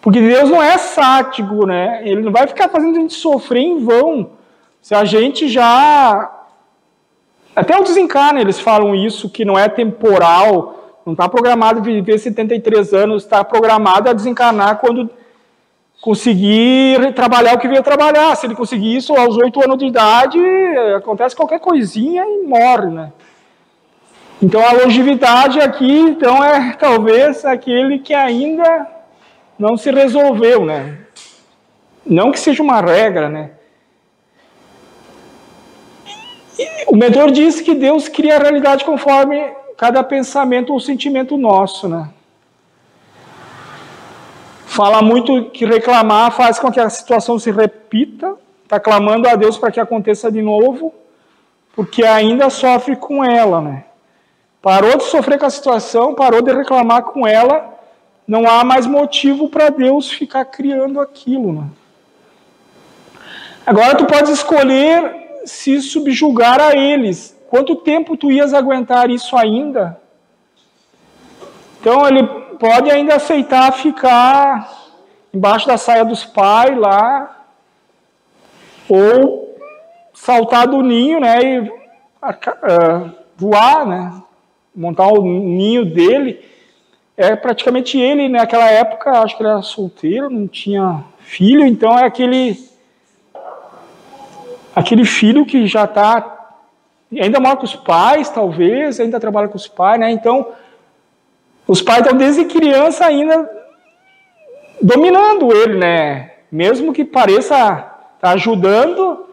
Porque 0.00 0.20
Deus 0.20 0.50
não 0.50 0.62
é 0.62 0.78
sático, 0.78 1.66
né? 1.66 2.02
Ele 2.04 2.22
não 2.22 2.30
vai 2.30 2.46
ficar 2.46 2.68
fazendo 2.68 2.96
a 2.96 3.00
gente 3.00 3.14
sofrer 3.14 3.60
em 3.60 3.84
vão. 3.84 4.30
Se 4.80 4.94
a 4.94 5.04
gente 5.04 5.48
já. 5.48 6.35
Até 7.56 7.74
o 7.74 7.82
desencarne 7.82 8.42
eles 8.42 8.60
falam 8.60 8.94
isso, 8.94 9.30
que 9.30 9.42
não 9.42 9.58
é 9.58 9.66
temporal, 9.66 11.00
não 11.06 11.14
está 11.14 11.26
programado 11.26 11.80
viver 11.80 12.18
73 12.18 12.92
anos, 12.92 13.22
está 13.22 13.42
programado 13.42 14.10
a 14.10 14.12
desencarnar 14.12 14.76
quando 14.76 15.08
conseguir 16.02 17.14
trabalhar 17.14 17.54
o 17.54 17.58
que 17.58 17.66
veio 17.66 17.82
trabalhar. 17.82 18.36
Se 18.36 18.46
ele 18.46 18.54
conseguir 18.54 18.94
isso 18.94 19.16
aos 19.16 19.38
8 19.38 19.64
anos 19.64 19.78
de 19.78 19.86
idade, 19.86 20.38
acontece 20.94 21.34
qualquer 21.34 21.58
coisinha 21.58 22.22
e 22.26 22.46
morre, 22.46 22.90
né? 22.90 23.10
Então 24.42 24.60
a 24.62 24.72
longevidade 24.72 25.58
aqui, 25.58 25.98
então 25.98 26.44
é 26.44 26.74
talvez 26.78 27.42
aquele 27.46 28.00
que 28.00 28.12
ainda 28.12 28.86
não 29.58 29.78
se 29.78 29.90
resolveu, 29.90 30.66
né? 30.66 30.98
Não 32.04 32.30
que 32.30 32.38
seja 32.38 32.62
uma 32.62 32.82
regra, 32.82 33.30
né? 33.30 33.52
O 36.86 36.96
mentor 36.96 37.30
diz 37.30 37.60
que 37.60 37.74
Deus 37.74 38.08
cria 38.08 38.36
a 38.36 38.38
realidade 38.38 38.84
conforme 38.84 39.52
cada 39.76 40.02
pensamento 40.02 40.72
ou 40.72 40.80
sentimento 40.80 41.36
nosso, 41.36 41.88
né? 41.88 42.08
Fala 44.64 45.02
muito 45.02 45.50
que 45.50 45.64
reclamar 45.64 46.32
faz 46.32 46.58
com 46.58 46.70
que 46.70 46.80
a 46.80 46.90
situação 46.90 47.38
se 47.38 47.50
repita, 47.50 48.34
está 48.62 48.80
clamando 48.80 49.28
a 49.28 49.34
Deus 49.34 49.56
para 49.56 49.70
que 49.70 49.80
aconteça 49.80 50.30
de 50.30 50.42
novo, 50.42 50.94
porque 51.74 52.04
ainda 52.04 52.50
sofre 52.50 52.96
com 52.96 53.24
ela, 53.24 53.60
né? 53.60 53.84
Parou 54.60 54.96
de 54.96 55.04
sofrer 55.04 55.38
com 55.38 55.46
a 55.46 55.50
situação, 55.50 56.14
parou 56.14 56.42
de 56.42 56.52
reclamar 56.52 57.02
com 57.02 57.26
ela, 57.26 57.74
não 58.26 58.48
há 58.48 58.64
mais 58.64 58.86
motivo 58.86 59.48
para 59.48 59.68
Deus 59.68 60.10
ficar 60.10 60.44
criando 60.46 61.00
aquilo, 61.00 61.52
né? 61.52 61.64
Agora 63.64 63.94
tu 63.94 64.04
pode 64.06 64.30
escolher 64.30 65.25
se 65.46 65.80
subjugar 65.80 66.60
a 66.60 66.76
eles. 66.76 67.34
Quanto 67.48 67.76
tempo 67.76 68.16
tu 68.16 68.30
ias 68.30 68.52
aguentar 68.52 69.08
isso 69.08 69.36
ainda? 69.36 69.98
Então 71.80 72.06
ele 72.06 72.26
pode 72.58 72.90
ainda 72.90 73.14
aceitar 73.14 73.72
ficar 73.72 74.86
embaixo 75.32 75.66
da 75.66 75.76
saia 75.76 76.04
dos 76.04 76.24
pais 76.24 76.76
lá, 76.76 77.46
ou 78.88 79.56
saltar 80.14 80.66
do 80.66 80.82
ninho, 80.82 81.20
né, 81.20 81.40
e 81.42 81.60
uh, 81.60 83.12
voar, 83.36 83.86
né, 83.86 84.22
montar 84.74 85.08
o 85.08 85.22
ninho 85.22 85.84
dele. 85.84 86.40
É 87.16 87.36
praticamente 87.36 87.98
ele, 87.98 88.28
naquela 88.28 88.70
época, 88.70 89.10
acho 89.20 89.36
que 89.36 89.42
ele 89.42 89.50
era 89.50 89.62
solteiro, 89.62 90.28
não 90.28 90.48
tinha 90.48 91.04
filho, 91.18 91.64
então 91.64 91.98
é 91.98 92.04
aquele 92.04 92.58
aquele 94.76 95.06
filho 95.06 95.46
que 95.46 95.66
já 95.66 95.84
está, 95.84 96.52
ainda 97.18 97.40
mora 97.40 97.56
com 97.56 97.64
os 97.64 97.74
pais, 97.74 98.28
talvez, 98.28 99.00
ainda 99.00 99.18
trabalha 99.18 99.48
com 99.48 99.56
os 99.56 99.66
pais, 99.66 99.98
né? 99.98 100.10
Então, 100.10 100.48
os 101.66 101.80
pais 101.80 102.00
estão 102.00 102.14
desde 102.14 102.44
criança 102.44 103.06
ainda 103.06 103.50
dominando 104.82 105.50
ele, 105.50 105.78
né? 105.78 106.32
Mesmo 106.52 106.92
que 106.92 107.06
pareça 107.06 107.90
tá 108.20 108.32
ajudando, 108.32 109.26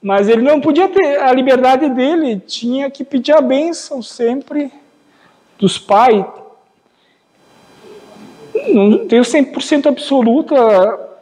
mas 0.00 0.28
ele 0.28 0.42
não 0.42 0.60
podia 0.60 0.88
ter 0.88 1.20
a 1.20 1.32
liberdade 1.32 1.88
dele, 1.88 2.38
tinha 2.38 2.88
que 2.88 3.02
pedir 3.02 3.32
a 3.32 3.40
bênção 3.40 4.00
sempre 4.00 4.72
dos 5.58 5.76
pais. 5.76 6.24
Não 8.68 9.08
tenho 9.08 9.24
100% 9.24 9.86
absoluta 9.86 10.54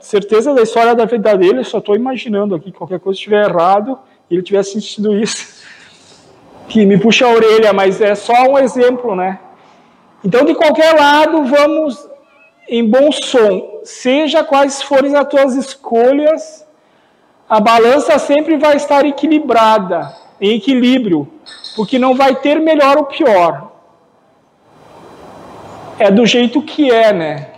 certeza 0.02 0.52
da 0.54 0.62
história 0.62 0.94
da 0.94 1.04
vida 1.04 1.36
dele, 1.36 1.64
só 1.64 1.78
estou 1.78 1.94
imaginando 1.94 2.54
aqui, 2.54 2.72
qualquer 2.72 3.00
coisa 3.00 3.16
estiver 3.16 3.48
errado, 3.48 3.98
ele 4.30 4.42
tivesse 4.42 4.72
sentido 4.72 5.16
isso, 5.16 5.62
que 6.68 6.84
me 6.84 6.98
puxa 6.98 7.26
a 7.26 7.32
orelha, 7.32 7.72
mas 7.72 8.00
é 8.00 8.14
só 8.14 8.32
um 8.50 8.58
exemplo, 8.58 9.14
né? 9.14 9.38
Então, 10.24 10.44
de 10.44 10.54
qualquer 10.54 10.94
lado, 10.94 11.44
vamos 11.44 12.08
em 12.68 12.88
bom 12.88 13.10
som, 13.12 13.80
seja 13.84 14.44
quais 14.44 14.82
forem 14.82 15.16
as 15.16 15.28
tuas 15.28 15.54
escolhas, 15.54 16.66
a 17.48 17.60
balança 17.60 18.18
sempre 18.18 18.56
vai 18.56 18.76
estar 18.76 19.04
equilibrada, 19.04 20.14
em 20.40 20.56
equilíbrio, 20.56 21.28
porque 21.76 21.98
não 21.98 22.14
vai 22.14 22.36
ter 22.36 22.58
melhor 22.60 22.96
ou 22.96 23.04
pior. 23.04 23.72
É 25.98 26.10
do 26.10 26.24
jeito 26.24 26.62
que 26.62 26.90
é, 26.90 27.12
né? 27.12 27.51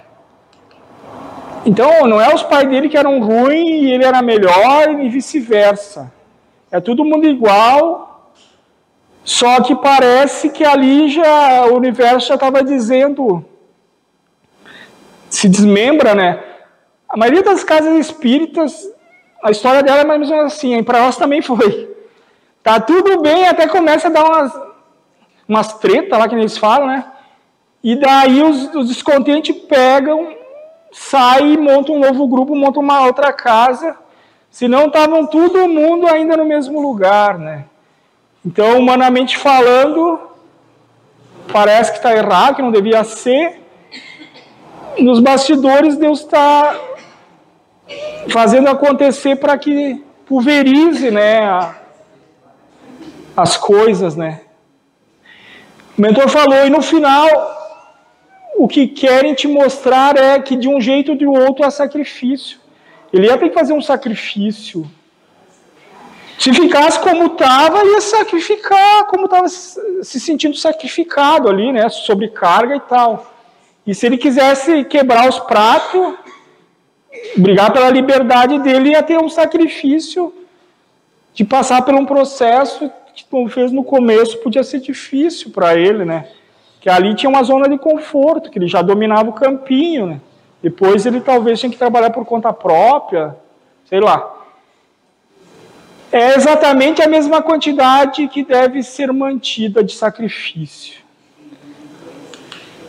Então, 1.67 2.07
não 2.07 2.21
é 2.21 2.35
os 2.35 2.43
pais 2.43 2.69
dele 2.69 2.89
que 2.89 2.97
eram 2.97 3.21
ruins 3.21 3.83
e 3.83 3.93
ele 3.93 4.05
era 4.05 4.21
melhor 4.21 4.91
e 5.01 5.09
vice-versa. 5.09 6.13
É 6.71 6.79
todo 6.79 7.05
mundo 7.05 7.27
igual, 7.27 8.33
só 9.25 9.63
que 9.63 9.75
parece 9.75 10.51
que 10.51 10.65
ali 10.65 11.09
já 11.09 11.65
o 11.67 11.77
universo 11.77 12.29
já 12.29 12.35
estava 12.35 12.63
dizendo, 12.63 13.43
se 15.31 15.49
desmembra, 15.49 16.15
né? 16.15 16.43
A 17.09 17.17
maioria 17.17 17.43
das 17.43 17.65
casas 17.65 17.99
espíritas, 17.99 18.87
a 19.43 19.51
história 19.51 19.83
dela 19.83 20.03
é 20.03 20.05
mais 20.05 20.31
ou 20.31 20.37
menos 20.37 20.53
assim, 20.53 20.83
para 20.83 21.01
nós 21.01 21.17
também 21.17 21.41
foi. 21.41 21.97
Tá 22.63 22.79
tudo 22.79 23.23
bem, 23.23 23.47
até 23.47 23.67
começa 23.67 24.09
a 24.09 24.11
dar 24.11 24.25
umas, 24.25 24.53
umas 25.49 25.73
tretas 25.79 26.19
lá 26.19 26.29
que 26.29 26.35
eles 26.35 26.59
falam, 26.59 26.89
né? 26.89 27.05
E 27.83 27.97
daí 27.97 28.43
os, 28.43 28.75
os 28.75 28.89
descontentes 28.89 29.57
pegam, 29.57 30.35
saem, 30.95 31.57
montam 31.57 31.97
um 31.97 31.99
novo 31.99 32.27
grupo, 32.29 32.55
montam 32.55 32.81
uma 32.81 33.05
outra 33.05 33.33
casa. 33.33 33.97
Se 34.49 34.69
não 34.69 34.87
estavam 34.87 35.27
todo 35.27 35.69
mundo 35.69 36.07
ainda 36.07 36.37
no 36.37 36.45
mesmo 36.45 36.81
lugar, 36.81 37.37
né? 37.37 37.65
Então, 38.47 38.79
humanamente 38.79 39.37
falando, 39.37 40.21
parece 41.53 41.91
que 41.91 41.97
está 41.97 42.15
errado, 42.15 42.55
que 42.57 42.63
não 42.63 42.71
devia 42.71 43.03
ser. 43.03 43.61
Nos 44.99 45.19
bastidores, 45.19 45.97
Deus 45.97 46.21
está 46.21 46.79
fazendo 48.31 48.69
acontecer 48.69 49.37
para 49.37 49.59
que 49.59 50.05
pulverize 50.27 51.11
né, 51.11 51.41
a, 51.41 51.75
as 53.37 53.57
coisas. 53.57 54.15
Né? 54.15 54.43
O 55.99 56.03
mentor 56.03 56.29
falou, 56.29 56.65
e 56.65 56.71
no 56.71 56.81
final, 56.81 57.27
o 58.57 58.69
que 58.69 58.87
querem 58.87 59.35
te 59.35 59.49
mostrar 59.49 60.17
é 60.17 60.39
que 60.39 60.57
de 60.57 60.69
um 60.69 60.81
jeito 60.81 61.13
ou 61.13 61.19
de 61.19 61.27
outro 61.27 61.65
há 61.65 61.71
sacrifício. 61.71 62.59
Ele 63.13 63.27
ia 63.27 63.37
ter 63.37 63.49
que 63.49 63.55
fazer 63.55 63.73
um 63.73 63.83
sacrifício. 63.83 64.89
Se 66.39 66.53
ficasse 66.53 66.99
como 66.99 67.27
estava, 67.27 67.85
ia 67.85 68.01
sacrificar, 68.01 69.07
como 69.07 69.27
estava 69.27 69.49
se 69.49 70.21
sentindo 70.21 70.57
sacrificado 70.57 71.49
ali, 71.49 71.73
né? 71.73 71.89
Sobrecarga 71.89 72.77
e 72.77 72.81
tal. 72.81 73.33
E 73.87 73.95
se 73.95 74.07
ele 74.07 74.17
quisesse 74.17 74.85
quebrar 74.85 75.29
os 75.29 75.39
pratos, 75.39 76.15
brigar 77.37 77.73
pela 77.73 77.91
liberdade 77.91 78.59
dele, 78.61 78.91
ia 78.91 79.03
ter 79.03 79.19
um 79.19 79.29
sacrifício 79.29 80.35
de 81.33 81.45
passar 81.45 81.83
por 81.83 81.95
um 81.95 82.07
processo 82.07 82.91
que, 83.15 83.25
como 83.31 83.49
fez 83.49 83.71
no 83.71 83.85
começo, 83.85 84.39
podia 84.39 84.65
ser 84.65 84.81
difícil 84.81 85.51
para 85.51 85.77
ele, 85.77 86.05
né? 86.05 86.29
Que 86.85 86.91
ali 86.91 87.15
tinha 87.15 87.31
uma 87.31 87.43
zona 87.43 87.67
de 87.67 87.79
conforto, 87.79 88.51
que 88.51 88.59
ele 88.59 88.69
já 88.69 88.83
dominava 88.83 89.31
o 89.31 89.33
campinho, 89.33 90.07
né? 90.07 90.21
Depois 90.63 91.07
ele 91.07 91.19
talvez 91.19 91.59
tinha 91.59 91.73
que 91.73 91.79
trabalhar 91.79 92.11
por 92.11 92.27
conta 92.27 92.53
própria, 92.53 93.35
sei 93.89 94.01
lá. 94.01 94.35
É 96.13 96.35
exatamente 96.35 97.01
a 97.01 97.09
mesma 97.09 97.41
quantidade 97.41 98.29
que 98.29 98.45
deve 98.45 98.83
ser 98.83 99.11
mantida 99.15 99.83
de 99.83 99.95
sacrifício. 99.95 101.01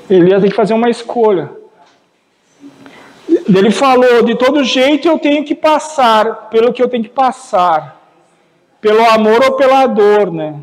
Ele 0.10 0.30
ia 0.30 0.42
ter 0.42 0.50
que 0.50 0.56
fazer 0.58 0.74
uma 0.74 0.90
escolha. 0.90 1.50
Ele 3.30 3.72
falou: 3.72 4.24
de 4.24 4.36
todo 4.36 4.62
jeito 4.62 5.08
eu 5.08 5.18
tenho 5.18 5.46
que 5.46 5.56
passar 5.56 6.50
pelo 6.50 6.74
que 6.74 6.84
eu 6.84 6.90
tenho 6.90 7.04
que 7.06 7.10
passar, 7.10 7.98
pelo 8.82 9.06
amor 9.12 9.42
ou 9.42 9.54
pela 9.54 9.88
dor, 9.88 10.34
né? 10.34 10.60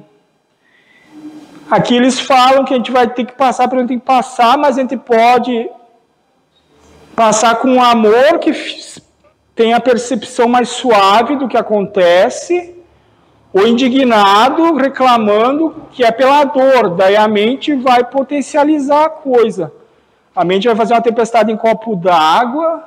Aqui 1.73 1.97
eles 1.97 2.21
falam 2.21 2.67
que 2.67 2.75
a 2.75 2.77
gente 2.77 2.93
vai 2.93 3.09
ter 3.09 3.25
que 3.25 3.33
passar 3.33 3.67
pelo 3.67 3.81
que 3.81 3.89
tem 3.89 3.99
que 3.99 4.05
passar, 4.05 4.59
mas 4.59 4.77
a 4.77 4.83
gente 4.83 4.95
pode 4.95 5.71
passar 7.17 7.57
com 7.57 7.83
amor 7.83 8.39
que 8.41 8.53
tem 9.55 9.73
a 9.73 9.81
percepção 9.81 10.47
mais 10.47 10.69
suave 10.69 11.37
do 11.37 11.49
que 11.49 11.57
acontece, 11.57 12.77
ou 13.55 13.67
indignado, 13.67 14.75
reclamando 14.75 15.87
que 15.93 16.05
é 16.05 16.13
pela 16.13 16.45
dor, 16.45 16.91
daí 16.91 17.17
a 17.17 17.27
mente 17.27 17.75
vai 17.75 18.05
potencializar 18.05 19.07
a 19.07 19.09
coisa. 19.09 19.73
A 20.37 20.45
mente 20.45 20.67
vai 20.69 20.77
fazer 20.77 20.93
uma 20.93 21.01
tempestade 21.01 21.51
em 21.51 21.57
copo 21.57 21.97
d'água, 21.97 22.85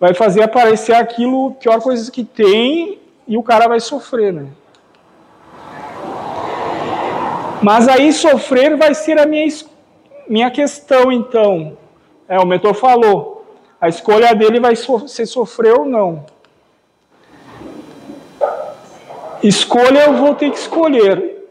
vai 0.00 0.14
fazer 0.14 0.44
aparecer 0.44 0.94
aquilo, 0.94 1.56
pior 1.60 1.78
coisa 1.82 2.10
que 2.10 2.24
tem, 2.24 2.98
e 3.28 3.36
o 3.36 3.42
cara 3.42 3.68
vai 3.68 3.80
sofrer, 3.80 4.32
né? 4.32 4.46
Mas 7.62 7.86
aí 7.86 8.12
sofrer 8.12 8.76
vai 8.76 8.92
ser 8.92 9.20
a 9.20 9.24
minha, 9.24 9.46
minha 10.28 10.50
questão, 10.50 11.12
então. 11.12 11.78
É, 12.28 12.38
o 12.38 12.46
mentor 12.46 12.74
falou, 12.74 13.46
a 13.80 13.88
escolha 13.88 14.34
dele 14.34 14.58
vai 14.58 14.74
ser 14.76 15.26
sofrer 15.26 15.78
ou 15.78 15.84
não. 15.84 16.26
Escolha 19.42 20.06
eu 20.06 20.14
vou 20.14 20.34
ter 20.34 20.50
que 20.50 20.58
escolher. 20.58 21.48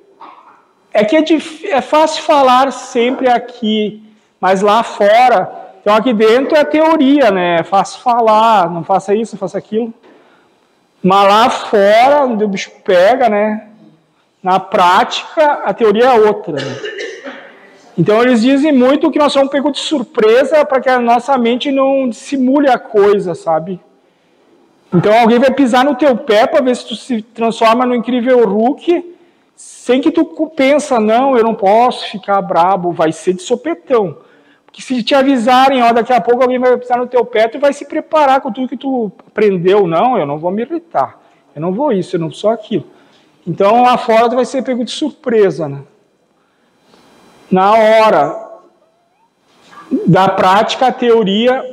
É 0.94 1.06
que 1.06 1.16
é, 1.16 1.24
é 1.70 1.82
fácil 1.82 2.24
falar 2.24 2.72
sempre 2.72 3.30
aqui, 3.30 4.04
mas 4.40 4.62
lá 4.62 4.84
fora, 4.84 5.72
então 5.80 5.96
aqui 5.96 6.14
dentro 6.14 6.58
é 6.58 6.66
teoria, 6.66 7.32
né? 7.32 7.60
É 7.60 7.64
fácil 7.64 8.02
falar, 8.02 8.70
não 8.70 8.84
faça 8.84 9.16
isso, 9.16 9.36
não 9.36 9.40
faça 9.40 9.58
aquilo. 9.58 9.94
Mas 11.02 11.28
lá 11.28 11.50
fora, 11.50 12.24
onde 12.26 12.44
o 12.44 12.48
bicho 12.50 12.72
pega, 12.84 13.30
né? 13.30 13.71
Na 14.44 14.60
prática, 14.60 15.44
a 15.66 15.74
teoria 15.74 16.06
é 16.06 16.20
outra. 16.20 16.54
Né? 16.54 16.78
Então 17.98 18.22
eles 18.22 18.42
dizem 18.42 18.72
muito 18.72 19.12
que 19.12 19.20
nós 19.20 19.32
somos 19.32 19.50
pegos 19.50 19.74
de 19.74 19.80
surpresa 19.80 20.66
para 20.66 20.82
que 20.82 20.90
a 20.90 21.00
nossa 21.00 21.38
mente 21.38 21.72
não 21.72 22.10
dissimule 22.10 22.70
a 22.70 22.80
coisa, 22.80 23.36
sabe? 23.36 23.80
Então 24.94 25.14
alguém 25.18 25.40
vai 25.40 25.52
pisar 25.52 25.86
no 25.86 25.96
teu 25.96 26.18
pé 26.18 26.48
para 26.48 26.62
ver 26.62 26.76
se 26.76 26.88
tu 26.88 26.96
se 26.96 27.22
transforma 27.22 27.86
no 27.86 27.94
incrível 27.94 28.46
Hulk, 28.48 29.16
sem 29.56 30.02
que 30.02 30.12
tu 30.12 30.26
pensa, 30.56 31.00
não, 31.00 31.38
eu 31.38 31.44
não 31.44 31.54
posso 31.54 32.10
ficar 32.10 32.42
brabo, 32.42 32.92
vai 32.92 33.12
ser 33.12 33.34
de 33.34 33.42
sopetão. 33.42 34.18
Porque 34.66 34.82
se 34.82 35.04
te 35.04 35.14
avisarem, 35.14 35.84
ó, 35.84 35.92
daqui 35.92 36.14
a 36.14 36.22
pouco 36.22 36.42
alguém 36.42 36.58
vai 36.58 36.76
pisar 36.78 36.98
no 36.98 37.08
teu 37.08 37.24
pé, 37.26 37.48
tu 37.48 37.60
vai 37.60 37.74
se 37.74 37.86
preparar 37.86 38.42
com 38.42 38.52
tudo 38.52 38.70
que 38.70 38.78
tu 38.78 39.12
aprendeu. 39.28 39.86
Não, 39.86 40.18
eu 40.18 40.26
não 40.26 40.40
vou 40.40 40.50
me 40.50 40.62
irritar. 40.62 41.20
Eu 41.54 41.62
não 41.62 41.74
vou 41.74 41.92
isso, 41.92 42.16
eu 42.16 42.20
não 42.20 42.32
sou 42.32 42.50
aquilo. 42.50 42.86
Então 43.46 43.84
lá 43.84 43.98
fora 43.98 44.30
tu 44.30 44.36
vai 44.36 44.46
ser 44.46 44.64
pego 44.64 44.84
de 44.84 44.92
surpresa, 44.92 45.68
né? 45.68 45.84
Na 47.50 47.74
hora 47.74 48.50
da 50.08 50.30
prática, 50.30 50.88
a 50.88 50.92
teoria 50.92 51.64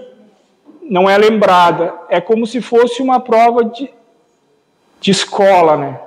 não 0.83 1.09
é 1.09 1.16
lembrada. 1.16 1.95
É 2.09 2.21
como 2.21 2.47
se 2.47 2.61
fosse 2.61 3.03
uma 3.03 3.21
prova 3.21 3.64
de, 3.64 3.91
de 5.01 5.11
escola, 5.11 5.77
né? 5.77 6.01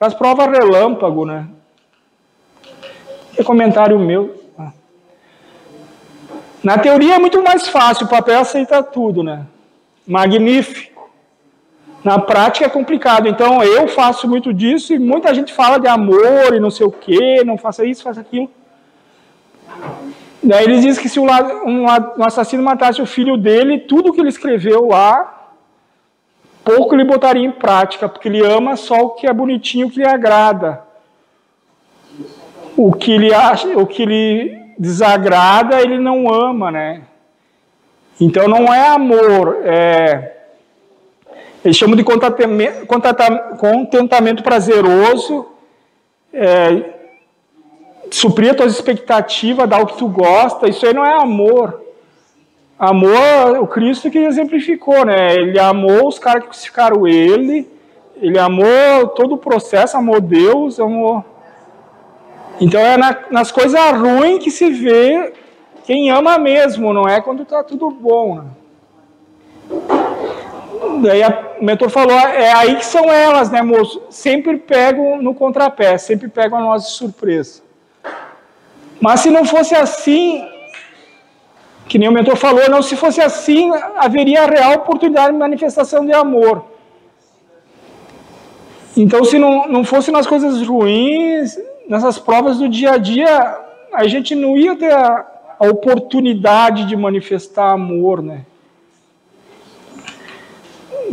As 0.00 0.14
provas 0.14 0.48
relâmpago, 0.48 1.24
né? 1.24 1.48
É 3.36 3.42
comentário 3.42 3.98
meu. 3.98 4.42
Na 6.62 6.78
teoria 6.78 7.16
é 7.16 7.18
muito 7.18 7.42
mais 7.42 7.68
fácil, 7.68 8.06
o 8.06 8.08
papel 8.08 8.40
aceita 8.40 8.82
tudo, 8.82 9.22
né? 9.22 9.46
Magnífico. 10.06 10.93
Na 12.04 12.18
prática 12.18 12.66
é 12.66 12.68
complicado. 12.68 13.26
Então 13.26 13.62
eu 13.64 13.88
faço 13.88 14.28
muito 14.28 14.52
disso 14.52 14.92
e 14.92 14.98
muita 14.98 15.34
gente 15.34 15.54
fala 15.54 15.78
de 15.78 15.88
amor 15.88 16.54
e 16.54 16.60
não 16.60 16.70
sei 16.70 16.86
o 16.86 16.92
quê, 16.92 17.42
não 17.42 17.56
faça 17.56 17.84
isso, 17.86 18.02
faça 18.02 18.20
aquilo. 18.20 18.50
Daí 20.42 20.64
ele 20.64 20.80
diz 20.80 20.98
que 20.98 21.08
se 21.08 21.18
um, 21.18 21.26
um 21.26 22.24
assassino 22.24 22.62
matasse 22.62 23.00
o 23.00 23.06
filho 23.06 23.38
dele, 23.38 23.78
tudo 23.78 24.12
que 24.12 24.20
ele 24.20 24.28
escreveu 24.28 24.88
lá, 24.88 25.48
pouco 26.62 26.94
ele 26.94 27.04
botaria 27.04 27.42
em 27.42 27.50
prática, 27.50 28.06
porque 28.06 28.28
ele 28.28 28.44
ama 28.44 28.76
só 28.76 28.96
o 28.96 29.10
que 29.10 29.26
é 29.26 29.32
bonitinho, 29.32 29.86
o 29.86 29.90
que 29.90 30.00
lhe 30.00 30.06
agrada. 30.06 30.82
O 32.76 32.92
que 32.92 33.12
ele 33.12 33.32
acha, 33.32 33.68
o 33.78 33.86
que 33.86 34.02
ele 34.02 34.74
desagrada, 34.78 35.80
ele 35.80 35.98
não 35.98 36.30
ama, 36.30 36.70
né? 36.70 37.02
Então 38.20 38.46
não 38.46 38.72
é 38.72 38.88
amor, 38.88 39.62
é. 39.64 40.43
Eles 41.64 41.76
chamam 41.76 41.96
de 41.96 42.04
contentamento, 42.04 44.42
prazeroso, 44.42 45.46
é, 46.32 46.90
suprir 48.10 48.50
as 48.50 48.56
tuas 48.56 48.74
expectativas, 48.74 49.68
dar 49.68 49.80
o 49.80 49.86
que 49.86 49.96
tu 49.96 50.06
gosta, 50.06 50.68
isso 50.68 50.86
aí 50.86 50.92
não 50.92 51.04
é 51.04 51.14
amor. 51.14 51.82
Amor, 52.78 53.60
o 53.60 53.66
Cristo 53.66 54.10
que 54.10 54.18
exemplificou, 54.18 55.06
né? 55.06 55.34
Ele 55.34 55.58
amou 55.58 56.08
os 56.08 56.18
caras 56.18 56.42
que 56.42 56.48
crucificaram 56.48 57.06
ele, 57.06 57.66
ele 58.20 58.38
amou 58.38 59.08
todo 59.14 59.36
o 59.36 59.38
processo, 59.38 59.96
amou 59.96 60.20
Deus, 60.20 60.78
amou 60.78 61.24
então 62.60 62.80
é 62.80 62.96
na, 62.96 63.16
nas 63.30 63.50
coisas 63.50 63.80
ruins 63.92 64.42
que 64.42 64.50
se 64.50 64.70
vê 64.70 65.32
quem 65.84 66.10
ama 66.10 66.38
mesmo, 66.38 66.92
não 66.92 67.06
é 67.06 67.20
quando 67.20 67.42
está 67.42 67.62
tudo 67.62 67.90
bom. 67.90 68.36
Né? 68.36 68.44
Daí 71.02 71.22
a, 71.22 71.56
o 71.60 71.64
mentor 71.64 71.90
falou, 71.90 72.16
é 72.16 72.52
aí 72.52 72.76
que 72.76 72.84
são 72.84 73.12
elas, 73.12 73.50
né, 73.50 73.62
moço? 73.62 74.02
Sempre 74.10 74.56
pegam 74.56 75.20
no 75.22 75.34
contrapé, 75.34 75.98
sempre 75.98 76.28
pegam 76.28 76.58
a 76.58 76.62
nós 76.62 76.84
de 76.84 76.90
surpresa. 76.90 77.62
Mas 79.00 79.20
se 79.20 79.30
não 79.30 79.44
fosse 79.44 79.74
assim, 79.74 80.46
que 81.88 81.98
nem 81.98 82.08
o 82.08 82.12
mentor 82.12 82.36
falou, 82.36 82.68
não, 82.70 82.82
se 82.82 82.96
fosse 82.96 83.20
assim, 83.20 83.70
haveria 83.96 84.42
a 84.42 84.46
real 84.46 84.74
oportunidade 84.74 85.32
de 85.32 85.38
manifestação 85.38 86.04
de 86.04 86.12
amor. 86.12 86.64
Então, 88.96 89.24
se 89.24 89.38
não, 89.38 89.66
não 89.68 89.84
fosse 89.84 90.10
nas 90.10 90.26
coisas 90.26 90.66
ruins, 90.66 91.58
nessas 91.88 92.18
provas 92.18 92.58
do 92.58 92.68
dia 92.68 92.92
a 92.92 92.96
dia, 92.96 93.58
a 93.92 94.06
gente 94.06 94.34
não 94.34 94.56
ia 94.56 94.76
ter 94.76 94.92
a, 94.92 95.26
a 95.58 95.66
oportunidade 95.66 96.86
de 96.86 96.96
manifestar 96.96 97.72
amor, 97.72 98.22
né? 98.22 98.44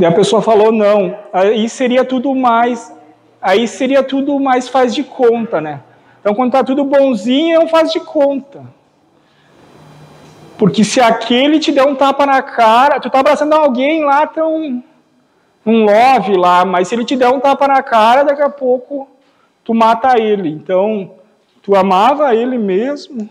E 0.02 0.06
a 0.06 0.12
pessoa 0.12 0.42
falou 0.42 0.72
não. 0.72 1.16
Aí 1.32 1.70
seria 1.70 2.04
tudo 2.04 2.34
mais, 2.34 2.92
aí 3.40 3.68
seria 3.68 4.02
tudo 4.02 4.40
mais 4.40 4.68
faz 4.68 4.96
de 4.96 5.04
conta, 5.04 5.62
né? 5.62 5.82
Então 6.20 6.34
quando 6.34 6.54
tá 6.54 6.64
tudo 6.64 6.84
bonzinho, 6.84 7.56
é 7.56 7.60
um 7.60 7.68
faz 7.68 7.92
de 7.92 8.00
conta. 8.00 8.64
Porque 10.58 10.84
se 10.84 11.00
aquele 11.00 11.60
te 11.60 11.72
der 11.72 11.86
um 11.86 11.94
tapa 11.94 12.26
na 12.26 12.42
cara, 12.42 13.00
tu 13.00 13.12
tá 13.12 13.20
abraçando 13.20 13.54
alguém 13.54 14.04
lá, 14.04 14.26
tão 14.26 14.84
um 15.64 15.86
love 15.86 16.36
lá, 16.36 16.66
mas 16.66 16.88
se 16.88 16.96
ele 16.96 17.06
te 17.06 17.16
der 17.16 17.30
um 17.30 17.40
tapa 17.40 17.68
na 17.68 17.84
cara, 17.84 18.24
daqui 18.24 18.42
a 18.42 18.50
pouco 18.50 19.08
tu 19.64 19.72
mata 19.76 20.20
ele. 20.20 20.50
Então, 20.50 21.12
tu 21.62 21.76
amava 21.76 22.34
ele 22.34 22.58
mesmo, 22.58 23.30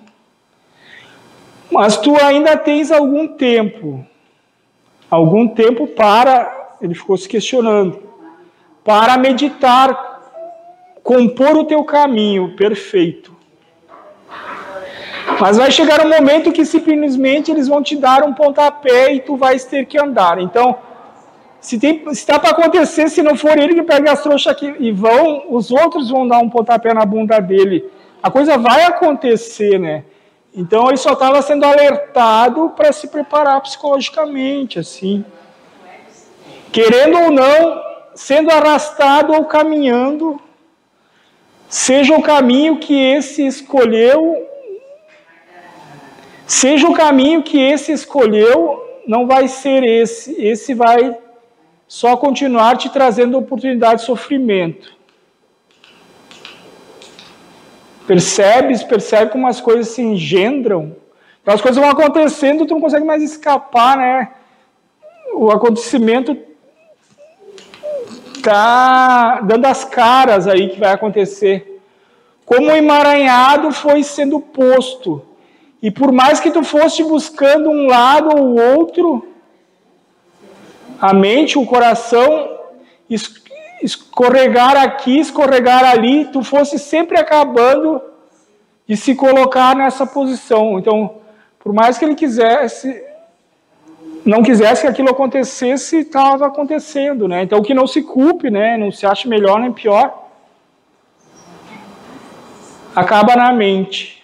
mas 1.68 1.96
tu 1.96 2.16
ainda 2.16 2.56
tens 2.56 2.92
algum 2.92 3.26
tempo, 3.26 4.06
algum 5.10 5.48
tempo 5.48 5.88
para, 5.88 6.59
ele 6.80 6.94
ficou 6.94 7.16
se 7.16 7.28
questionando, 7.28 8.02
para 8.84 9.16
meditar, 9.16 10.20
compor 11.02 11.56
o 11.56 11.64
teu 11.64 11.84
caminho 11.84 12.56
perfeito. 12.56 13.36
Mas 15.40 15.56
vai 15.56 15.70
chegar 15.70 16.04
um 16.04 16.08
momento 16.08 16.52
que 16.52 16.64
simplesmente 16.64 17.50
eles 17.50 17.68
vão 17.68 17.82
te 17.82 17.96
dar 17.96 18.22
um 18.24 18.32
pontapé 18.32 19.12
e 19.14 19.20
tu 19.20 19.36
vais 19.36 19.64
ter 19.64 19.86
que 19.86 19.98
andar. 19.98 20.38
Então, 20.40 20.76
se 21.60 21.78
está 22.10 22.38
para 22.38 22.50
acontecer, 22.50 23.08
se 23.08 23.22
não 23.22 23.36
for 23.36 23.58
ele 23.58 23.74
que 23.74 23.82
pega 23.82 24.12
as 24.12 24.22
trouxas 24.22 24.52
aqui 24.52 24.74
e 24.78 24.90
vão, 24.90 25.44
os 25.50 25.70
outros 25.70 26.10
vão 26.10 26.26
dar 26.26 26.38
um 26.38 26.48
pontapé 26.48 26.94
na 26.94 27.04
bunda 27.04 27.38
dele. 27.38 27.84
A 28.22 28.30
coisa 28.30 28.56
vai 28.56 28.84
acontecer, 28.84 29.78
né? 29.78 30.04
Então 30.54 30.88
ele 30.88 30.96
só 30.96 31.12
estava 31.12 31.40
sendo 31.42 31.64
alertado 31.64 32.70
para 32.70 32.92
se 32.92 33.08
preparar 33.08 33.60
psicologicamente, 33.60 34.78
assim. 34.78 35.24
Querendo 36.72 37.18
ou 37.18 37.30
não, 37.30 37.82
sendo 38.14 38.50
arrastado 38.50 39.32
ou 39.32 39.44
caminhando, 39.44 40.40
seja 41.68 42.16
o 42.16 42.22
caminho 42.22 42.78
que 42.78 42.94
esse 42.94 43.44
escolheu, 43.46 44.46
seja 46.46 46.88
o 46.88 46.94
caminho 46.94 47.42
que 47.42 47.58
esse 47.58 47.92
escolheu, 47.92 48.80
não 49.06 49.26
vai 49.26 49.48
ser 49.48 49.82
esse, 49.82 50.40
esse 50.40 50.74
vai 50.74 51.16
só 51.88 52.16
continuar 52.16 52.76
te 52.76 52.88
trazendo 52.88 53.36
oportunidade 53.36 54.00
de 54.00 54.06
sofrimento. 54.06 54.94
Percebes? 58.06 58.84
Percebe 58.84 59.32
como 59.32 59.48
as 59.48 59.60
coisas 59.60 59.88
se 59.88 60.02
engendram? 60.02 60.96
Então 61.42 61.54
as 61.54 61.60
coisas 61.60 61.80
vão 61.80 61.90
acontecendo, 61.90 62.66
tu 62.66 62.74
não 62.74 62.80
consegue 62.80 63.04
mais 63.04 63.22
escapar, 63.22 63.96
né? 63.96 64.32
O 65.34 65.50
acontecimento 65.50 66.36
tá 68.42 69.40
dando 69.40 69.66
as 69.66 69.84
caras 69.84 70.46
aí 70.46 70.68
que 70.68 70.80
vai 70.80 70.92
acontecer. 70.92 71.80
Como 72.44 72.66
o 72.66 72.76
emaranhado 72.76 73.70
foi 73.72 74.02
sendo 74.02 74.40
posto. 74.40 75.22
E 75.82 75.90
por 75.90 76.12
mais 76.12 76.40
que 76.40 76.50
tu 76.50 76.62
fosse 76.62 77.02
buscando 77.02 77.70
um 77.70 77.86
lado 77.86 78.36
ou 78.36 78.60
outro, 78.76 79.26
a 81.00 81.14
mente, 81.14 81.58
o 81.58 81.64
coração 81.64 82.58
escorregar 83.82 84.76
aqui, 84.76 85.18
escorregar 85.18 85.84
ali, 85.84 86.26
tu 86.26 86.42
fosse 86.42 86.78
sempre 86.78 87.18
acabando 87.18 88.02
de 88.86 88.96
se 88.96 89.14
colocar 89.14 89.74
nessa 89.74 90.06
posição. 90.06 90.78
Então, 90.78 91.20
por 91.58 91.72
mais 91.72 91.96
que 91.96 92.04
ele 92.04 92.14
quisesse, 92.14 93.02
não 94.24 94.42
quisesse 94.42 94.82
que 94.82 94.86
aquilo 94.86 95.10
acontecesse, 95.10 95.98
estava 95.98 96.46
acontecendo, 96.46 97.26
né? 97.26 97.42
Então, 97.42 97.62
que 97.62 97.74
não 97.74 97.86
se 97.86 98.02
culpe, 98.02 98.50
né? 98.50 98.76
Não 98.76 98.90
se 98.92 99.06
ache 99.06 99.28
melhor 99.28 99.60
nem 99.60 99.72
pior. 99.72 100.28
Acaba 102.94 103.36
na 103.36 103.52
mente. 103.52 104.22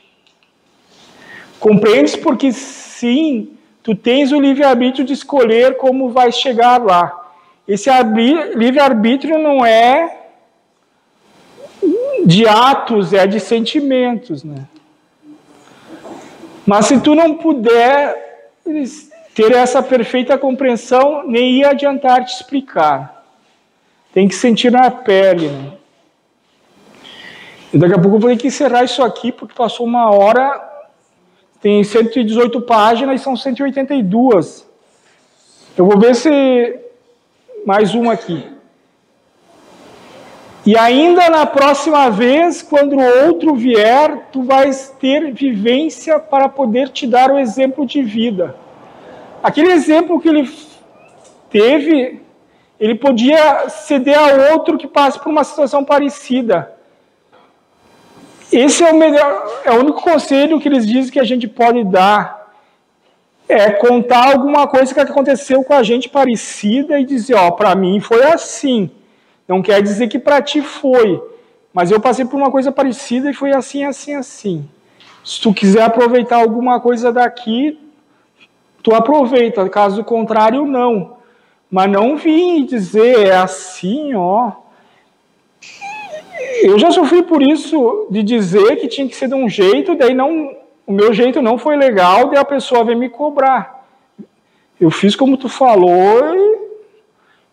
Compreendes 1.59 2.17
porque 2.17 2.53
sim, 2.53 3.57
tu 3.83 3.95
tens 3.95 4.33
o 4.33 4.41
livre-arbítrio 4.41 5.05
de 5.05 5.13
escolher 5.13 5.77
como 5.77 6.11
vai 6.11 6.31
chegar 6.31 6.83
lá. 6.83 7.33
Esse 7.67 7.91
livre-arbítrio 8.55 9.39
não 9.39 9.65
é 9.65 10.25
de 12.25 12.47
atos, 12.47 13.13
é 13.13 13.27
de 13.27 13.41
sentimentos, 13.41 14.45
né? 14.45 14.67
Mas 16.67 16.87
se 16.87 17.01
tu 17.01 17.15
não 17.15 17.35
puder 17.35 18.51
ter 19.37 19.53
essa 19.53 19.83
perfeita 19.83 20.39
compreensão, 20.39 21.23
nem 21.27 21.59
ia 21.59 21.69
adiantar 21.69 22.25
te 22.25 22.33
explicar. 22.33 23.23
Tem 24.11 24.27
que 24.27 24.35
sentir 24.35 24.73
na 24.73 24.91
pele, 24.91 25.51
né? 25.51 25.73
E 27.71 27.77
daqui 27.77 27.93
a 27.93 27.99
pouco 27.99 28.17
eu 28.17 28.21
vou 28.21 28.31
ter 28.31 28.39
que 28.39 28.47
encerrar 28.47 28.85
isso 28.85 29.03
aqui, 29.03 29.31
porque 29.31 29.55
passou 29.55 29.85
uma 29.85 30.11
hora, 30.11 30.59
tem 31.61 31.85
118 31.85 32.63
páginas 32.63 33.21
e 33.21 33.25
são 33.25 33.37
182. 33.37 34.67
Eu 35.77 35.85
vou 35.85 35.99
ver 36.01 36.15
se 36.15 36.81
mais 37.67 37.95
um 37.95 38.09
aqui. 38.09 38.43
E 40.65 40.79
ainda 40.79 41.29
na 41.29 41.45
próxima 41.45 42.09
vez, 42.09 42.63
quando 42.63 42.99
outro 42.99 43.55
vier, 43.55 44.29
tu 44.33 44.43
vais 44.45 44.97
ter 44.99 45.31
vivência 45.31 46.19
para 46.19 46.49
poder 46.49 46.89
te 46.89 47.07
dar 47.07 47.31
o 47.31 47.39
exemplo 47.39 47.85
de 47.85 48.03
vida. 48.03 48.65
Aquele 49.47 49.71
exemplo 49.71 50.21
que 50.21 50.29
ele 50.29 50.53
teve, 51.49 52.21
ele 52.81 52.97
podia 52.97 53.69
ceder 53.69 54.19
a 54.19 54.53
outro 54.53 54.77
que 54.77 54.89
passe 54.89 55.21
por 55.21 55.29
uma 55.29 55.45
situação 55.45 55.85
parecida. 55.85 56.73
Esse 58.51 58.83
é 58.83 58.91
o 58.91 58.99
melhor, 58.99 59.63
é 59.65 59.71
o 59.71 59.79
único 59.79 60.03
conselho 60.03 60.59
que 60.59 60.67
eles 60.69 60.85
dizem 60.85 61.13
que 61.13 61.21
a 61.21 61.25
gente 61.25 61.47
pode 61.47 61.85
dar 61.85 62.51
é 63.49 63.71
contar 63.71 64.33
alguma 64.33 64.67
coisa 64.67 64.93
que 64.93 64.99
aconteceu 64.99 65.63
com 65.63 65.75
a 65.75 65.85
gente 65.85 66.09
parecida 66.09 66.99
e 66.99 67.05
dizer, 67.05 67.35
ó, 67.35 67.53
para 67.53 67.73
mim 67.77 68.01
foi 68.01 68.25
assim. 68.25 68.91
Não 69.47 69.63
quer 69.63 69.81
dizer 69.81 70.09
que 70.09 70.19
para 70.19 70.43
ti 70.43 70.61
foi, 70.61 71.23
mas 71.73 71.93
eu 71.93 72.01
passei 72.01 72.25
por 72.25 72.37
uma 72.37 72.51
coisa 72.51 72.73
parecida 72.73 73.31
e 73.31 73.33
foi 73.33 73.53
assim, 73.53 73.85
assim, 73.85 74.13
assim. 74.17 74.69
Se 75.25 75.41
tu 75.41 75.55
quiser 75.55 75.83
aproveitar 75.83 76.39
alguma 76.39 76.81
coisa 76.81 77.13
daqui, 77.13 77.86
tu 78.87 78.95
aproveita, 78.95 79.69
caso 79.69 80.05
contrário, 80.05 80.65
não. 80.65 81.17
Mas 81.69 81.91
não 81.91 82.17
vim 82.17 82.65
dizer, 82.65 83.27
é 83.27 83.37
assim, 83.37 84.15
ó. 84.15 84.53
Eu 86.63 86.79
já 86.79 86.93
sofri 86.93 87.25
por 87.25 87.43
isso, 87.43 88.07
de 88.09 88.23
dizer 88.23 88.77
que 88.77 88.87
tinha 88.87 89.09
que 89.09 89.17
ser 89.17 89.27
de 89.27 89.35
um 89.35 89.49
jeito, 89.49 89.97
daí 89.97 90.15
não 90.15 90.55
o 90.87 90.93
meu 90.93 91.13
jeito 91.13 91.43
não 91.43 91.59
foi 91.59 91.77
legal, 91.77 92.29
daí 92.29 92.39
a 92.39 92.45
pessoa 92.45 92.85
vem 92.85 92.95
me 92.95 93.09
cobrar. 93.09 93.85
Eu 94.81 94.89
fiz 94.89 95.17
como 95.17 95.37
tu 95.37 95.49
falou, 95.49 96.37
e... 96.37 96.59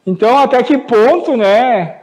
então 0.06 0.38
até 0.38 0.62
que 0.62 0.78
ponto, 0.78 1.36
né, 1.36 2.00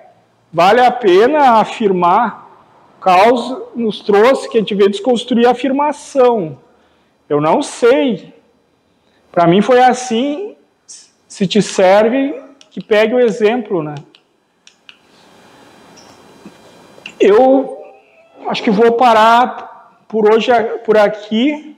vale 0.53 0.81
a 0.81 0.91
pena 0.91 1.61
afirmar? 1.61 2.51
O 2.99 3.01
caos 3.01 3.57
nos 3.76 4.01
trouxe 4.01 4.51
que 4.51 4.59
a 4.59 4.61
gente 4.61 4.74
veio 4.74 4.91
desconstruir 4.91 5.47
a 5.47 5.53
afirmação. 5.53 6.59
Eu 7.28 7.41
não 7.41 7.62
sei. 7.62 8.39
Para 9.33 9.47
mim 9.47 9.62
foi 9.62 9.81
assim, 9.81 10.57
se 11.28 11.47
te 11.47 11.62
serve, 11.62 12.35
que 12.70 12.83
pegue 12.83 13.14
o 13.14 13.20
exemplo, 13.20 13.83
né? 13.83 13.95
Eu 17.18 17.78
acho 18.49 18.62
que 18.62 18.70
vou 18.70 18.93
parar 18.93 20.03
por 20.09 20.33
hoje 20.33 20.51
por 20.85 20.97
aqui. 20.97 21.76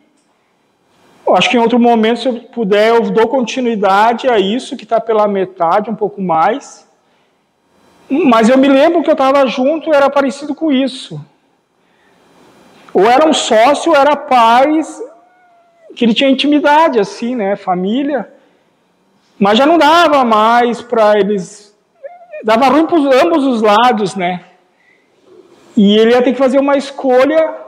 Eu 1.26 1.36
acho 1.36 1.50
que 1.50 1.56
em 1.56 1.60
outro 1.60 1.78
momento, 1.78 2.20
se 2.20 2.28
eu 2.28 2.40
puder, 2.40 2.88
eu 2.88 3.10
dou 3.10 3.28
continuidade 3.28 4.28
a 4.28 4.38
isso 4.38 4.76
que 4.76 4.84
está 4.84 5.00
pela 5.00 5.28
metade, 5.28 5.90
um 5.90 5.94
pouco 5.94 6.20
mais. 6.22 6.88
Mas 8.08 8.48
eu 8.48 8.56
me 8.56 8.68
lembro 8.68 9.02
que 9.02 9.10
eu 9.10 9.14
estava 9.14 9.46
junto, 9.46 9.92
era 9.92 10.08
parecido 10.08 10.54
com 10.54 10.70
isso. 10.70 11.20
Ou 12.94 13.04
era 13.06 13.28
um 13.28 13.32
sócio, 13.32 13.92
ou 13.92 13.96
era 13.96 14.14
pais, 14.16 15.02
que 15.94 16.04
ele 16.04 16.14
tinha 16.14 16.30
intimidade, 16.30 16.98
assim, 16.98 17.34
né? 17.34 17.56
Família. 17.56 18.28
Mas 19.38 19.58
já 19.58 19.66
não 19.66 19.78
dava 19.78 20.24
mais 20.24 20.80
para 20.82 21.18
eles. 21.18 21.74
Dava 22.44 22.66
ruim 22.66 22.86
para 22.86 22.98
ambos 23.22 23.44
os 23.44 23.62
lados, 23.62 24.14
né? 24.14 24.44
E 25.76 25.96
ele 25.96 26.10
ia 26.10 26.22
ter 26.22 26.32
que 26.32 26.38
fazer 26.38 26.58
uma 26.58 26.76
escolha 26.76 27.62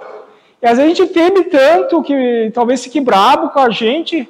e 0.64 0.66
às 0.66 0.78
vezes 0.78 0.92
a 0.92 0.94
gente 0.94 1.12
teme 1.12 1.44
tanto 1.44 2.02
que 2.02 2.50
talvez 2.54 2.82
fique 2.82 2.98
brabo 2.98 3.50
com 3.50 3.60
a 3.60 3.68
gente, 3.68 4.26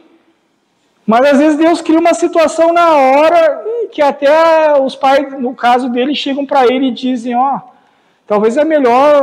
mas 1.07 1.25
às 1.27 1.39
vezes 1.39 1.57
Deus 1.57 1.81
cria 1.81 2.01
uma 2.01 2.13
situação 2.13 2.73
na 2.73 2.93
hora 2.93 3.65
que 3.93 4.03
até 4.03 4.77
os 4.83 4.97
pais, 4.97 5.33
no 5.41 5.55
caso 5.55 5.89
dele, 5.91 6.13
chegam 6.13 6.45
para 6.45 6.67
ele 6.67 6.87
e 6.87 6.91
dizem, 6.91 7.37
ó, 7.37 7.55
oh, 7.55 7.61
talvez 8.27 8.57
é 8.57 8.65
melhor 8.65 9.23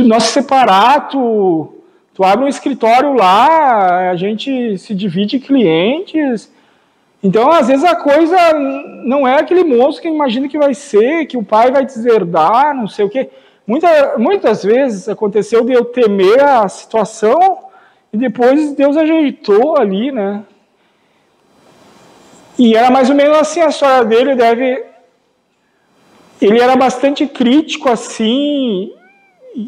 nós 0.00 0.24
se 0.24 0.32
separar, 0.32 1.06
tu, 1.08 1.72
tu 2.18 2.24
abre 2.24 2.44
um 2.44 2.48
escritório 2.48 3.12
lá, 3.12 4.10
a 4.10 4.16
gente 4.16 4.76
se 4.76 4.92
divide 4.92 5.38
clientes, 5.38 6.52
Então, 7.22 7.48
às 7.48 7.68
vezes 7.68 7.84
a 7.84 7.94
coisa 7.94 8.36
não 9.04 9.26
é 9.26 9.38
aquele 9.38 9.62
moço 9.62 10.02
que 10.02 10.08
imagina 10.08 10.48
que 10.48 10.58
vai 10.58 10.74
ser, 10.74 11.26
que 11.26 11.36
o 11.36 11.44
pai 11.44 11.70
vai 11.70 11.86
deserdar, 11.86 12.74
não 12.74 12.88
sei 12.88 13.04
o 13.04 13.08
quê. 13.08 13.30
Muita, 13.64 14.18
muitas 14.18 14.64
vezes 14.64 15.08
aconteceu 15.08 15.64
de 15.64 15.72
eu 15.72 15.84
temer 15.84 16.42
a 16.42 16.68
situação 16.68 17.38
e 18.12 18.16
depois 18.16 18.72
Deus 18.72 18.96
ajeitou 18.96 19.76
ali, 19.76 20.10
né? 20.10 20.42
E 22.58 22.74
era 22.74 22.90
mais 22.90 23.08
ou 23.10 23.14
menos 23.14 23.38
assim 23.38 23.60
a 23.60 23.68
história 23.68 24.04
dele, 24.04 24.34
deve 24.34 24.84
ele 26.40 26.60
era 26.60 26.74
bastante 26.74 27.28
crítico 27.28 27.88
assim, 27.88 28.92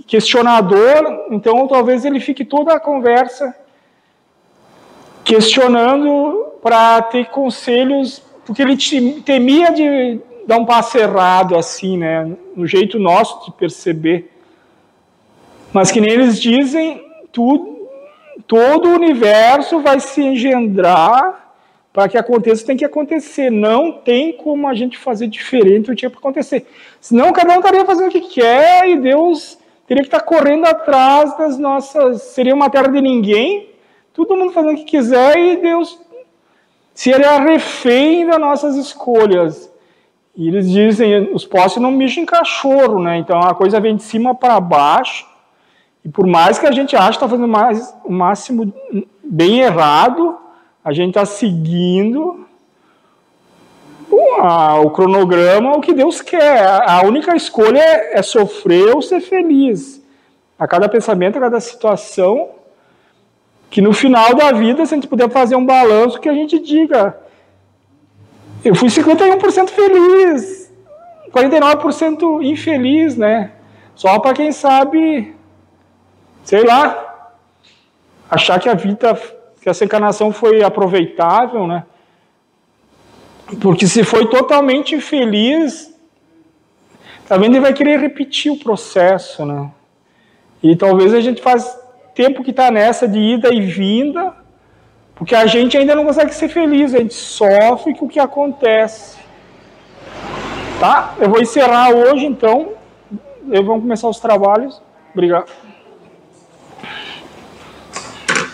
questionador, 0.07 1.27
então 1.31 1.67
talvez 1.67 2.05
ele 2.05 2.21
fique 2.21 2.45
toda 2.45 2.75
a 2.75 2.81
conversa 2.81 3.55
questionando 5.25 6.55
para 6.63 7.03
ter 7.03 7.27
conselhos, 7.27 8.23
porque 8.45 8.63
ele 8.63 8.77
temia 9.25 9.71
de 9.73 10.21
dar 10.47 10.59
um 10.59 10.65
passo 10.65 10.99
errado 10.99 11.57
assim, 11.57 11.97
né, 11.97 12.31
no 12.55 12.67
jeito 12.67 12.99
nosso 12.99 13.45
de 13.45 13.53
perceber. 13.53 14.31
Mas 15.73 15.91
que 15.91 16.01
nem 16.01 16.11
eles 16.11 16.41
dizem, 16.41 17.05
tudo, 17.31 17.89
todo 18.47 18.89
o 18.89 18.95
universo 18.95 19.81
vai 19.81 20.01
se 20.01 20.21
engendrar 20.21 21.55
para 21.93 22.09
que 22.09 22.19
aconteça, 22.19 22.67
tem 22.67 22.77
que 22.77 22.85
acontecer. 22.85 23.51
Não 23.51 23.93
tem 23.93 24.33
como 24.33 24.67
a 24.67 24.75
gente 24.75 24.99
fazer 24.99 25.29
diferente 25.29 25.91
o 25.91 25.97
que 25.97 26.07
é 26.07 26.09
para 26.09 26.19
acontecer. 26.19 26.67
Senão 27.01 27.33
cada 27.33 27.53
um 27.55 27.59
estaria 27.59 27.85
fazendo 27.85 28.09
o 28.09 28.13
que 28.13 28.21
quer 28.21 28.89
e 28.89 28.97
Deus 28.97 29.60
teria 29.91 30.05
que 30.05 30.09
estar 30.09 30.21
correndo 30.21 30.67
atrás 30.67 31.37
das 31.37 31.59
nossas. 31.59 32.23
Seria 32.23 32.55
uma 32.55 32.71
terra 32.71 32.87
de 32.87 33.01
ninguém, 33.01 33.71
todo 34.15 34.37
mundo 34.37 34.53
fazendo 34.53 34.75
o 34.75 34.77
que 34.77 34.85
quiser 34.85 35.37
e 35.37 35.57
Deus 35.57 36.01
seria 36.95 37.41
refém 37.41 38.25
das 38.25 38.39
nossas 38.39 38.77
escolhas. 38.77 39.69
E 40.37 40.47
eles 40.47 40.71
dizem, 40.71 41.35
os 41.35 41.45
postes 41.45 41.83
não 41.83 41.91
mexem 41.91 42.23
em 42.23 42.27
cachorro, 42.27 43.03
né? 43.03 43.19
Então 43.19 43.41
a 43.41 43.53
coisa 43.53 43.81
vem 43.81 43.97
de 43.97 44.05
cima 44.05 44.33
para 44.33 44.61
baixo. 44.61 45.27
E 46.05 46.09
por 46.09 46.25
mais 46.25 46.57
que 46.57 46.69
a 46.69 46.71
gente 46.71 46.95
ache 46.95 47.09
que 47.09 47.17
está 47.17 47.29
fazendo 47.29 47.49
mais, 47.49 47.93
o 48.05 48.13
máximo 48.13 48.73
bem 49.25 49.59
errado, 49.59 50.39
a 50.85 50.93
gente 50.93 51.09
está 51.09 51.25
seguindo 51.25 52.47
o, 54.11 54.87
o 54.87 54.91
cronograma, 54.91 55.77
o 55.77 55.81
que 55.81 55.93
Deus 55.93 56.21
quer. 56.21 56.83
A 56.89 57.03
única 57.05 57.35
escolha 57.37 57.79
é, 57.79 58.19
é 58.19 58.23
sofrer 58.23 58.95
ou 58.95 59.03
ser 59.03 59.21
feliz. 59.21 60.03
A 60.59 60.67
cada 60.67 60.89
pensamento, 60.89 61.37
a 61.37 61.41
cada 61.41 61.61
situação, 61.61 62.51
que 63.71 63.81
no 63.81 63.93
final 63.93 64.35
da 64.35 64.53
vida, 64.53 64.85
se 64.85 64.95
a 64.95 64.97
gente 64.97 65.09
puder 65.09 65.31
fazer 65.31 65.57
um 65.57 65.65
balanço, 65.65 66.21
que 66.21 66.29
a 66.29 66.35
gente 66.35 66.59
diga: 66.59 67.17
eu 68.65 68.75
fui 68.75 68.89
51% 68.89 69.69
feliz, 69.69 70.73
49% 71.33 72.43
infeliz, 72.43 73.17
né? 73.17 73.53
Só 73.95 74.19
para 74.19 74.35
quem 74.35 74.53
sabe, 74.53 75.35
sei 76.45 76.65
lá, 76.65 77.31
achar 78.31 78.59
que 78.59 78.69
a 78.69 78.75
vida 78.75 79.19
que 79.61 79.69
essa 79.69 79.85
encarnação 79.85 80.33
foi 80.33 80.63
aproveitável, 80.63 81.67
né? 81.67 81.85
Porque 83.61 83.87
se 83.87 84.05
foi 84.05 84.27
totalmente 84.27 84.95
infeliz, 84.95 85.93
também 87.27 87.49
ele 87.49 87.61
vai 87.61 87.73
querer 87.73 87.99
repetir 87.99 88.53
o 88.53 88.59
processo, 88.59 89.45
né? 89.45 89.71
E 90.63 90.77
talvez 90.77 91.15
a 91.15 91.21
gente 91.21 91.41
faz 91.41 91.79
tempo 92.15 92.43
que 92.43 92.51
está 92.51 92.71
nessa 92.71 93.09
de 93.09 93.19
ida 93.19 93.53
e 93.53 93.61
vinda, 93.61 94.35
porque 95.15 95.35
a 95.35 95.47
gente 95.47 95.77
ainda 95.77 95.95
não 95.95 96.05
consegue 96.05 96.35
ser 96.35 96.49
feliz, 96.49 96.95
a 96.95 96.99
gente 96.99 97.15
sofre 97.15 97.95
com 97.95 98.07
o 98.07 98.09
que 98.09 98.21
acontece. 98.21 99.19
Tá? 100.79 101.15
Eu 101.19 101.29
vou 101.29 101.41
encerrar 101.41 101.91
hoje, 101.91 102.27
então. 102.27 102.73
Eu 103.51 103.65
vou 103.65 103.81
começar 103.81 104.09
os 104.09 104.19
trabalhos. 104.19 104.81
Obrigado. 105.13 105.51